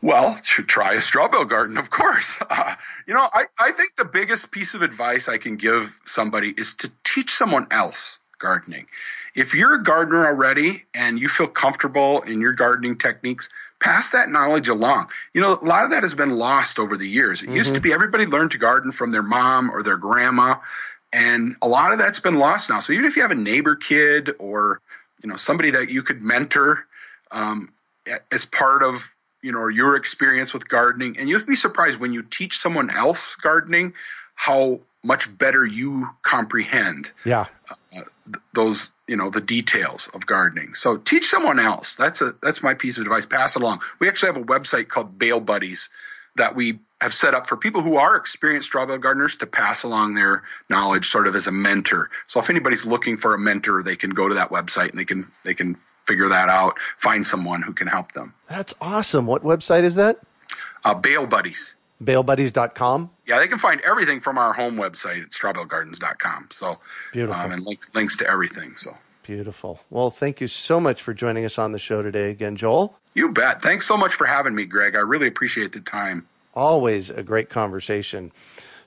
Well, 0.01 0.39
to 0.55 0.63
try 0.63 0.93
a 0.93 1.01
straw 1.01 1.27
bale 1.27 1.45
garden, 1.45 1.77
of 1.77 1.89
course. 1.89 2.37
Uh, 2.49 2.75
you 3.05 3.13
know, 3.13 3.27
I, 3.31 3.45
I 3.59 3.71
think 3.73 3.95
the 3.95 4.05
biggest 4.05 4.51
piece 4.51 4.73
of 4.73 4.81
advice 4.81 5.27
I 5.27 5.37
can 5.37 5.55
give 5.55 5.95
somebody 6.05 6.49
is 6.49 6.73
to 6.75 6.91
teach 7.03 7.31
someone 7.31 7.67
else 7.69 8.19
gardening. 8.39 8.87
If 9.35 9.53
you're 9.53 9.75
a 9.75 9.83
gardener 9.83 10.25
already 10.25 10.83
and 10.93 11.19
you 11.19 11.29
feel 11.29 11.47
comfortable 11.47 12.21
in 12.21 12.41
your 12.41 12.53
gardening 12.53 12.97
techniques, 12.97 13.49
pass 13.79 14.11
that 14.11 14.29
knowledge 14.29 14.67
along. 14.67 15.09
You 15.33 15.41
know, 15.41 15.59
a 15.61 15.65
lot 15.65 15.85
of 15.85 15.91
that 15.91 16.03
has 16.03 16.13
been 16.13 16.31
lost 16.31 16.79
over 16.79 16.97
the 16.97 17.07
years. 17.07 17.43
It 17.43 17.49
used 17.49 17.75
to 17.75 17.81
be 17.81 17.93
everybody 17.93 18.25
learned 18.25 18.51
to 18.51 18.57
garden 18.57 18.91
from 18.91 19.11
their 19.11 19.23
mom 19.23 19.69
or 19.69 19.83
their 19.83 19.97
grandma, 19.97 20.55
and 21.13 21.55
a 21.61 21.67
lot 21.67 21.91
of 21.91 21.99
that's 21.99 22.19
been 22.19 22.35
lost 22.35 22.69
now. 22.69 22.79
So 22.79 22.93
even 22.93 23.05
if 23.05 23.15
you 23.15 23.21
have 23.21 23.31
a 23.31 23.35
neighbor 23.35 23.75
kid 23.75 24.31
or 24.39 24.81
you 25.21 25.29
know 25.29 25.35
somebody 25.35 25.71
that 25.71 25.89
you 25.89 26.03
could 26.03 26.21
mentor 26.21 26.85
um, 27.31 27.71
as 28.31 28.45
part 28.45 28.83
of 28.83 29.13
you 29.41 29.51
know 29.51 29.67
your 29.67 29.95
experience 29.95 30.53
with 30.53 30.67
gardening, 30.67 31.17
and 31.17 31.29
you'll 31.29 31.45
be 31.45 31.55
surprised 31.55 31.99
when 31.99 32.13
you 32.13 32.23
teach 32.23 32.57
someone 32.57 32.89
else 32.89 33.35
gardening 33.35 33.93
how 34.35 34.79
much 35.03 35.37
better 35.37 35.65
you 35.65 36.09
comprehend 36.21 37.11
Yeah. 37.23 37.45
Uh, 37.69 37.75
th- 37.93 38.43
those 38.53 38.91
you 39.07 39.15
know 39.15 39.29
the 39.29 39.41
details 39.41 40.09
of 40.13 40.25
gardening. 40.25 40.75
So 40.75 40.97
teach 40.97 41.27
someone 41.27 41.59
else. 41.59 41.95
That's 41.95 42.21
a 42.21 42.35
that's 42.41 42.61
my 42.61 42.73
piece 42.73 42.97
of 42.97 43.03
advice. 43.03 43.25
Pass 43.25 43.55
it 43.55 43.61
along. 43.61 43.81
We 43.99 44.07
actually 44.07 44.33
have 44.33 44.37
a 44.37 44.45
website 44.45 44.87
called 44.87 45.17
Bale 45.17 45.39
Buddies 45.39 45.89
that 46.35 46.55
we 46.55 46.79
have 47.01 47.13
set 47.13 47.33
up 47.33 47.47
for 47.47 47.55
people 47.55 47.81
who 47.81 47.95
are 47.95 48.15
experienced 48.15 48.67
straw 48.67 48.85
bale 48.85 48.97
gardeners 48.97 49.37
to 49.37 49.47
pass 49.47 49.83
along 49.83 50.15
their 50.15 50.43
knowledge 50.69 51.07
sort 51.09 51.27
of 51.27 51.35
as 51.35 51.47
a 51.47 51.51
mentor. 51.51 52.09
So 52.27 52.39
if 52.39 52.49
anybody's 52.49 52.85
looking 52.85 53.17
for 53.17 53.33
a 53.33 53.39
mentor, 53.39 53.83
they 53.83 53.95
can 53.95 54.09
go 54.09 54.27
to 54.27 54.35
that 54.35 54.49
website 54.49 54.89
and 54.89 54.99
they 54.99 55.05
can 55.05 55.27
they 55.43 55.53
can 55.53 55.77
figure 56.09 56.27
that 56.29 56.49
out, 56.49 56.79
find 56.97 57.25
someone 57.25 57.61
who 57.61 57.71
can 57.73 57.87
help 57.87 58.13
them. 58.13 58.33
That's 58.49 58.73
awesome. 58.81 59.27
What 59.27 59.43
website 59.43 59.83
is 59.83 59.95
that? 59.95 60.19
Uh, 60.83 60.95
Bale 60.95 61.27
Buddies. 61.27 61.75
BaleBuddies.com. 62.03 63.09
Yeah, 63.27 63.39
they 63.39 63.47
can 63.49 63.57
find 63.57 63.81
everything 63.81 64.21
from 64.21 64.37
our 64.37 64.53
home 64.53 64.75
website 64.77 65.21
at 65.23 65.31
strawbalegardens.com. 65.31 66.47
So 66.51 66.79
Beautiful. 67.11 67.41
um, 67.41 67.51
and 67.51 67.63
links 67.63 67.93
links 67.93 68.17
to 68.17 68.27
everything. 68.27 68.77
So 68.77 68.95
Beautiful. 69.23 69.81
Well, 69.89 70.09
thank 70.09 70.41
you 70.41 70.47
so 70.47 70.79
much 70.79 71.01
for 71.01 71.13
joining 71.13 71.45
us 71.45 71.59
on 71.59 71.71
the 71.73 71.77
show 71.79 72.01
today 72.01 72.31
again, 72.31 72.55
Joel. 72.55 72.97
you 73.13 73.29
bet. 73.29 73.61
Thanks 73.61 73.85
so 73.85 73.97
much 73.97 74.15
for 74.15 74.25
having 74.25 74.55
me, 74.55 74.65
Greg. 74.65 74.95
I 74.95 74.99
really 74.99 75.27
appreciate 75.27 75.73
the 75.73 75.81
time. 75.81 76.25
Always 76.55 77.09
a 77.09 77.21
great 77.21 77.49
conversation. 77.49 78.31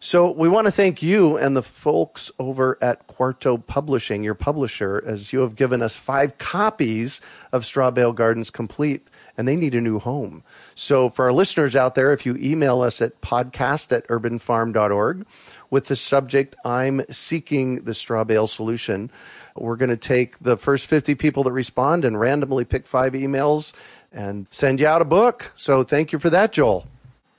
So, 0.05 0.33
we 0.33 0.49
want 0.49 0.65
to 0.65 0.73
thank 0.73 1.01
you 1.01 1.37
and 1.37 1.57
the 1.57 1.63
folks 1.63 2.33
over 2.41 2.77
at 2.83 3.07
Quarto 3.07 3.57
Publishing, 3.57 4.25
your 4.25 4.35
publisher, 4.35 5.01
as 5.07 5.33
you 5.33 5.43
have 5.43 5.55
given 5.55 5.81
us 5.81 5.95
five 5.95 6.39
copies 6.39 7.21
of 7.53 7.65
Straw 7.65 7.93
Bale 7.93 8.13
Gardens 8.13 8.51
Complete, 8.51 9.07
and 9.39 9.47
they 9.47 9.55
need 9.55 9.77
a 9.77 9.81
new 9.81 10.01
home. 10.01 10.43
So, 10.75 11.09
for 11.09 11.27
our 11.27 11.33
listeners 11.33 11.77
out 11.77 11.95
there, 11.95 12.13
if 12.13 12.27
you 12.27 12.37
email 12.41 12.83
us 12.83 13.01
at 13.01 13.21
podcast 13.21 13.97
at 13.97 14.05
urbanfarm.org 14.09 15.25
with 15.71 15.87
the 15.87 15.95
subject, 15.95 16.57
I'm 16.65 17.03
seeking 17.09 17.85
the 17.85 17.95
straw 17.95 18.25
bale 18.25 18.49
solution, 18.49 19.09
we're 19.55 19.77
going 19.77 19.91
to 19.91 19.97
take 19.97 20.37
the 20.41 20.57
first 20.57 20.87
50 20.89 21.15
people 21.15 21.45
that 21.45 21.53
respond 21.53 22.05
and 22.05 22.19
randomly 22.19 22.65
pick 22.65 22.89
five 22.89 23.13
emails 23.13 23.73
and 24.13 24.49
send 24.51 24.81
you 24.81 24.89
out 24.89 25.01
a 25.01 25.05
book. 25.05 25.53
So, 25.55 25.85
thank 25.85 26.11
you 26.11 26.19
for 26.19 26.31
that, 26.31 26.51
Joel. 26.51 26.89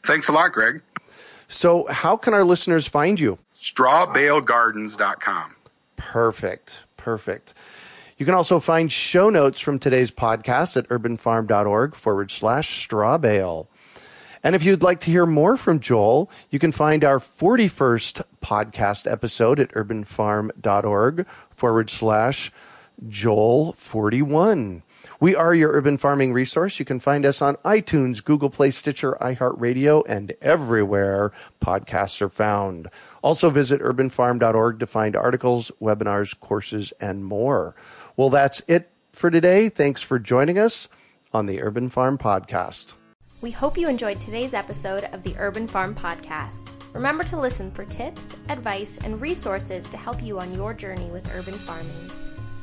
Thanks 0.03 0.29
a 0.29 0.31
lot, 0.31 0.53
Greg. 0.53 0.81
So, 1.47 1.87
how 1.87 2.17
can 2.17 2.33
our 2.33 2.43
listeners 2.43 2.87
find 2.87 3.19
you? 3.19 3.37
Strawbalegardens.com. 3.53 5.55
Perfect. 5.95 6.83
Perfect. 6.97 7.53
You 8.17 8.25
can 8.25 8.35
also 8.35 8.59
find 8.59 8.91
show 8.91 9.29
notes 9.29 9.59
from 9.59 9.79
today's 9.79 10.11
podcast 10.11 10.77
at 10.77 10.87
urbanfarm.org 10.89 11.95
forward 11.95 12.31
slash 12.31 12.81
straw 12.81 13.17
bale. 13.17 13.69
And 14.43 14.55
if 14.55 14.63
you'd 14.63 14.83
like 14.83 14.99
to 15.01 15.11
hear 15.11 15.25
more 15.25 15.55
from 15.55 15.79
Joel, 15.79 16.29
you 16.49 16.59
can 16.59 16.71
find 16.71 17.03
our 17.03 17.19
41st 17.19 18.23
podcast 18.41 19.09
episode 19.09 19.59
at 19.59 19.71
urbanfarm.org 19.71 21.27
forward 21.49 21.89
slash 21.89 22.51
Joel 23.07 23.73
41. 23.73 24.83
We 25.23 25.37
are 25.37 25.53
your 25.53 25.71
urban 25.71 25.97
farming 25.97 26.33
resource. 26.33 26.79
You 26.79 26.85
can 26.85 26.99
find 26.99 27.25
us 27.25 27.41
on 27.41 27.55
iTunes, 27.63 28.21
Google 28.21 28.49
Play, 28.49 28.71
Stitcher, 28.71 29.13
iHeartRadio, 29.21 30.03
and 30.05 30.33
everywhere 30.41 31.31
podcasts 31.61 32.21
are 32.21 32.27
found. 32.27 32.89
Also 33.21 33.49
visit 33.49 33.79
urbanfarm.org 33.79 34.79
to 34.79 34.85
find 34.85 35.15
articles, 35.15 35.71
webinars, 35.81 36.37
courses, 36.37 36.91
and 36.99 37.23
more. 37.23 37.73
Well, 38.17 38.29
that's 38.29 38.63
it 38.67 38.89
for 39.13 39.31
today. 39.31 39.69
Thanks 39.69 40.01
for 40.01 40.19
joining 40.19 40.59
us 40.59 40.89
on 41.33 41.45
the 41.45 41.61
Urban 41.61 41.87
Farm 41.87 42.17
Podcast. 42.17 42.95
We 43.39 43.51
hope 43.51 43.77
you 43.77 43.87
enjoyed 43.87 44.19
today's 44.19 44.53
episode 44.53 45.05
of 45.13 45.23
the 45.23 45.37
Urban 45.37 45.69
Farm 45.69 45.95
Podcast. 45.95 46.71
Remember 46.91 47.23
to 47.23 47.39
listen 47.39 47.71
for 47.71 47.85
tips, 47.85 48.35
advice, 48.49 48.97
and 48.97 49.21
resources 49.21 49.87
to 49.87 49.95
help 49.95 50.21
you 50.21 50.37
on 50.41 50.53
your 50.53 50.73
journey 50.73 51.09
with 51.11 51.33
urban 51.33 51.53
farming. 51.53 52.11